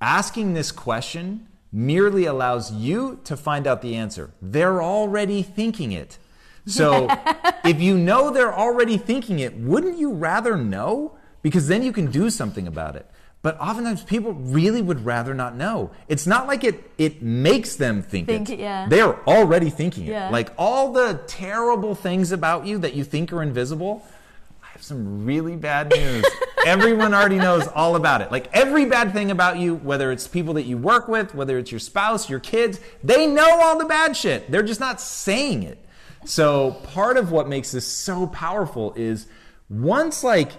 asking 0.00 0.54
this 0.54 0.72
question 0.72 1.48
merely 1.72 2.26
allows 2.26 2.72
you 2.72 3.20
to 3.24 3.36
find 3.36 3.66
out 3.66 3.80
the 3.80 3.96
answer. 3.96 4.30
They're 4.42 4.82
already 4.82 5.42
thinking 5.42 5.92
it. 5.92 6.18
So 6.66 7.08
if 7.64 7.80
you 7.80 7.96
know 7.96 8.30
they're 8.30 8.54
already 8.54 8.98
thinking 8.98 9.38
it, 9.38 9.56
wouldn't 9.56 9.98
you 9.98 10.12
rather 10.12 10.56
know? 10.56 11.16
Because 11.40 11.66
then 11.68 11.82
you 11.82 11.92
can 11.92 12.10
do 12.10 12.30
something 12.30 12.68
about 12.68 12.94
it. 12.94 13.10
But 13.40 13.58
oftentimes 13.60 14.04
people 14.04 14.34
really 14.34 14.80
would 14.82 15.04
rather 15.04 15.34
not 15.34 15.56
know. 15.56 15.90
It's 16.06 16.28
not 16.28 16.46
like 16.46 16.62
it 16.62 16.92
it 16.96 17.22
makes 17.22 17.74
them 17.74 18.00
think, 18.00 18.28
Think 18.28 18.50
it. 18.50 18.54
it, 18.54 18.60
yeah. 18.60 18.86
They 18.88 19.00
are 19.00 19.18
already 19.26 19.68
thinking 19.68 20.06
it. 20.06 20.10
Yeah. 20.10 20.28
Like 20.30 20.52
all 20.56 20.92
the 20.92 21.20
terrible 21.26 21.96
things 21.96 22.30
about 22.30 22.66
you 22.66 22.78
that 22.78 22.94
you 22.94 23.02
think 23.02 23.32
are 23.32 23.42
invisible, 23.42 24.06
have 24.82 24.86
some 24.88 25.24
really 25.24 25.54
bad 25.54 25.90
news. 25.90 26.24
Everyone 26.66 27.14
already 27.14 27.38
knows 27.38 27.68
all 27.68 27.94
about 27.94 28.20
it. 28.20 28.32
Like 28.32 28.48
every 28.52 28.84
bad 28.84 29.12
thing 29.12 29.30
about 29.30 29.58
you, 29.58 29.76
whether 29.76 30.10
it's 30.10 30.26
people 30.26 30.54
that 30.54 30.64
you 30.64 30.76
work 30.76 31.06
with, 31.06 31.34
whether 31.34 31.56
it's 31.58 31.70
your 31.70 31.78
spouse, 31.78 32.28
your 32.28 32.40
kids, 32.40 32.80
they 33.02 33.26
know 33.26 33.60
all 33.60 33.78
the 33.78 33.84
bad 33.84 34.16
shit. 34.16 34.50
They're 34.50 34.62
just 34.62 34.80
not 34.80 35.00
saying 35.00 35.62
it. 35.62 35.78
So 36.24 36.72
part 36.84 37.16
of 37.16 37.30
what 37.30 37.48
makes 37.48 37.70
this 37.70 37.86
so 37.86 38.26
powerful 38.26 38.92
is 38.94 39.26
once 39.70 40.24
like 40.24 40.52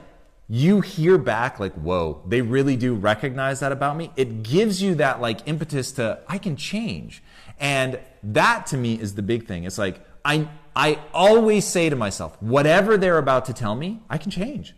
you 0.50 0.82
hear 0.82 1.18
back 1.18 1.58
like 1.58 1.74
whoa 1.76 2.22
they 2.28 2.42
really 2.42 2.76
do 2.76 2.94
recognize 2.94 3.62
that 3.62 3.72
about 3.72 3.96
me 3.96 4.12
it 4.18 4.44
gives 4.44 4.82
you 4.82 4.94
that 4.94 5.22
like 5.22 5.40
impetus 5.48 5.94
to 5.94 6.20
i 6.28 6.38
can 6.38 6.58
change 6.58 7.24
and 7.62 7.98
that 8.22 8.66
to 8.66 8.76
me 8.76 9.00
is 9.00 9.16
the 9.16 9.22
big 9.22 9.48
thing 9.48 9.64
it's 9.64 9.78
like 9.78 10.06
i 10.26 10.48
i 10.76 11.00
always 11.14 11.66
say 11.66 11.90
to 11.90 11.96
myself 11.96 12.42
whatever 12.42 12.98
they're 12.98 13.18
about 13.18 13.46
to 13.46 13.54
tell 13.54 13.76
me 13.76 14.02
i 14.10 14.18
can 14.18 14.32
change 14.32 14.74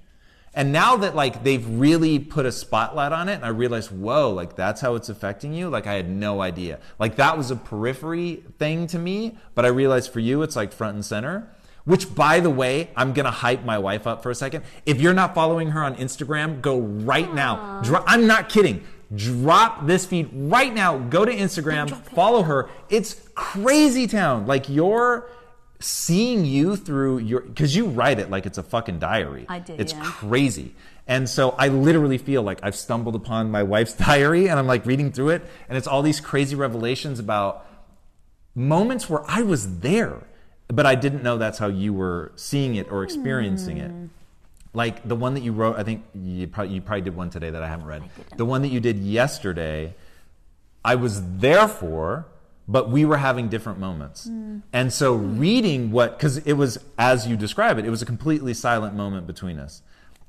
and 0.53 0.71
now 0.71 0.95
that 0.95 1.15
like 1.15 1.43
they've 1.43 1.67
really 1.67 2.17
put 2.17 2.45
a 2.45 2.51
spotlight 2.51 3.11
on 3.11 3.29
it 3.29 3.35
and 3.35 3.45
i 3.45 3.49
realize 3.49 3.91
whoa 3.91 4.29
like 4.29 4.55
that's 4.55 4.81
how 4.81 4.95
it's 4.95 5.09
affecting 5.09 5.53
you 5.53 5.69
like 5.69 5.87
i 5.87 5.93
had 5.93 6.09
no 6.09 6.41
idea 6.41 6.79
like 6.99 7.15
that 7.15 7.37
was 7.37 7.51
a 7.51 7.55
periphery 7.55 8.43
thing 8.57 8.87
to 8.87 8.97
me 8.97 9.37
but 9.53 9.65
i 9.65 9.67
realized 9.67 10.11
for 10.11 10.19
you 10.19 10.41
it's 10.41 10.55
like 10.55 10.71
front 10.71 10.95
and 10.95 11.05
center 11.05 11.49
which, 11.85 12.13
by 12.13 12.39
the 12.39 12.49
way, 12.49 12.89
I'm 12.95 13.13
gonna 13.13 13.31
hype 13.31 13.63
my 13.63 13.77
wife 13.77 14.07
up 14.07 14.23
for 14.23 14.31
a 14.31 14.35
second. 14.35 14.63
If 14.85 14.99
you're 14.99 15.13
not 15.13 15.35
following 15.35 15.69
her 15.69 15.83
on 15.83 15.95
Instagram, 15.95 16.59
go 16.59 16.79
right 16.79 17.31
now. 17.33 17.81
I'm 18.07 18.25
not 18.27 18.49
kidding. 18.49 18.83
Drop 19.13 19.85
this 19.85 20.05
feed 20.05 20.29
right 20.33 20.73
now. 20.73 20.97
Go 20.97 21.25
to 21.25 21.31
Instagram, 21.31 21.89
follow 22.13 22.43
her. 22.43 22.69
It's 22.89 23.27
crazy 23.35 24.07
town. 24.07 24.47
Like 24.47 24.69
you're 24.69 25.29
seeing 25.79 26.45
you 26.45 26.75
through 26.75 27.19
your 27.19 27.41
because 27.41 27.75
you 27.75 27.85
write 27.85 28.17
it 28.19 28.29
like 28.29 28.45
it's 28.45 28.57
a 28.57 28.63
fucking 28.63 28.99
diary. 28.99 29.45
I 29.49 29.59
do, 29.59 29.75
It's 29.77 29.93
yeah. 29.93 30.01
crazy. 30.03 30.73
And 31.07 31.29
so 31.29 31.51
I 31.51 31.67
literally 31.67 32.17
feel 32.17 32.41
like 32.41 32.59
I've 32.63 32.75
stumbled 32.75 33.15
upon 33.15 33.51
my 33.51 33.61
wife's 33.61 33.93
diary 34.07 34.49
and 34.49 34.57
I'm 34.57 34.67
like 34.67 34.85
reading 34.85 35.11
through 35.11 35.29
it 35.29 35.43
and 35.69 35.77
it's 35.77 35.87
all 35.87 36.01
these 36.01 36.19
crazy 36.19 36.55
revelations 36.55 37.19
about 37.19 37.67
moments 38.55 39.09
where 39.09 39.21
I 39.27 39.41
was 39.43 39.79
there, 39.79 40.23
but 40.67 40.85
I 40.85 40.95
didn't 40.95 41.21
know 41.21 41.37
that's 41.37 41.59
how 41.59 41.67
you 41.67 41.93
were 41.93 42.31
seeing 42.35 42.75
it 42.75 42.89
or 42.89 43.03
experiencing 43.03 43.77
it. 43.77 43.91
Like 44.75 45.07
the 45.07 45.15
one 45.15 45.33
that 45.33 45.43
you 45.43 45.53
wrote. 45.53 45.77
I 45.77 45.83
think 45.83 46.03
you 46.13 46.47
probably, 46.47 46.75
you 46.75 46.81
probably 46.81 47.01
did 47.01 47.15
one 47.15 47.29
today 47.29 47.49
that 47.49 47.63
I 47.63 47.67
haven't 47.67 47.87
read. 47.87 48.01
didn't. 48.01 48.37
The 48.37 48.45
one 48.45 48.61
that 48.61 48.69
you 48.69 48.79
did 48.79 48.99
yesterday, 48.99 49.95
I 50.83 50.95
was 50.95 51.37
there 51.37 51.67
for, 51.67 52.27
but 52.67 52.89
we 52.89 53.05
were 53.05 53.17
having 53.17 53.49
different 53.49 53.79
moments. 53.79 54.25
Hmm. 54.25 54.59
And 54.73 54.91
so 54.91 55.13
reading 55.13 55.91
what, 55.91 56.17
because 56.17 56.37
it 56.39 56.53
was 56.53 56.79
as 56.97 57.27
you 57.27 57.37
describe 57.37 57.77
it, 57.77 57.85
it 57.85 57.89
was 57.89 58.01
a 58.01 58.05
completely 58.05 58.53
silent 58.53 58.95
moment 58.95 59.27
between 59.27 59.59
us. 59.59 59.81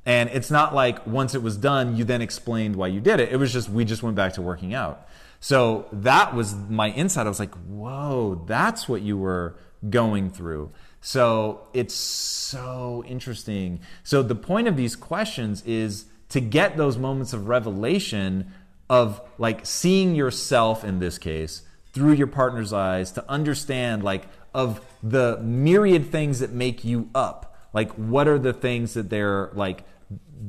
And 0.04 0.30
it's 0.30 0.50
not 0.50 0.74
like 0.74 1.04
once 1.06 1.34
it 1.34 1.42
was 1.42 1.56
done, 1.56 1.96
you 1.96 2.04
then 2.04 2.22
explained 2.22 2.76
why 2.76 2.86
you 2.86 3.00
did 3.00 3.18
it. 3.18 3.32
It 3.32 3.36
was 3.36 3.52
just, 3.52 3.68
we 3.68 3.84
just 3.84 4.04
went 4.04 4.14
back 4.14 4.34
to 4.34 4.42
working 4.42 4.72
out. 4.72 5.08
So 5.40 5.86
that 5.92 6.34
was 6.34 6.54
my 6.54 6.90
insight. 6.90 7.26
I 7.26 7.28
was 7.28 7.40
like, 7.40 7.54
whoa, 7.66 8.44
that's 8.46 8.88
what 8.88 9.02
you 9.02 9.18
were 9.18 9.56
going 9.90 10.30
through. 10.30 10.70
So 11.06 11.60
it's 11.72 11.94
so 11.94 13.04
interesting. 13.06 13.78
So 14.02 14.24
the 14.24 14.34
point 14.34 14.66
of 14.66 14.76
these 14.76 14.96
questions 14.96 15.62
is 15.64 16.06
to 16.30 16.40
get 16.40 16.76
those 16.76 16.98
moments 16.98 17.32
of 17.32 17.46
revelation 17.46 18.52
of 18.90 19.20
like 19.38 19.64
seeing 19.64 20.16
yourself 20.16 20.82
in 20.82 20.98
this 20.98 21.16
case 21.16 21.62
through 21.92 22.14
your 22.14 22.26
partner's 22.26 22.72
eyes 22.72 23.12
to 23.12 23.30
understand 23.30 24.02
like 24.02 24.24
of 24.52 24.80
the 25.00 25.38
myriad 25.42 26.10
things 26.10 26.40
that 26.40 26.50
make 26.50 26.84
you 26.84 27.08
up 27.14 27.56
like 27.72 27.92
what 27.92 28.26
are 28.26 28.38
the 28.38 28.52
things 28.52 28.94
that 28.94 29.08
they're 29.08 29.50
like 29.54 29.84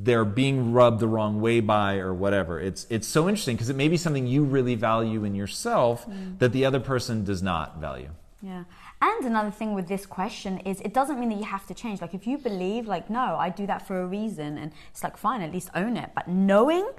they're 0.02 0.26
being 0.26 0.74
rubbed 0.74 1.00
the 1.00 1.08
wrong 1.08 1.40
way 1.40 1.60
by 1.60 1.98
or 1.98 2.14
whatever 2.14 2.60
it's 2.60 2.88
it's 2.90 3.08
so 3.08 3.30
interesting 3.30 3.56
because 3.56 3.70
it 3.70 3.76
may 3.76 3.88
be 3.88 3.98
something 3.98 4.26
you 4.26 4.44
really 4.44 4.76
value 4.76 5.24
in 5.24 5.36
yourself 5.36 6.08
mm. 6.08 6.38
that 6.40 6.52
the 6.52 6.66
other 6.66 6.80
person 6.80 7.24
does 7.24 7.44
not 7.44 7.80
value 7.80 8.10
Yeah. 8.42 8.64
And 9.00 9.26
another 9.26 9.52
thing 9.52 9.74
with 9.74 9.88
this 9.88 10.06
question 10.06 10.58
is 10.60 10.82
it 10.82 10.94
doesn't 10.94 11.20
mean 11.20 11.30
that 11.30 11.38
you 11.38 11.44
have 11.44 11.68
to 11.68 11.74
change. 11.74 12.02
Like 12.02 12.16
if 12.16 12.26
you 12.26 12.38
believe, 12.38 12.88
like, 12.88 13.10
no, 13.10 13.36
I 13.38 13.50
do 13.50 13.68
that 13.68 13.88
for 13.88 14.02
a 14.02 14.08
reason, 14.08 14.58
and 14.58 14.72
it's 14.92 15.04
like, 15.04 15.18
fine, 15.18 15.42
at 15.42 15.52
least 15.52 15.70
own 15.76 15.98
it. 15.98 16.12
But 16.16 16.28
knowing 16.28 16.90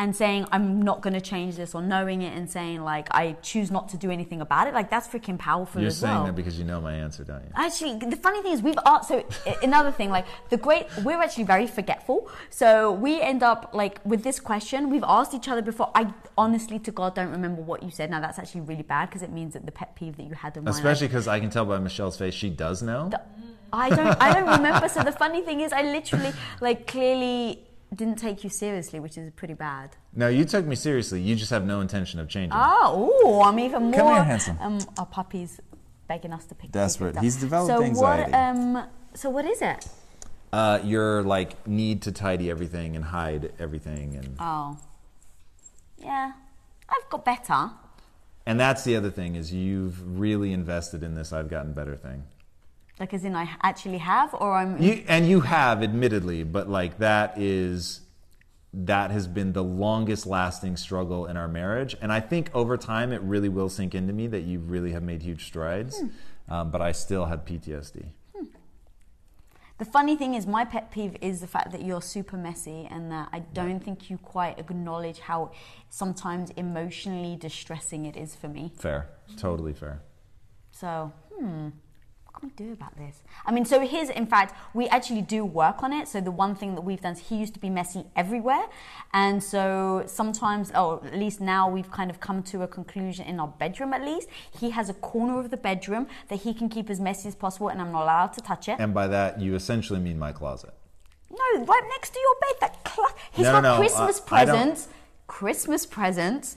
and 0.00 0.16
saying, 0.16 0.46
I'm 0.50 0.80
not 0.80 1.02
going 1.02 1.12
to 1.12 1.20
change 1.20 1.56
this, 1.56 1.74
or 1.74 1.82
knowing 1.82 2.22
it 2.22 2.34
and 2.34 2.48
saying, 2.48 2.82
like, 2.82 3.08
I 3.10 3.36
choose 3.42 3.70
not 3.70 3.90
to 3.90 3.98
do 3.98 4.10
anything 4.10 4.40
about 4.40 4.66
it, 4.66 4.72
like, 4.72 4.88
that's 4.88 5.06
freaking 5.06 5.38
powerful 5.38 5.82
you're 5.82 5.90
saying 5.90 6.14
well. 6.14 6.24
that 6.24 6.34
because 6.34 6.58
you 6.58 6.64
know 6.64 6.80
my 6.80 6.94
answer 6.94 7.22
don't 7.22 7.42
you 7.44 7.50
Actually, 7.54 7.98
the 7.98 8.16
funny 8.16 8.40
thing 8.42 8.52
is, 8.52 8.62
we've 8.62 8.78
asked. 8.86 9.08
So 9.08 9.26
another 9.62 9.92
thing, 9.92 10.08
like 10.08 10.24
the 10.48 10.56
great, 10.56 10.86
we're 11.04 11.20
actually 11.20 11.44
very 11.44 11.66
forgetful. 11.66 12.30
So 12.48 12.92
we 12.92 13.20
end 13.20 13.42
up 13.42 13.72
like 13.74 14.00
with 14.04 14.22
this 14.24 14.40
question, 14.40 14.88
we've 14.88 15.04
asked 15.06 15.34
each 15.34 15.48
other 15.48 15.60
before. 15.60 15.90
I 15.94 16.14
honestly, 16.38 16.78
to 16.78 16.90
God, 16.90 17.14
don't 17.14 17.30
remember 17.30 17.60
what 17.60 17.82
you 17.82 17.90
said. 17.90 18.10
Now 18.10 18.20
that's 18.20 18.38
actually 18.38 18.62
really 18.62 18.82
bad 18.82 19.10
because 19.10 19.22
it 19.22 19.30
means 19.30 19.52
that 19.52 19.66
the 19.66 19.72
pet 19.72 19.94
peeve 19.96 20.16
that 20.16 20.22
you 20.22 20.34
had 20.34 20.56
in 20.56 20.64
mind. 20.64 20.74
especially 20.74 21.08
because 21.08 21.28
i 21.28 21.38
can 21.38 21.50
tell 21.50 21.66
by 21.66 21.78
michelle's 21.78 22.16
face 22.16 22.32
she 22.32 22.48
does 22.48 22.82
know 22.82 23.10
I 23.72 23.88
don't, 23.90 24.20
I 24.20 24.34
don't 24.34 24.48
remember. 24.48 24.88
So 24.88 25.02
the 25.02 25.12
funny 25.12 25.42
thing 25.42 25.60
is, 25.60 25.72
I 25.72 25.82
literally, 25.82 26.32
like, 26.60 26.88
clearly 26.88 27.64
didn't 27.96 28.16
take 28.18 28.44
you 28.44 28.50
seriously, 28.50 29.00
which 29.00 29.18
is 29.18 29.30
pretty 29.32 29.54
bad. 29.54 29.96
no 30.14 30.28
you 30.28 30.44
took 30.44 30.64
me 30.64 30.76
seriously 30.76 31.20
you 31.20 31.34
just 31.36 31.50
have 31.50 31.64
no 31.66 31.80
intention 31.80 32.20
of 32.20 32.28
changing 32.28 32.52
Oh, 32.54 33.10
ooh, 33.24 33.40
I'm 33.42 33.58
even 33.58 33.84
more. 33.84 33.92
Come 33.94 34.14
here, 34.14 34.24
handsome. 34.24 34.58
Um, 34.60 34.78
our 34.98 35.06
puppy's 35.06 35.60
begging 36.08 36.32
us 36.32 36.44
to 36.46 36.54
pick. 36.54 36.70
Desperate. 36.72 37.14
pick 37.14 37.22
it 37.22 37.24
He's 37.24 37.36
up. 37.36 37.40
developed 37.40 37.68
so 37.76 37.82
anxiety. 37.84 38.30
What, 38.32 38.34
um, 38.40 38.86
so 39.14 39.30
what 39.30 39.44
is 39.44 39.60
it? 39.62 39.86
uh, 40.52 40.80
your 40.84 41.22
like 41.22 41.66
need 41.66 42.02
to 42.02 42.10
tidy 42.12 42.50
everything 42.50 42.96
and 42.96 43.04
hide 43.04 43.52
everything 43.58 44.16
and 44.16 44.36
Oh, 44.40 44.76
yeah, 45.98 46.32
I've 46.88 47.08
got 47.10 47.24
better. 47.24 47.70
And 48.46 48.58
that's 48.58 48.82
the 48.84 48.96
other 48.96 49.10
thing 49.10 49.36
is 49.36 49.52
you've 49.52 50.18
really 50.18 50.52
invested 50.52 51.02
in 51.02 51.14
this 51.14 51.32
I've 51.32 51.48
gotten 51.50 51.72
better 51.72 51.94
thing. 51.96 52.24
Like, 53.00 53.14
as 53.14 53.24
in, 53.24 53.34
I 53.34 53.48
actually 53.62 53.98
have, 53.98 54.34
or 54.34 54.54
I'm. 54.54 54.80
You 54.80 55.02
and 55.08 55.26
you 55.26 55.40
have 55.40 55.82
admittedly, 55.82 56.44
but 56.44 56.68
like 56.68 56.98
that 56.98 57.38
is 57.38 58.02
that 58.72 59.10
has 59.10 59.26
been 59.26 59.52
the 59.52 59.64
longest 59.64 60.26
lasting 60.26 60.76
struggle 60.76 61.26
in 61.26 61.36
our 61.36 61.48
marriage 61.48 61.96
and 62.00 62.12
I 62.12 62.20
think 62.20 62.50
over 62.54 62.76
time 62.76 63.12
it 63.12 63.20
really 63.22 63.48
will 63.48 63.68
sink 63.68 63.96
into 63.96 64.12
me 64.12 64.28
that 64.28 64.42
you 64.42 64.60
really 64.60 64.92
have 64.92 65.02
made 65.02 65.22
huge 65.22 65.44
strides. 65.46 66.00
Um, 66.48 66.70
but 66.70 66.80
I 66.80 66.92
still 66.92 67.26
have 67.26 67.44
PTSD. 67.44 68.06
The 69.78 69.84
funny 69.86 70.14
thing 70.14 70.34
is, 70.34 70.46
my 70.46 70.66
pet 70.66 70.90
peeve 70.90 71.16
is 71.22 71.40
the 71.40 71.46
fact 71.46 71.72
that 71.72 71.82
you're 71.82 72.02
super 72.02 72.36
messy 72.36 72.86
and 72.90 73.10
that 73.12 73.30
I 73.32 73.38
don't 73.38 73.80
think 73.80 74.10
you 74.10 74.18
quite 74.18 74.58
acknowledge 74.58 75.20
how 75.20 75.52
sometimes 75.88 76.50
emotionally 76.50 77.34
distressing 77.36 78.04
it 78.04 78.14
is 78.14 78.34
for 78.34 78.48
me. 78.48 78.72
Fair. 78.76 79.08
Totally 79.38 79.72
fair. 79.72 80.02
So, 80.70 81.12
hmm, 81.34 81.68
can 82.40 82.48
we 82.56 82.66
do 82.66 82.72
about 82.72 82.96
this? 82.96 83.22
I 83.44 83.52
mean, 83.52 83.64
so 83.64 83.80
here's, 83.80 84.08
in 84.08 84.26
fact, 84.26 84.54
we 84.74 84.88
actually 84.88 85.22
do 85.22 85.44
work 85.44 85.82
on 85.82 85.92
it. 85.92 86.08
So 86.08 86.20
the 86.20 86.30
one 86.30 86.54
thing 86.54 86.74
that 86.74 86.80
we've 86.80 87.00
done 87.00 87.12
is 87.12 87.18
he 87.28 87.36
used 87.36 87.54
to 87.54 87.60
be 87.60 87.68
messy 87.70 88.06
everywhere. 88.16 88.64
And 89.12 89.42
so 89.42 90.04
sometimes, 90.06 90.70
or 90.72 91.04
at 91.06 91.14
least 91.18 91.40
now 91.40 91.68
we've 91.68 91.90
kind 91.90 92.10
of 92.10 92.20
come 92.20 92.42
to 92.44 92.62
a 92.62 92.68
conclusion 92.68 93.26
in 93.26 93.38
our 93.40 93.48
bedroom 93.48 93.92
at 93.92 94.02
least. 94.02 94.28
He 94.58 94.70
has 94.70 94.88
a 94.88 94.94
corner 94.94 95.38
of 95.38 95.50
the 95.50 95.56
bedroom 95.56 96.06
that 96.28 96.40
he 96.40 96.54
can 96.54 96.68
keep 96.68 96.88
as 96.90 96.98
messy 97.00 97.28
as 97.28 97.34
possible 97.34 97.68
and 97.68 97.80
I'm 97.80 97.92
not 97.92 98.02
allowed 98.04 98.32
to 98.34 98.40
touch 98.40 98.68
it. 98.68 98.76
And 98.78 98.94
by 98.94 99.06
that 99.08 99.40
you 99.40 99.54
essentially 99.54 100.00
mean 100.00 100.18
my 100.18 100.32
closet. 100.32 100.72
No, 101.30 101.64
right 101.64 101.82
next 101.90 102.10
to 102.10 102.18
your 102.18 102.34
bed. 102.40 102.56
That 102.60 102.88
cl- 102.88 103.08
he's 103.32 103.44
No, 103.44 103.52
got 103.52 103.62
no, 103.62 103.76
Christmas 103.76 104.18
uh, 104.18 104.24
presents. 104.24 104.88
Christmas 105.26 105.86
presents. 105.86 106.56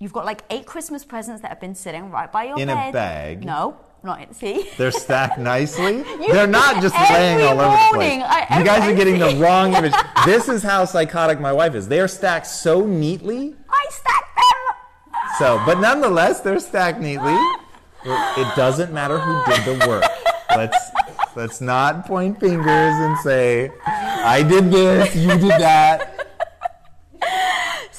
You've 0.00 0.12
got 0.12 0.24
like 0.24 0.42
eight 0.50 0.66
Christmas 0.66 1.04
presents 1.04 1.42
that 1.42 1.48
have 1.48 1.60
been 1.60 1.74
sitting 1.74 2.10
right 2.10 2.30
by 2.30 2.44
your 2.44 2.58
In 2.58 2.68
a 2.70 2.74
bed. 2.74 2.92
bag? 2.92 3.44
No, 3.44 3.76
not. 4.04 4.34
See. 4.34 4.68
They're 4.78 4.90
stacked 4.92 5.38
nicely. 5.38 6.02
They're 6.30 6.46
not 6.46 6.82
just 6.82 6.94
laying 7.10 7.40
all 7.46 7.60
over 7.60 7.76
the 7.76 7.88
place. 7.94 8.22
I- 8.24 8.58
you 8.58 8.64
guys 8.64 8.88
are 8.88 8.94
getting 8.94 9.18
the 9.18 9.34
wrong 9.42 9.74
image. 9.74 9.94
This 10.26 10.48
is 10.48 10.62
how 10.62 10.84
psychotic 10.84 11.40
my 11.40 11.52
wife 11.52 11.74
is. 11.74 11.88
They 11.88 12.00
are 12.00 12.08
stacked 12.08 12.46
so 12.46 12.84
neatly. 12.86 13.56
I 13.70 13.86
stacked 13.90 14.36
them. 14.36 15.20
So, 15.38 15.62
but 15.66 15.80
nonetheless, 15.80 16.40
they're 16.40 16.60
stacked 16.60 17.00
neatly. 17.00 17.36
It 18.06 18.54
doesn't 18.56 18.92
matter 18.92 19.18
who 19.18 19.42
did 19.52 19.64
the 19.80 19.88
work. 19.88 20.04
Let's 20.50 20.78
let's 21.34 21.60
not 21.62 22.06
point 22.06 22.38
fingers 22.38 22.66
and 22.68 23.18
say, 23.20 23.72
"I 23.86 24.42
did 24.42 24.70
this, 24.70 25.16
you 25.16 25.28
did 25.30 25.50
that." 25.60 26.13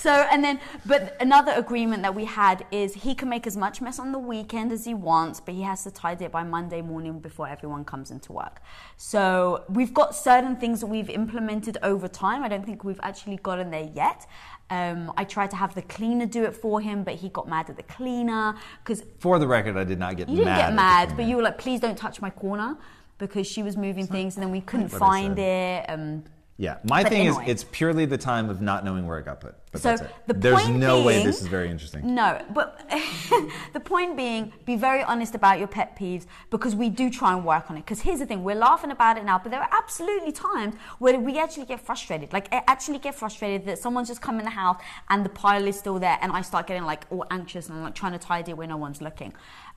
So, 0.06 0.12
and 0.12 0.44
then, 0.44 0.60
but 0.86 1.18
another 1.20 1.54
agreement 1.54 2.04
that 2.04 2.14
we 2.14 2.26
had 2.26 2.64
is 2.70 2.94
he 2.94 3.16
can 3.16 3.28
make 3.28 3.48
as 3.48 3.58
much 3.58 3.82
mess 3.82 3.98
on 3.98 4.12
the 4.12 4.20
weekend 4.20 4.72
as 4.72 4.86
he 4.86 4.94
wants, 4.94 5.40
but 5.40 5.56
he 5.56 5.64
has 5.64 5.84
to 5.86 5.90
tidy 5.90 6.26
it 6.26 6.32
by 6.32 6.44
Monday 6.44 6.84
morning 6.84 7.18
before 7.20 7.48
everyone 7.48 7.84
comes 7.86 8.12
into 8.12 8.32
work. 8.32 8.62
So, 8.98 9.64
we've 9.68 9.96
got 9.96 10.16
certain 10.16 10.58
things 10.58 10.80
that 10.82 10.86
we've 10.86 11.10
implemented 11.10 11.80
over 11.82 12.08
time. 12.08 12.44
I 12.44 12.50
don't 12.50 12.64
think 12.64 12.84
we've 12.84 13.00
actually 13.02 13.38
gotten 13.38 13.72
there 13.72 13.90
yet. 13.96 14.28
Um, 14.70 15.12
I 15.18 15.24
tried 15.24 15.50
to 15.50 15.56
have 15.56 15.74
the 15.74 15.82
cleaner 15.82 16.28
do 16.28 16.44
it 16.44 16.56
for 16.56 16.80
him, 16.80 17.04
but 17.04 17.16
he 17.16 17.30
got 17.30 17.50
mad 17.50 17.72
at 17.72 17.76
the 17.76 17.88
cleaner 17.98 18.54
because 18.84 19.04
For 19.18 19.40
the 19.40 19.48
record, 19.48 19.76
I 19.76 19.86
did 19.86 19.98
not 19.98 20.18
get 20.18 20.30
you 20.30 20.36
didn't 20.36 20.54
mad. 20.54 20.68
get 20.68 20.74
mad, 20.76 21.18
but 21.18 21.26
you 21.26 21.36
were 21.36 21.42
like, 21.42 21.58
please 21.58 21.80
don't 21.80 21.98
touch 21.98 22.22
my 22.22 22.30
corner 22.30 22.78
because 23.18 23.48
she 23.48 23.64
was 23.64 23.76
moving 23.76 24.06
things 24.06 24.36
and 24.36 24.44
then 24.44 24.52
we 24.52 24.62
couldn't 24.62 24.90
find 24.90 25.40
it. 25.40 25.90
Um, 25.90 26.26
Yeah, 26.58 26.78
my 26.86 27.04
But 27.04 27.12
thing 27.12 27.28
anyway. 27.28 27.44
is, 27.44 27.50
it's 27.50 27.64
purely 27.66 28.06
the 28.06 28.18
time 28.18 28.50
of 28.50 28.62
not 28.62 28.86
knowing 28.86 29.06
where 29.06 29.20
it 29.20 29.26
got 29.26 29.42
put. 29.42 29.56
But 29.74 29.82
So, 29.82 29.90
that's 29.90 30.02
it. 30.04 30.10
the 30.28 30.34
There's 30.36 30.70
no 30.70 31.04
way 31.04 31.22
this 31.22 31.42
is 31.42 31.48
very 31.48 31.70
interesting. 31.70 32.16
No, 32.16 32.42
but 32.54 32.80
the 33.74 33.82
point 33.82 34.16
being, 34.16 34.54
be 34.64 34.78
very 34.78 35.04
honest 35.04 35.36
about 35.36 35.60
your 35.60 35.68
pet 35.68 35.98
peeves 36.00 36.28
because 36.52 36.74
we 36.74 36.90
do 36.90 37.10
try 37.10 37.34
and 37.34 37.44
work 37.44 37.70
on 37.70 37.76
it. 37.76 37.82
Because 37.82 38.00
here's 38.00 38.20
the 38.20 38.26
thing, 38.26 38.42
we're 38.46 38.56
laughing 38.56 38.92
about 38.92 39.18
it 39.18 39.26
now, 39.26 39.38
but 39.38 39.52
there 39.52 39.60
are 39.60 39.70
absolutely 39.70 40.32
times 40.32 40.76
where 41.00 41.20
we 41.20 41.38
actually 41.40 41.66
get 41.66 41.82
frustrated. 41.82 42.32
Like, 42.32 42.48
I 42.54 42.64
actually 42.68 43.00
get 43.00 43.16
frustrated 43.16 43.66
that 43.66 43.78
someone's 43.78 44.08
just 44.08 44.22
come 44.22 44.40
in 44.40 44.46
the 44.46 44.52
house 44.52 44.82
and 45.10 45.26
the 45.26 45.30
pile 45.30 45.68
is 45.68 45.78
still 45.78 46.00
there, 46.00 46.18
and 46.22 46.32
I 46.32 46.42
start 46.42 46.68
getting 46.68 46.86
like 46.86 47.04
all 47.12 47.26
anxious 47.32 47.68
and 47.68 47.78
I'm 47.78 47.84
like 47.84 47.96
trying 47.96 48.14
to 48.14 48.20
tidy 48.20 48.52
it 48.52 48.58
when 48.58 48.70
no 48.70 48.78
one's 48.78 49.02
looking. 49.02 49.34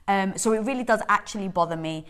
Um, 0.07 0.37
so 0.37 0.53
it 0.53 0.59
really 0.59 0.85
does 0.85 1.01
actually 1.09 1.49
bother 1.49 1.75
me. 1.75 2.05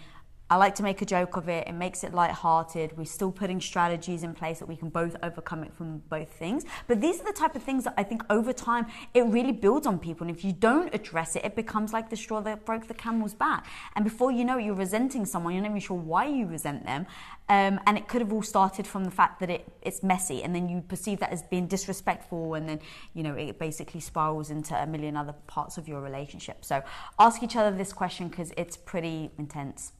I 0.49 0.55
like 0.55 0.73
to 0.75 0.83
make 0.83 1.01
a 1.01 1.05
joke 1.05 1.37
of 1.37 1.47
it. 1.47 1.67
It 1.67 1.73
makes 1.73 2.03
it 2.03 2.13
light-hearted. 2.13 2.97
We're 2.97 3.05
still 3.05 3.31
putting 3.31 3.61
strategies 3.61 4.23
in 4.23 4.33
place 4.33 4.59
that 4.59 4.67
we 4.67 4.75
can 4.75 4.89
both 4.89 5.15
overcome 5.21 5.63
it 5.63 5.73
from 5.73 5.99
both 6.09 6.29
things. 6.29 6.65
But 6.87 7.01
these 7.01 7.21
are 7.21 7.25
the 7.25 7.33
type 7.33 7.55
of 7.55 7.61
things 7.61 7.83
that 7.83 7.93
I 7.97 8.03
think 8.03 8.23
over 8.29 8.51
time 8.51 8.87
it 9.13 9.25
really 9.25 9.51
builds 9.51 9.85
on 9.85 9.99
people. 9.99 10.27
And 10.27 10.35
if 10.35 10.43
you 10.43 10.51
don't 10.51 10.93
address 10.93 11.35
it, 11.35 11.45
it 11.45 11.55
becomes 11.55 11.93
like 11.93 12.09
the 12.09 12.15
straw 12.15 12.41
that 12.41 12.65
broke 12.65 12.87
the 12.87 12.93
camel's 12.95 13.35
back. 13.35 13.67
And 13.95 14.03
before 14.03 14.31
you 14.31 14.43
know 14.43 14.57
it, 14.57 14.65
you're 14.65 14.73
resenting 14.73 15.25
someone. 15.25 15.53
You're 15.53 15.61
not 15.61 15.69
even 15.69 15.81
sure 15.81 15.97
why 15.97 16.25
you 16.25 16.47
resent 16.47 16.85
them. 16.85 17.05
Um, 17.47 17.79
and 17.87 17.97
it 17.97 18.07
could 18.07 18.21
have 18.21 18.31
all 18.31 18.43
started 18.43 18.85
from 18.85 19.03
the 19.03 19.11
fact 19.11 19.39
that 19.39 19.49
it, 19.49 19.67
it's 19.81 20.03
messy, 20.03 20.43
and 20.43 20.53
then 20.53 20.69
you 20.69 20.81
perceive 20.81 21.19
that 21.19 21.31
as 21.31 21.41
being 21.41 21.65
disrespectful, 21.65 22.53
and 22.53 22.69
then 22.69 22.79
you 23.15 23.23
know 23.23 23.33
it 23.33 23.57
basically 23.57 24.01
spirals 24.01 24.51
into 24.51 24.75
a 24.75 24.85
million 24.85 25.17
other 25.17 25.33
parts 25.47 25.79
of 25.79 25.87
your 25.87 25.99
relationship. 25.99 26.63
So 26.63 26.83
ask 27.17 27.41
each 27.41 27.55
other 27.55 27.75
this 27.75 27.91
question 27.91 28.27
because 28.27 28.53
it's 28.55 28.77
pretty 28.77 29.31
intense. 29.39 29.93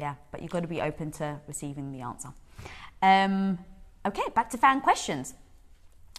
Yeah, 0.00 0.14
but 0.30 0.40
you've 0.40 0.50
got 0.50 0.60
to 0.60 0.68
be 0.68 0.80
open 0.80 1.10
to 1.12 1.38
receiving 1.46 1.92
the 1.92 2.00
answer. 2.00 2.30
Um, 3.02 3.58
okay, 4.06 4.22
back 4.34 4.50
to 4.50 4.58
fan 4.58 4.80
questions. 4.80 5.34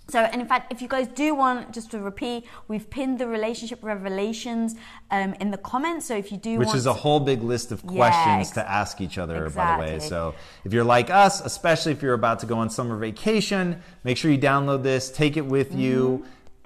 So, 0.09 0.19
and 0.19 0.41
in 0.41 0.47
fact, 0.47 0.73
if 0.73 0.81
you 0.81 0.87
guys 0.87 1.07
do 1.07 1.33
want, 1.33 1.73
just 1.73 1.91
to 1.91 1.99
repeat, 1.99 2.45
we've 2.67 2.89
pinned 2.89 3.17
the 3.17 3.27
relationship 3.27 3.79
revelations 3.81 4.75
um, 5.09 5.33
in 5.35 5.51
the 5.51 5.57
comments. 5.57 6.05
So 6.05 6.15
if 6.17 6.31
you 6.31 6.37
do 6.37 6.57
Which 6.57 6.75
is 6.75 6.85
a 6.85 6.93
whole 6.93 7.19
big 7.19 7.43
list 7.43 7.71
of 7.71 7.81
Yeah, 7.83 7.95
questions 7.95 8.47
ex- 8.47 8.51
to 8.51 8.69
ask 8.69 8.99
each 8.99 9.17
other, 9.17 9.49
by 9.49 9.77
the 9.77 9.81
way. 9.81 9.99
So 9.99 10.35
if 10.65 10.73
you're 10.73 10.83
like 10.83 11.09
us, 11.09 11.39
especially 11.41 11.93
if 11.93 12.01
you're 12.01 12.13
about 12.13 12.39
to 12.39 12.45
go 12.45 12.57
on 12.57 12.69
summer 12.69 12.97
vacation, 12.97 13.81
make 14.03 14.17
sure 14.17 14.29
you 14.31 14.37
download 14.37 14.83
this, 14.83 15.09
take 15.09 15.37
it 15.37 15.45
with 15.45 15.73
you. 15.73 16.23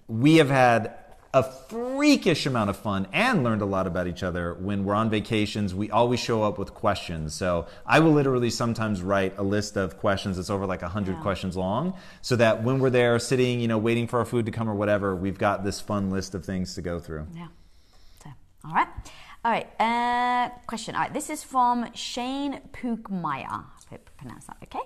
Mm-hmm. 0.08 0.22
We 0.22 0.36
have 0.38 0.50
had 0.50 0.96
a 1.36 1.44
freakish 1.44 2.46
amount 2.46 2.70
of 2.70 2.78
fun 2.78 3.06
and 3.12 3.44
learned 3.44 3.62
a 3.62 3.66
lot 3.66 3.88
about 3.88 4.08
each 4.08 4.24
other 4.24 4.54
when 4.54 4.86
we're 4.86 4.96
on 4.96 5.10
vacations. 5.10 5.76
We 5.76 5.92
always 5.92 6.22
show 6.22 6.44
up 6.44 6.58
with 6.58 6.74
questions. 6.74 7.36
So 7.36 7.68
I 7.86 8.00
will 8.00 8.14
literally 8.14 8.50
sometimes 8.50 9.02
write 9.02 9.38
a 9.38 9.44
list 9.44 9.76
of 9.76 9.98
questions 9.98 10.38
that's 10.38 10.50
over 10.50 10.66
like 10.66 10.82
100 10.82 11.20
questions 11.20 11.58
long 11.58 11.94
so 12.22 12.38
that 12.38 12.64
when 12.64 12.80
we're 12.80 12.90
there 12.90 13.20
sitting, 13.20 13.60
you 13.60 13.68
know, 13.68 13.78
waiting 13.78 14.08
for 14.08 14.20
our 14.20 14.26
food 14.26 14.46
to 14.46 14.52
come 14.54 14.70
or 14.70 14.76
whatever, 14.76 15.14
we've 15.14 15.38
got 15.38 15.66
this 15.66 15.82
fun 15.82 16.10
list 16.10 16.36
of 16.36 16.46
things 16.46 16.74
to 16.76 16.82
go 16.82 17.00
through. 17.00 17.28
Yeah. 17.36 17.48
So, 18.24 18.30
all 18.64 18.74
right. 18.74 18.88
All 19.44 19.52
right. 19.52 19.68
Uh, 19.78 20.56
question. 20.68 20.96
All 20.96 21.02
right. 21.02 21.14
This 21.14 21.30
is 21.30 21.44
from 21.44 21.92
Shane 21.94 22.62
Pugmeier. 22.72 23.52
I 23.52 23.90
hope 23.90 24.10
I 24.10 24.22
pronounced 24.22 24.48
that 24.48 24.58
okay. 24.64 24.80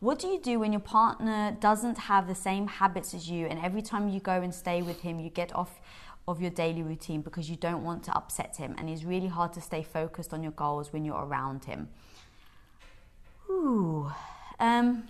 What 0.00 0.18
do 0.18 0.26
you 0.26 0.38
do 0.40 0.58
when 0.58 0.72
your 0.72 0.80
partner 0.80 1.56
doesn't 1.58 1.96
have 1.98 2.28
the 2.28 2.34
same 2.34 2.66
habits 2.66 3.14
as 3.14 3.30
you, 3.30 3.46
and 3.46 3.58
every 3.60 3.82
time 3.82 4.08
you 4.08 4.20
go 4.20 4.42
and 4.42 4.54
stay 4.54 4.82
with 4.82 5.00
him, 5.00 5.18
you 5.20 5.30
get 5.30 5.54
off 5.54 5.80
of 6.28 6.40
your 6.40 6.50
daily 6.50 6.82
routine 6.82 7.22
because 7.22 7.48
you 7.48 7.56
don't 7.56 7.82
want 7.82 8.02
to 8.04 8.14
upset 8.14 8.56
him, 8.56 8.74
and 8.78 8.90
it's 8.90 9.04
really 9.04 9.28
hard 9.28 9.52
to 9.54 9.60
stay 9.60 9.82
focused 9.82 10.34
on 10.34 10.42
your 10.42 10.52
goals 10.52 10.92
when 10.92 11.04
you're 11.04 11.24
around 11.24 11.64
him? 11.64 11.88
Ooh. 13.48 14.10
Um. 14.58 15.04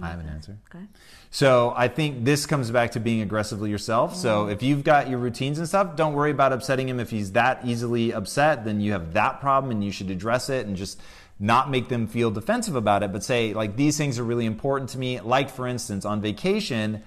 I 0.00 0.08
have 0.08 0.20
an 0.20 0.28
answer. 0.28 0.56
Okay. 0.74 0.84
So 1.30 1.74
I 1.76 1.86
think 1.86 2.24
this 2.24 2.46
comes 2.46 2.70
back 2.70 2.92
to 2.92 3.00
being 3.00 3.20
aggressively 3.20 3.68
yourself. 3.68 4.16
So 4.16 4.48
if 4.48 4.62
you've 4.62 4.84
got 4.84 5.10
your 5.10 5.18
routines 5.18 5.58
and 5.58 5.68
stuff, 5.68 5.96
don't 5.96 6.14
worry 6.14 6.30
about 6.30 6.50
upsetting 6.50 6.88
him. 6.88 6.98
If 6.98 7.10
he's 7.10 7.32
that 7.32 7.60
easily 7.62 8.10
upset, 8.14 8.64
then 8.64 8.80
you 8.80 8.92
have 8.92 9.12
that 9.12 9.42
problem 9.42 9.70
and 9.70 9.84
you 9.84 9.92
should 9.92 10.10
address 10.10 10.48
it 10.48 10.66
and 10.66 10.76
just 10.76 10.98
not 11.42 11.68
make 11.68 11.88
them 11.88 12.06
feel 12.06 12.30
defensive 12.30 12.76
about 12.76 13.02
it, 13.02 13.12
but 13.12 13.24
say 13.24 13.52
like 13.52 13.74
these 13.74 13.98
things 13.98 14.16
are 14.16 14.22
really 14.22 14.46
important 14.46 14.88
to 14.90 14.98
me. 14.98 15.20
Like 15.20 15.50
for 15.50 15.66
instance, 15.66 16.04
on 16.04 16.20
vacation, 16.20 17.02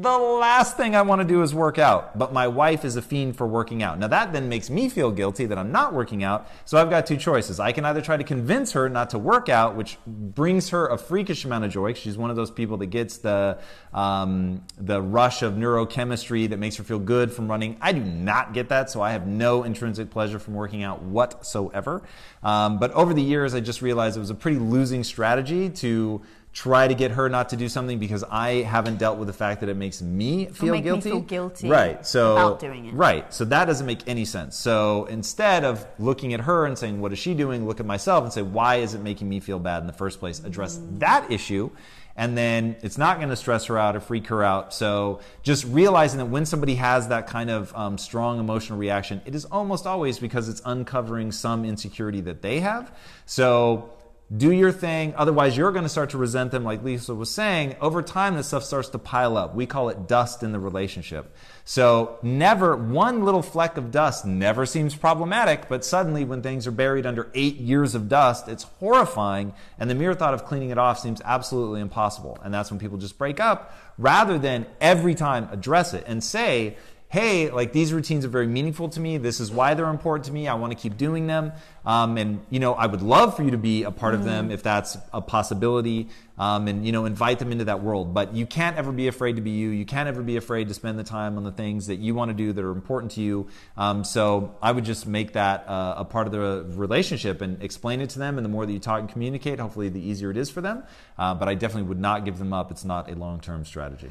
the 0.00 0.18
last 0.18 0.76
thing 0.76 0.96
I 0.96 1.02
want 1.02 1.20
to 1.20 1.26
do 1.26 1.42
is 1.42 1.54
work 1.54 1.78
out, 1.78 2.18
but 2.18 2.32
my 2.32 2.48
wife 2.48 2.84
is 2.84 2.96
a 2.96 3.02
fiend 3.02 3.36
for 3.36 3.46
working 3.46 3.82
out. 3.82 3.98
Now 3.98 4.08
that 4.08 4.32
then 4.32 4.48
makes 4.48 4.68
me 4.68 4.88
feel 4.88 5.12
guilty 5.12 5.46
that 5.46 5.56
I'm 5.56 5.70
not 5.70 5.92
working 5.92 6.24
out. 6.24 6.48
So 6.64 6.78
I've 6.78 6.90
got 6.90 7.06
two 7.06 7.16
choices. 7.16 7.60
I 7.60 7.70
can 7.70 7.84
either 7.84 8.00
try 8.00 8.16
to 8.16 8.24
convince 8.24 8.72
her 8.72 8.88
not 8.88 9.10
to 9.10 9.18
work 9.18 9.48
out, 9.48 9.76
which 9.76 9.98
brings 10.06 10.70
her 10.70 10.88
a 10.88 10.98
freakish 10.98 11.44
amount 11.44 11.64
of 11.64 11.70
joy. 11.70 11.92
She's 11.92 12.18
one 12.18 12.30
of 12.30 12.36
those 12.36 12.50
people 12.50 12.76
that 12.78 12.86
gets 12.86 13.18
the 13.18 13.58
um, 13.92 14.64
the 14.76 15.00
rush 15.00 15.42
of 15.42 15.54
neurochemistry 15.54 16.48
that 16.48 16.58
makes 16.58 16.76
her 16.76 16.84
feel 16.84 16.98
good 16.98 17.30
from 17.30 17.48
running. 17.48 17.76
I 17.80 17.92
do 17.92 18.00
not 18.00 18.52
get 18.52 18.70
that, 18.70 18.90
so 18.90 19.00
I 19.00 19.12
have 19.12 19.28
no 19.28 19.62
intrinsic 19.62 20.10
pleasure 20.10 20.40
from 20.40 20.54
working 20.54 20.82
out 20.82 21.02
whatsoever. 21.02 22.02
Um, 22.42 22.78
but 22.78 22.90
over 22.92 23.14
the 23.14 23.22
years, 23.22 23.54
I 23.54 23.60
just 23.60 23.80
realized 23.80 24.16
it 24.16 24.20
was 24.20 24.30
a 24.30 24.34
pretty 24.34 24.58
losing 24.58 25.04
strategy 25.04 25.70
to 25.70 26.20
try 26.54 26.86
to 26.86 26.94
get 26.94 27.10
her 27.10 27.28
not 27.28 27.48
to 27.48 27.56
do 27.56 27.68
something 27.68 27.98
because 27.98 28.22
I 28.30 28.62
haven't 28.62 28.98
dealt 28.98 29.18
with 29.18 29.26
the 29.26 29.34
fact 29.34 29.60
that 29.60 29.68
it 29.68 29.76
makes 29.76 30.00
me 30.00 30.46
feel 30.46 30.72
make 30.72 30.84
me 30.84 30.90
guilty. 30.90 31.10
feel 31.10 31.20
guilty 31.20 31.68
right? 31.68 32.06
So 32.06 32.32
about 32.32 32.60
doing 32.60 32.86
it. 32.86 32.94
Right. 32.94 33.34
So 33.34 33.44
that 33.46 33.64
doesn't 33.64 33.86
make 33.86 34.06
any 34.06 34.24
sense. 34.24 34.56
So 34.56 35.04
instead 35.06 35.64
of 35.64 35.84
looking 35.98 36.32
at 36.32 36.40
her 36.42 36.64
and 36.64 36.78
saying, 36.78 37.00
"What 37.00 37.12
is 37.12 37.18
she 37.18 37.34
doing?" 37.34 37.66
look 37.66 37.80
at 37.80 37.86
myself 37.86 38.22
and 38.22 38.32
say, 38.32 38.42
"Why 38.42 38.76
is 38.76 38.94
it 38.94 39.02
making 39.02 39.28
me 39.28 39.40
feel 39.40 39.58
bad 39.58 39.80
in 39.80 39.88
the 39.88 39.92
first 39.92 40.20
place?" 40.20 40.38
Address 40.44 40.78
Mm. 40.78 41.00
that 41.00 41.30
issue. 41.30 41.70
And 42.16 42.38
then 42.38 42.76
it's 42.82 42.96
not 42.96 43.16
going 43.16 43.30
to 43.30 43.36
stress 43.36 43.64
her 43.64 43.76
out 43.76 43.96
or 43.96 44.00
freak 44.00 44.28
her 44.28 44.44
out. 44.44 44.72
So 44.72 45.18
just 45.42 45.64
realizing 45.64 46.18
that 46.18 46.26
when 46.26 46.46
somebody 46.46 46.76
has 46.76 47.08
that 47.08 47.26
kind 47.26 47.50
of 47.50 47.74
um, 47.74 47.98
strong 47.98 48.38
emotional 48.38 48.78
reaction, 48.78 49.20
it 49.26 49.34
is 49.34 49.44
almost 49.46 49.84
always 49.84 50.20
because 50.20 50.48
it's 50.48 50.62
uncovering 50.64 51.32
some 51.32 51.64
insecurity 51.64 52.20
that 52.20 52.40
they 52.40 52.60
have. 52.60 52.92
So 53.26 53.90
do 54.36 54.50
your 54.50 54.72
thing. 54.72 55.14
Otherwise, 55.16 55.56
you're 55.56 55.72
going 55.72 55.84
to 55.84 55.88
start 55.88 56.10
to 56.10 56.18
resent 56.18 56.50
them, 56.50 56.64
like 56.64 56.82
Lisa 56.82 57.14
was 57.14 57.30
saying. 57.30 57.76
Over 57.80 58.02
time, 58.02 58.34
this 58.34 58.48
stuff 58.48 58.64
starts 58.64 58.88
to 58.90 58.98
pile 58.98 59.36
up. 59.36 59.54
We 59.54 59.66
call 59.66 59.88
it 59.90 60.08
dust 60.08 60.42
in 60.42 60.52
the 60.52 60.58
relationship. 60.58 61.34
So, 61.64 62.18
never, 62.22 62.76
one 62.76 63.24
little 63.24 63.42
fleck 63.42 63.76
of 63.76 63.90
dust 63.90 64.24
never 64.24 64.66
seems 64.66 64.94
problematic, 64.96 65.68
but 65.68 65.84
suddenly, 65.84 66.24
when 66.24 66.42
things 66.42 66.66
are 66.66 66.72
buried 66.72 67.06
under 67.06 67.30
eight 67.34 67.56
years 67.56 67.94
of 67.94 68.08
dust, 68.08 68.48
it's 68.48 68.64
horrifying. 68.64 69.54
And 69.78 69.88
the 69.88 69.94
mere 69.94 70.14
thought 70.14 70.34
of 70.34 70.44
cleaning 70.44 70.70
it 70.70 70.78
off 70.78 70.98
seems 70.98 71.20
absolutely 71.24 71.80
impossible. 71.80 72.38
And 72.42 72.52
that's 72.52 72.70
when 72.70 72.80
people 72.80 72.98
just 72.98 73.18
break 73.18 73.40
up 73.40 73.74
rather 73.98 74.38
than 74.38 74.66
every 74.80 75.14
time 75.14 75.48
address 75.52 75.94
it 75.94 76.04
and 76.06 76.22
say, 76.22 76.76
hey, 77.14 77.48
like 77.48 77.72
these 77.72 77.92
routines 77.92 78.24
are 78.24 78.28
very 78.28 78.48
meaningful 78.48 78.88
to 78.88 78.98
me. 78.98 79.18
This 79.18 79.38
is 79.38 79.52
why 79.52 79.74
they're 79.74 79.88
important 79.88 80.24
to 80.26 80.32
me. 80.32 80.48
I 80.48 80.54
want 80.54 80.72
to 80.72 80.76
keep 80.76 80.96
doing 80.96 81.28
them. 81.28 81.52
Um, 81.86 82.18
and, 82.18 82.44
you 82.50 82.58
know, 82.58 82.74
I 82.74 82.86
would 82.86 83.02
love 83.02 83.36
for 83.36 83.44
you 83.44 83.52
to 83.52 83.56
be 83.56 83.84
a 83.84 83.92
part 83.92 84.14
of 84.14 84.24
them 84.24 84.50
if 84.50 84.64
that's 84.64 84.98
a 85.12 85.20
possibility. 85.20 86.08
Um, 86.36 86.66
and, 86.66 86.84
you 86.84 86.90
know, 86.90 87.04
invite 87.04 87.38
them 87.38 87.52
into 87.52 87.66
that 87.66 87.84
world. 87.84 88.14
But 88.14 88.34
you 88.34 88.46
can't 88.46 88.76
ever 88.76 88.90
be 88.90 89.06
afraid 89.06 89.36
to 89.36 89.42
be 89.42 89.52
you. 89.52 89.68
You 89.68 89.86
can't 89.86 90.08
ever 90.08 90.22
be 90.22 90.36
afraid 90.36 90.66
to 90.66 90.74
spend 90.74 90.98
the 90.98 91.04
time 91.04 91.36
on 91.36 91.44
the 91.44 91.52
things 91.52 91.86
that 91.86 92.00
you 92.00 92.16
want 92.16 92.30
to 92.30 92.34
do 92.34 92.52
that 92.52 92.64
are 92.64 92.72
important 92.72 93.12
to 93.12 93.20
you. 93.20 93.46
Um, 93.76 94.02
so 94.02 94.56
I 94.60 94.72
would 94.72 94.84
just 94.84 95.06
make 95.06 95.34
that 95.34 95.68
uh, 95.68 95.94
a 95.98 96.04
part 96.04 96.26
of 96.26 96.32
the 96.32 96.66
relationship 96.76 97.42
and 97.42 97.62
explain 97.62 98.00
it 98.00 98.10
to 98.10 98.18
them. 98.18 98.38
And 98.38 98.44
the 98.44 98.50
more 98.50 98.66
that 98.66 98.72
you 98.72 98.80
talk 98.80 98.98
and 98.98 99.08
communicate, 99.08 99.60
hopefully 99.60 99.88
the 99.88 100.04
easier 100.04 100.32
it 100.32 100.36
is 100.36 100.50
for 100.50 100.62
them. 100.62 100.82
Uh, 101.16 101.32
but 101.32 101.46
I 101.46 101.54
definitely 101.54 101.88
would 101.90 102.00
not 102.00 102.24
give 102.24 102.38
them 102.38 102.52
up. 102.52 102.72
It's 102.72 102.84
not 102.84 103.08
a 103.08 103.14
long 103.14 103.38
term 103.38 103.64
strategy. 103.64 104.10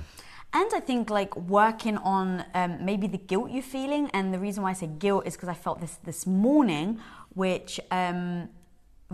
And 0.55 0.69
I 0.75 0.79
think 0.79 1.09
like 1.09 1.35
working 1.35 1.97
on 1.97 2.45
um, 2.53 2.85
maybe 2.85 3.07
the 3.07 3.17
guilt 3.17 3.49
you're 3.49 3.63
feeling, 3.63 4.09
and 4.13 4.31
the 4.31 4.37
reason 4.37 4.61
why 4.61 4.69
I 4.69 4.73
say 4.73 4.87
guilt 4.87 5.25
is 5.25 5.33
because 5.33 5.49
I 5.49 5.55
felt 5.55 5.81
this 5.81 5.97
this 6.03 6.27
morning, 6.27 6.99
which 7.29 7.79
um, 7.89 8.49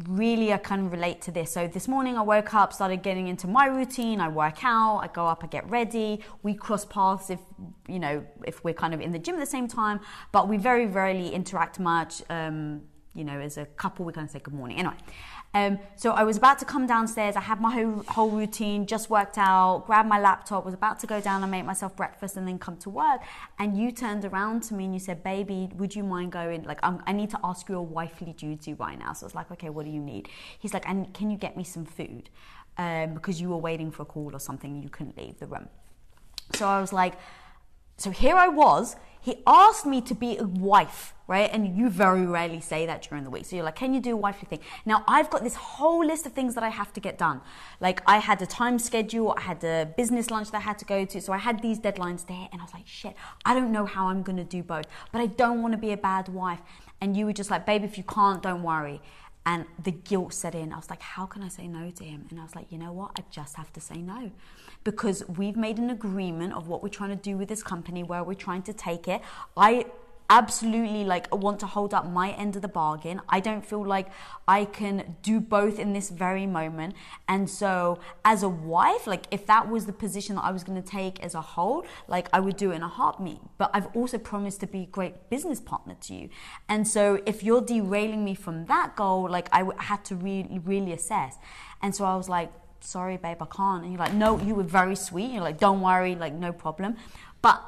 really 0.08 0.52
I 0.52 0.58
kind 0.58 0.86
of 0.86 0.92
relate 0.92 1.22
to 1.24 1.32
this. 1.32 1.54
So 1.54 1.66
this 1.66 1.88
morning 1.88 2.18
I 2.18 2.22
woke 2.22 2.54
up, 2.54 2.74
started 2.74 3.04
getting 3.04 3.28
into 3.28 3.48
my 3.48 3.68
routine. 3.68 4.20
I 4.20 4.28
work 4.28 4.66
out, 4.66 5.00
I 5.00 5.08
go 5.08 5.28
up, 5.28 5.44
I 5.44 5.48
get 5.48 5.70
ready. 5.70 6.22
We 6.44 6.56
cross 6.56 6.84
paths 6.84 7.30
if 7.30 7.40
you 7.88 8.00
know 8.00 8.26
if 8.46 8.62
we're 8.66 8.74
kind 8.74 8.94
of 8.94 9.00
in 9.00 9.12
the 9.12 9.20
gym 9.20 9.36
at 9.36 9.40
the 9.40 9.46
same 9.46 9.70
time, 9.70 10.02
but 10.34 10.50
we 10.50 10.58
very 10.58 10.88
rarely 10.88 11.30
interact 11.30 11.80
much. 11.80 12.22
Um, 12.30 12.82
you 13.20 13.26
know, 13.26 13.40
as 13.40 13.58
a 13.58 13.66
couple, 13.66 14.06
we 14.06 14.14
kind 14.14 14.26
of 14.26 14.32
say 14.32 14.40
good 14.40 14.54
morning. 14.54 14.80
Anyway, 14.80 14.96
um, 15.54 15.78
so 15.96 16.12
I 16.12 16.24
was 16.24 16.38
about 16.38 16.58
to 16.60 16.66
come 16.66 16.88
downstairs. 16.88 17.36
I 17.36 17.42
had 17.42 17.60
my 17.60 17.72
whole, 17.72 18.04
whole 18.08 18.30
routine, 18.30 18.86
just 18.86 19.10
worked 19.10 19.38
out, 19.38 19.84
grabbed 19.86 20.08
my 20.08 20.20
laptop, 20.20 20.64
was 20.64 20.74
about 20.74 21.00
to 21.02 21.08
go 21.08 21.20
down 21.20 21.44
and 21.44 21.52
make 21.52 21.66
myself 21.66 21.96
breakfast 21.96 22.38
and 22.38 22.48
then 22.48 22.58
come 22.58 22.78
to 22.78 22.90
work. 22.90 23.22
And 23.60 23.78
you 23.78 23.92
turned 23.92 24.24
around 24.24 24.64
to 24.64 24.74
me 24.74 24.86
and 24.86 24.94
you 24.94 25.00
said, 25.00 25.24
"Baby, 25.24 25.70
would 25.76 25.96
you 25.96 26.04
mind 26.04 26.32
going? 26.32 26.64
Like, 26.64 26.80
I'm, 26.82 27.04
I 27.06 27.12
need 27.12 27.30
to 27.32 27.40
ask 27.44 27.68
you 27.68 27.76
a 27.76 27.82
wifely 27.82 28.34
duty 28.34 28.74
right 28.74 28.98
now." 28.98 29.14
So 29.14 29.26
it's 29.26 29.36
like, 29.36 29.52
"Okay, 29.52 29.70
what 29.70 29.86
do 29.86 29.92
you 29.92 30.02
need?" 30.02 30.30
He's 30.58 30.74
like, 30.74 30.88
"And 30.88 31.14
can 31.14 31.30
you 31.30 31.38
get 31.38 31.58
me 31.58 31.64
some 31.64 31.86
food?" 31.86 32.30
Um, 32.78 33.14
because 33.14 33.42
you 33.42 33.50
were 33.50 33.58
waiting 33.58 33.92
for 33.92 34.04
a 34.04 34.06
call 34.06 34.34
or 34.34 34.40
something, 34.40 34.82
you 34.82 34.88
couldn't 34.88 35.18
leave 35.18 35.38
the 35.40 35.48
room. 35.48 35.68
So 36.54 36.66
I 36.66 36.80
was 36.80 36.94
like, 36.94 37.16
so 37.98 38.12
here 38.12 38.36
I 38.36 38.48
was. 38.48 38.96
He 39.22 39.44
asked 39.46 39.86
me 39.86 40.02
to 40.02 40.16
be 40.16 40.38
a 40.38 40.44
wife, 40.44 41.14
right? 41.28 41.50
And 41.52 41.78
you 41.78 41.90
very 41.90 42.26
rarely 42.26 42.62
say 42.62 42.86
that 42.86 43.02
during 43.02 43.26
the 43.26 43.30
week. 43.30 43.46
So 43.46 43.56
you're 43.56 43.66
like, 43.66 43.76
can 43.76 43.94
you 43.94 44.00
do 44.00 44.14
a 44.14 44.18
wifely 44.18 44.48
thing? 44.48 44.60
Now 44.86 45.04
I've 45.08 45.30
got 45.30 45.44
this 45.44 45.56
whole 45.56 46.06
list 46.06 46.26
of 46.26 46.32
things 46.32 46.56
that 46.56 46.64
I 46.64 46.70
have 46.70 46.94
to 46.94 47.02
get 47.02 47.18
done. 47.18 47.42
Like 47.82 48.02
I 48.08 48.20
had 48.20 48.42
a 48.42 48.46
time 48.46 48.80
schedule, 48.80 49.34
I 49.38 49.42
had 49.42 49.64
a 49.64 49.94
business 49.98 50.32
lunch 50.32 50.52
that 50.52 50.58
I 50.58 50.62
had 50.62 50.80
to 50.80 50.86
go 50.86 51.04
to. 51.04 51.22
So 51.22 51.34
I 51.34 51.38
had 51.38 51.62
these 51.62 51.80
deadlines 51.80 52.26
there 52.28 52.48
and 52.52 52.62
I 52.62 52.64
was 52.64 52.74
like, 52.74 52.88
shit, 52.88 53.14
I 53.44 53.54
don't 53.54 53.72
know 53.72 53.86
how 53.86 54.08
I'm 54.08 54.24
gonna 54.24 54.46
do 54.46 54.64
both, 54.64 54.86
but 55.12 55.20
I 55.20 55.26
don't 55.26 55.62
wanna 55.62 55.78
be 55.78 55.92
a 55.92 55.98
bad 55.98 56.30
wife. 56.30 56.62
And 57.02 57.16
you 57.16 57.26
were 57.26 57.34
just 57.34 57.52
like, 57.52 57.66
babe, 57.66 57.84
if 57.84 57.98
you 57.98 58.04
can't, 58.04 58.42
don't 58.42 58.64
worry. 58.64 59.02
And 59.50 59.66
the 59.84 59.92
guilt 59.92 60.32
set 60.36 60.54
in. 60.54 60.72
I 60.72 60.76
was 60.76 60.92
like, 60.92 61.02
how 61.02 61.26
can 61.26 61.42
I 61.42 61.48
say 61.48 61.68
no 61.68 61.90
to 61.90 62.04
him? 62.04 62.28
And 62.30 62.40
I 62.40 62.44
was 62.44 62.56
like, 62.56 62.72
you 62.72 62.78
know 62.78 62.94
what? 62.94 63.10
I 63.18 63.24
just 63.32 63.56
have 63.56 63.74
to 63.74 63.82
say 63.82 63.96
no. 63.96 64.30
Because 64.84 65.28
we've 65.28 65.56
made 65.56 65.80
an 65.80 65.90
agreement 65.90 66.54
of 66.54 66.68
what 66.68 66.84
we're 66.84 66.90
trying 67.00 67.10
to 67.10 67.24
do 67.30 67.36
with 67.36 67.50
this 67.50 67.64
company, 67.64 68.04
where 68.04 68.24
we're 68.24 68.36
trying 68.36 68.62
to 68.70 68.74
take 68.74 69.08
it. 69.08 69.22
I 69.58 69.88
absolutely 70.30 71.04
like 71.04 71.34
want 71.36 71.60
to 71.60 71.66
hold 71.66 71.94
up 71.94 72.06
my 72.06 72.32
end 72.32 72.56
of 72.56 72.62
the 72.62 72.68
bargain. 72.68 73.20
I 73.28 73.40
don't 73.40 73.66
feel 73.66 73.86
like 73.86 74.08
I 74.48 74.66
can 74.66 75.16
do 75.24 75.40
both 75.40 75.80
in 75.80 75.94
this 75.94 76.10
very 76.10 76.46
moment. 76.46 76.94
And 77.28 77.50
so 77.50 78.00
as 78.24 78.44
a 78.44 78.50
wife, 78.50 79.08
like 79.08 79.26
if 79.32 79.46
that 79.48 79.70
was 79.70 79.86
the 79.86 79.94
position 79.94 80.36
that 80.36 80.44
I 80.44 80.52
was 80.52 80.64
going 80.64 80.82
to 80.82 80.88
take 80.88 81.20
as 81.22 81.34
a 81.34 81.42
whole, 81.42 81.86
like 82.08 82.30
I 82.32 82.40
would 82.40 82.58
do 82.58 82.72
it 82.72 82.76
in 82.76 82.84
a 82.84 82.88
heartbeat. 82.88 83.40
But 83.58 83.72
I've 83.74 83.88
also 83.96 84.18
promised 84.18 84.60
to 84.62 84.68
be 84.68 84.84
a 84.84 84.86
great 84.86 85.30
business 85.30 85.60
partner 85.60 85.96
to 86.02 86.14
you. 86.14 86.30
And 86.68 86.88
so 86.88 87.22
if 87.26 87.44
you're 87.44 87.62
derailing 87.62 88.24
me 88.24 88.36
from 88.36 88.66
that 88.66 88.96
goal, 88.96 89.28
like 89.30 89.50
I 89.52 89.68
had 89.78 90.06
to 90.06 90.16
really, 90.16 90.60
really 90.60 90.94
assess. 90.94 91.38
And 91.82 91.96
so 91.96 92.06
I 92.06 92.16
was 92.16 92.30
like, 92.30 92.52
sorry, 92.82 93.18
babe, 93.18 93.38
I 93.42 93.46
can't. 93.46 93.84
And 93.84 93.94
you're 93.94 94.00
like, 94.00 94.14
no, 94.14 94.40
you 94.40 94.56
were 94.56 94.64
very 94.64 94.96
sweet. 94.96 95.32
You're 95.32 95.42
like, 95.42 95.60
don't 95.60 95.82
worry, 95.82 96.16
like, 96.16 96.34
no 96.34 96.54
problem. 96.54 96.96
But 97.42 97.62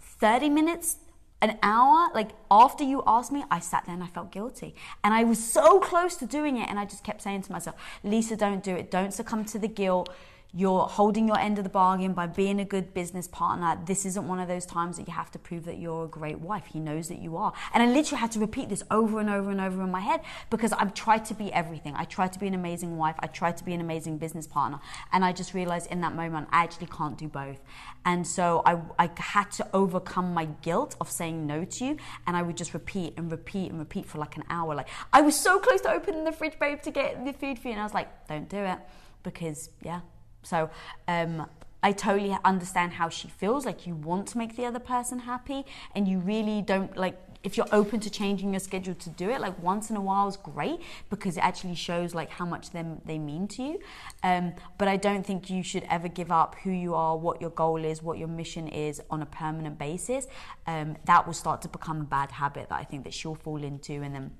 30 0.00 0.50
minutes, 0.50 0.98
an 1.40 1.58
hour, 1.62 2.08
like 2.14 2.30
after 2.50 2.82
you 2.82 3.02
asked 3.06 3.30
me, 3.30 3.44
I 3.50 3.60
sat 3.60 3.84
there 3.86 3.94
and 3.94 4.02
I 4.02 4.08
felt 4.08 4.32
guilty. 4.32 4.74
And 5.04 5.14
I 5.14 5.24
was 5.24 5.42
so 5.42 5.78
close 5.78 6.16
to 6.16 6.26
doing 6.26 6.56
it. 6.56 6.68
And 6.68 6.78
I 6.78 6.84
just 6.84 7.04
kept 7.04 7.22
saying 7.22 7.42
to 7.42 7.52
myself, 7.52 7.76
Lisa, 8.02 8.36
don't 8.36 8.62
do 8.62 8.74
it. 8.74 8.90
Don't 8.90 9.14
succumb 9.14 9.44
to 9.46 9.58
the 9.58 9.68
guilt. 9.68 10.08
You're 10.54 10.86
holding 10.86 11.28
your 11.28 11.38
end 11.38 11.58
of 11.58 11.64
the 11.64 11.70
bargain 11.70 12.14
by 12.14 12.26
being 12.26 12.58
a 12.58 12.64
good 12.64 12.94
business 12.94 13.28
partner. 13.28 13.78
This 13.84 14.06
isn't 14.06 14.26
one 14.26 14.40
of 14.40 14.48
those 14.48 14.64
times 14.64 14.96
that 14.96 15.06
you 15.06 15.12
have 15.12 15.30
to 15.32 15.38
prove 15.38 15.66
that 15.66 15.78
you're 15.78 16.06
a 16.06 16.08
great 16.08 16.40
wife. 16.40 16.64
He 16.72 16.80
knows 16.80 17.08
that 17.08 17.18
you 17.18 17.36
are. 17.36 17.52
And 17.74 17.82
I 17.82 17.86
literally 17.86 18.18
had 18.18 18.32
to 18.32 18.40
repeat 18.40 18.70
this 18.70 18.82
over 18.90 19.20
and 19.20 19.28
over 19.28 19.50
and 19.50 19.60
over 19.60 19.82
in 19.82 19.90
my 19.90 20.00
head 20.00 20.22
because 20.48 20.72
I've 20.72 20.94
tried 20.94 21.26
to 21.26 21.34
be 21.34 21.52
everything. 21.52 21.94
I 21.96 22.04
tried 22.04 22.32
to 22.32 22.38
be 22.38 22.46
an 22.46 22.54
amazing 22.54 22.96
wife. 22.96 23.16
I 23.18 23.26
tried 23.26 23.58
to 23.58 23.64
be 23.64 23.74
an 23.74 23.82
amazing 23.82 24.16
business 24.16 24.46
partner. 24.46 24.80
And 25.12 25.22
I 25.22 25.32
just 25.32 25.52
realized 25.52 25.90
in 25.90 26.00
that 26.00 26.14
moment, 26.14 26.48
I 26.50 26.62
actually 26.62 26.86
can't 26.86 27.18
do 27.18 27.28
both. 27.28 27.60
And 28.06 28.26
so 28.26 28.62
I, 28.64 28.80
I 28.98 29.10
had 29.18 29.50
to 29.52 29.68
overcome 29.74 30.32
my 30.32 30.46
guilt 30.62 30.96
of 30.98 31.10
saying 31.10 31.46
no 31.46 31.66
to 31.66 31.84
you. 31.84 31.96
And 32.26 32.38
I 32.38 32.42
would 32.42 32.56
just 32.56 32.72
repeat 32.72 33.12
and 33.18 33.30
repeat 33.30 33.70
and 33.70 33.78
repeat 33.78 34.06
for 34.06 34.16
like 34.16 34.38
an 34.38 34.44
hour. 34.48 34.74
Like, 34.74 34.88
I 35.12 35.20
was 35.20 35.38
so 35.38 35.58
close 35.58 35.82
to 35.82 35.90
opening 35.90 36.24
the 36.24 36.32
fridge, 36.32 36.58
babe, 36.58 36.80
to 36.82 36.90
get 36.90 37.22
the 37.22 37.34
food 37.34 37.58
for 37.58 37.68
you. 37.68 37.72
And 37.72 37.80
I 37.82 37.84
was 37.84 37.92
like, 37.92 38.26
don't 38.28 38.48
do 38.48 38.56
it 38.56 38.78
because, 39.22 39.68
yeah, 39.82 40.00
so 40.48 40.70
um, 41.06 41.46
I 41.82 41.92
totally 41.92 42.36
understand 42.44 42.92
how 42.94 43.08
she 43.08 43.28
feels. 43.28 43.64
Like 43.64 43.86
you 43.86 43.94
want 43.94 44.26
to 44.28 44.38
make 44.38 44.56
the 44.56 44.64
other 44.64 44.80
person 44.80 45.20
happy, 45.20 45.64
and 45.94 46.08
you 46.08 46.18
really 46.18 46.62
don't 46.62 46.96
like. 46.96 47.16
If 47.44 47.56
you're 47.56 47.68
open 47.70 48.00
to 48.00 48.10
changing 48.10 48.52
your 48.52 48.58
schedule 48.58 48.94
to 48.96 49.10
do 49.10 49.30
it, 49.30 49.40
like 49.40 49.62
once 49.62 49.90
in 49.90 49.96
a 49.96 50.00
while 50.00 50.26
is 50.26 50.36
great 50.36 50.80
because 51.08 51.36
it 51.36 51.44
actually 51.44 51.76
shows 51.76 52.12
like 52.12 52.30
how 52.30 52.44
much 52.44 52.70
them 52.70 53.00
they 53.04 53.16
mean 53.16 53.46
to 53.48 53.62
you. 53.62 53.80
Um, 54.24 54.54
but 54.76 54.88
I 54.88 54.96
don't 54.96 55.24
think 55.24 55.48
you 55.48 55.62
should 55.62 55.84
ever 55.88 56.08
give 56.08 56.32
up 56.32 56.56
who 56.64 56.72
you 56.72 56.96
are, 56.96 57.16
what 57.16 57.40
your 57.40 57.50
goal 57.50 57.84
is, 57.84 58.02
what 58.02 58.18
your 58.18 58.26
mission 58.26 58.66
is 58.66 59.00
on 59.08 59.22
a 59.22 59.26
permanent 59.26 59.78
basis. 59.78 60.26
Um, 60.66 60.96
that 61.04 61.26
will 61.26 61.32
start 61.32 61.62
to 61.62 61.68
become 61.68 62.00
a 62.00 62.04
bad 62.04 62.32
habit 62.32 62.70
that 62.70 62.80
I 62.80 62.82
think 62.82 63.04
that 63.04 63.14
she'll 63.14 63.36
fall 63.36 63.62
into, 63.62 64.02
and 64.02 64.12
then 64.12 64.32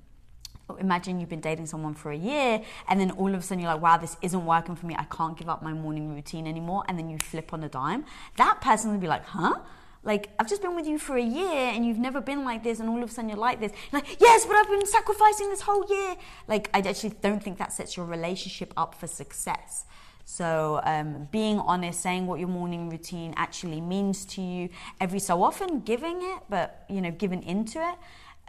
imagine 0.77 1.19
you've 1.19 1.29
been 1.29 1.41
dating 1.41 1.65
someone 1.65 1.93
for 1.93 2.11
a 2.11 2.17
year 2.17 2.61
and 2.87 2.99
then 2.99 3.11
all 3.11 3.33
of 3.33 3.39
a 3.39 3.41
sudden 3.41 3.61
you're 3.61 3.71
like 3.73 3.81
wow 3.81 3.97
this 3.97 4.17
isn't 4.21 4.45
working 4.45 4.75
for 4.75 4.85
me. 4.85 4.95
I 4.97 5.05
can't 5.05 5.37
give 5.37 5.49
up 5.49 5.61
my 5.63 5.73
morning 5.73 6.13
routine 6.13 6.47
anymore 6.47 6.83
and 6.87 6.97
then 6.97 7.09
you 7.09 7.17
flip 7.17 7.53
on 7.53 7.63
a 7.63 7.69
dime. 7.69 8.05
That 8.37 8.61
person 8.61 8.91
would 8.91 9.01
be 9.01 9.07
like 9.07 9.25
huh? 9.25 9.55
Like 10.03 10.29
i've 10.39 10.47
just 10.47 10.61
been 10.61 10.75
with 10.75 10.87
you 10.87 10.97
for 10.97 11.17
a 11.17 11.23
year 11.23 11.71
and 11.73 11.85
you've 11.85 11.99
never 11.99 12.21
been 12.21 12.45
like 12.45 12.63
this 12.63 12.79
and 12.79 12.89
all 12.89 13.03
of 13.03 13.09
a 13.09 13.11
sudden 13.11 13.29
you're 13.29 13.37
like 13.37 13.59
this. 13.59 13.71
You're 13.91 14.01
like 14.01 14.19
yes 14.19 14.45
but 14.45 14.55
i've 14.55 14.69
been 14.69 14.85
sacrificing 14.85 15.49
this 15.49 15.61
whole 15.61 15.85
year. 15.89 16.15
Like 16.47 16.69
i 16.73 16.79
actually 16.79 17.15
don't 17.21 17.43
think 17.43 17.57
that 17.57 17.73
sets 17.73 17.97
your 17.97 18.05
relationship 18.05 18.73
up 18.77 18.95
for 18.95 19.07
success. 19.07 19.85
So, 20.31 20.79
um, 20.83 21.27
being 21.31 21.59
honest, 21.59 22.01
saying 22.01 22.27
what 22.27 22.39
your 22.39 22.49
morning 22.49 22.87
routine 22.87 23.33
actually 23.35 23.81
means 23.81 24.25
to 24.25 24.43
you 24.43 24.69
every 25.01 25.17
so 25.19 25.41
often, 25.41 25.79
giving 25.79 26.21
it, 26.21 26.43
but 26.47 26.85
you 26.87 27.01
know, 27.01 27.09
giving 27.09 27.41
into 27.41 27.79
it, 27.79 27.95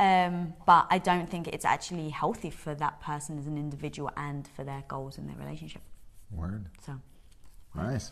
um, 0.00 0.54
but 0.66 0.86
I 0.90 0.98
don't 0.98 1.28
think 1.30 1.46
it's 1.48 1.64
actually 1.64 2.08
healthy 2.08 2.50
for 2.50 2.74
that 2.74 3.00
person 3.00 3.38
as 3.38 3.46
an 3.46 3.56
individual 3.58 4.10
and 4.16 4.48
for 4.56 4.64
their 4.64 4.82
goals 4.88 5.18
in 5.18 5.26
their 5.26 5.36
relationship. 5.36 5.82
Word. 6.32 6.66
So. 6.84 6.94
Nice. 7.74 8.10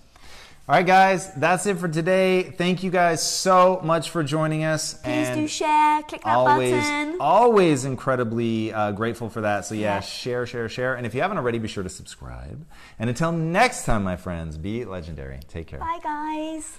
All 0.68 0.74
right, 0.74 0.86
guys, 0.86 1.32
that's 1.34 1.64
it 1.64 1.78
for 1.78 1.89
today. 1.89 2.43
Thank 2.43 2.82
you 2.82 2.91
guys 2.91 3.22
so 3.22 3.80
much 3.82 4.11
for 4.11 4.22
joining 4.22 4.64
us. 4.64 4.95
Please 4.95 5.30
do 5.30 5.49
share, 5.49 6.03
click 6.03 6.22
that 6.24 6.36
always, 6.36 6.72
button. 6.72 7.16
Always 7.20 7.84
incredibly 7.86 8.70
uh, 8.72 8.93
grateful 8.93 9.30
for 9.30 9.41
that. 9.41 9.64
So, 9.64 9.74
yeah, 9.74 9.95
Yeah. 9.95 10.01
share, 10.01 10.47
share, 10.47 10.68
share. 10.68 10.95
And 10.95 11.07
if 11.07 11.14
you 11.14 11.22
haven't 11.22 11.39
already, 11.39 11.59
be 11.59 11.68
sure 11.68 11.82
to 11.82 11.89
subscribe. 11.89 12.66
And 12.99 13.09
until 13.09 13.32
next 13.32 13.86
time, 13.86 14.05
my 14.05 14.16
friends, 14.16 14.59
be 14.59 14.84
legendary. 14.84 15.41
Take 15.49 15.68
care. 15.68 15.80
Bye, 15.80 16.01
guys. 16.03 16.78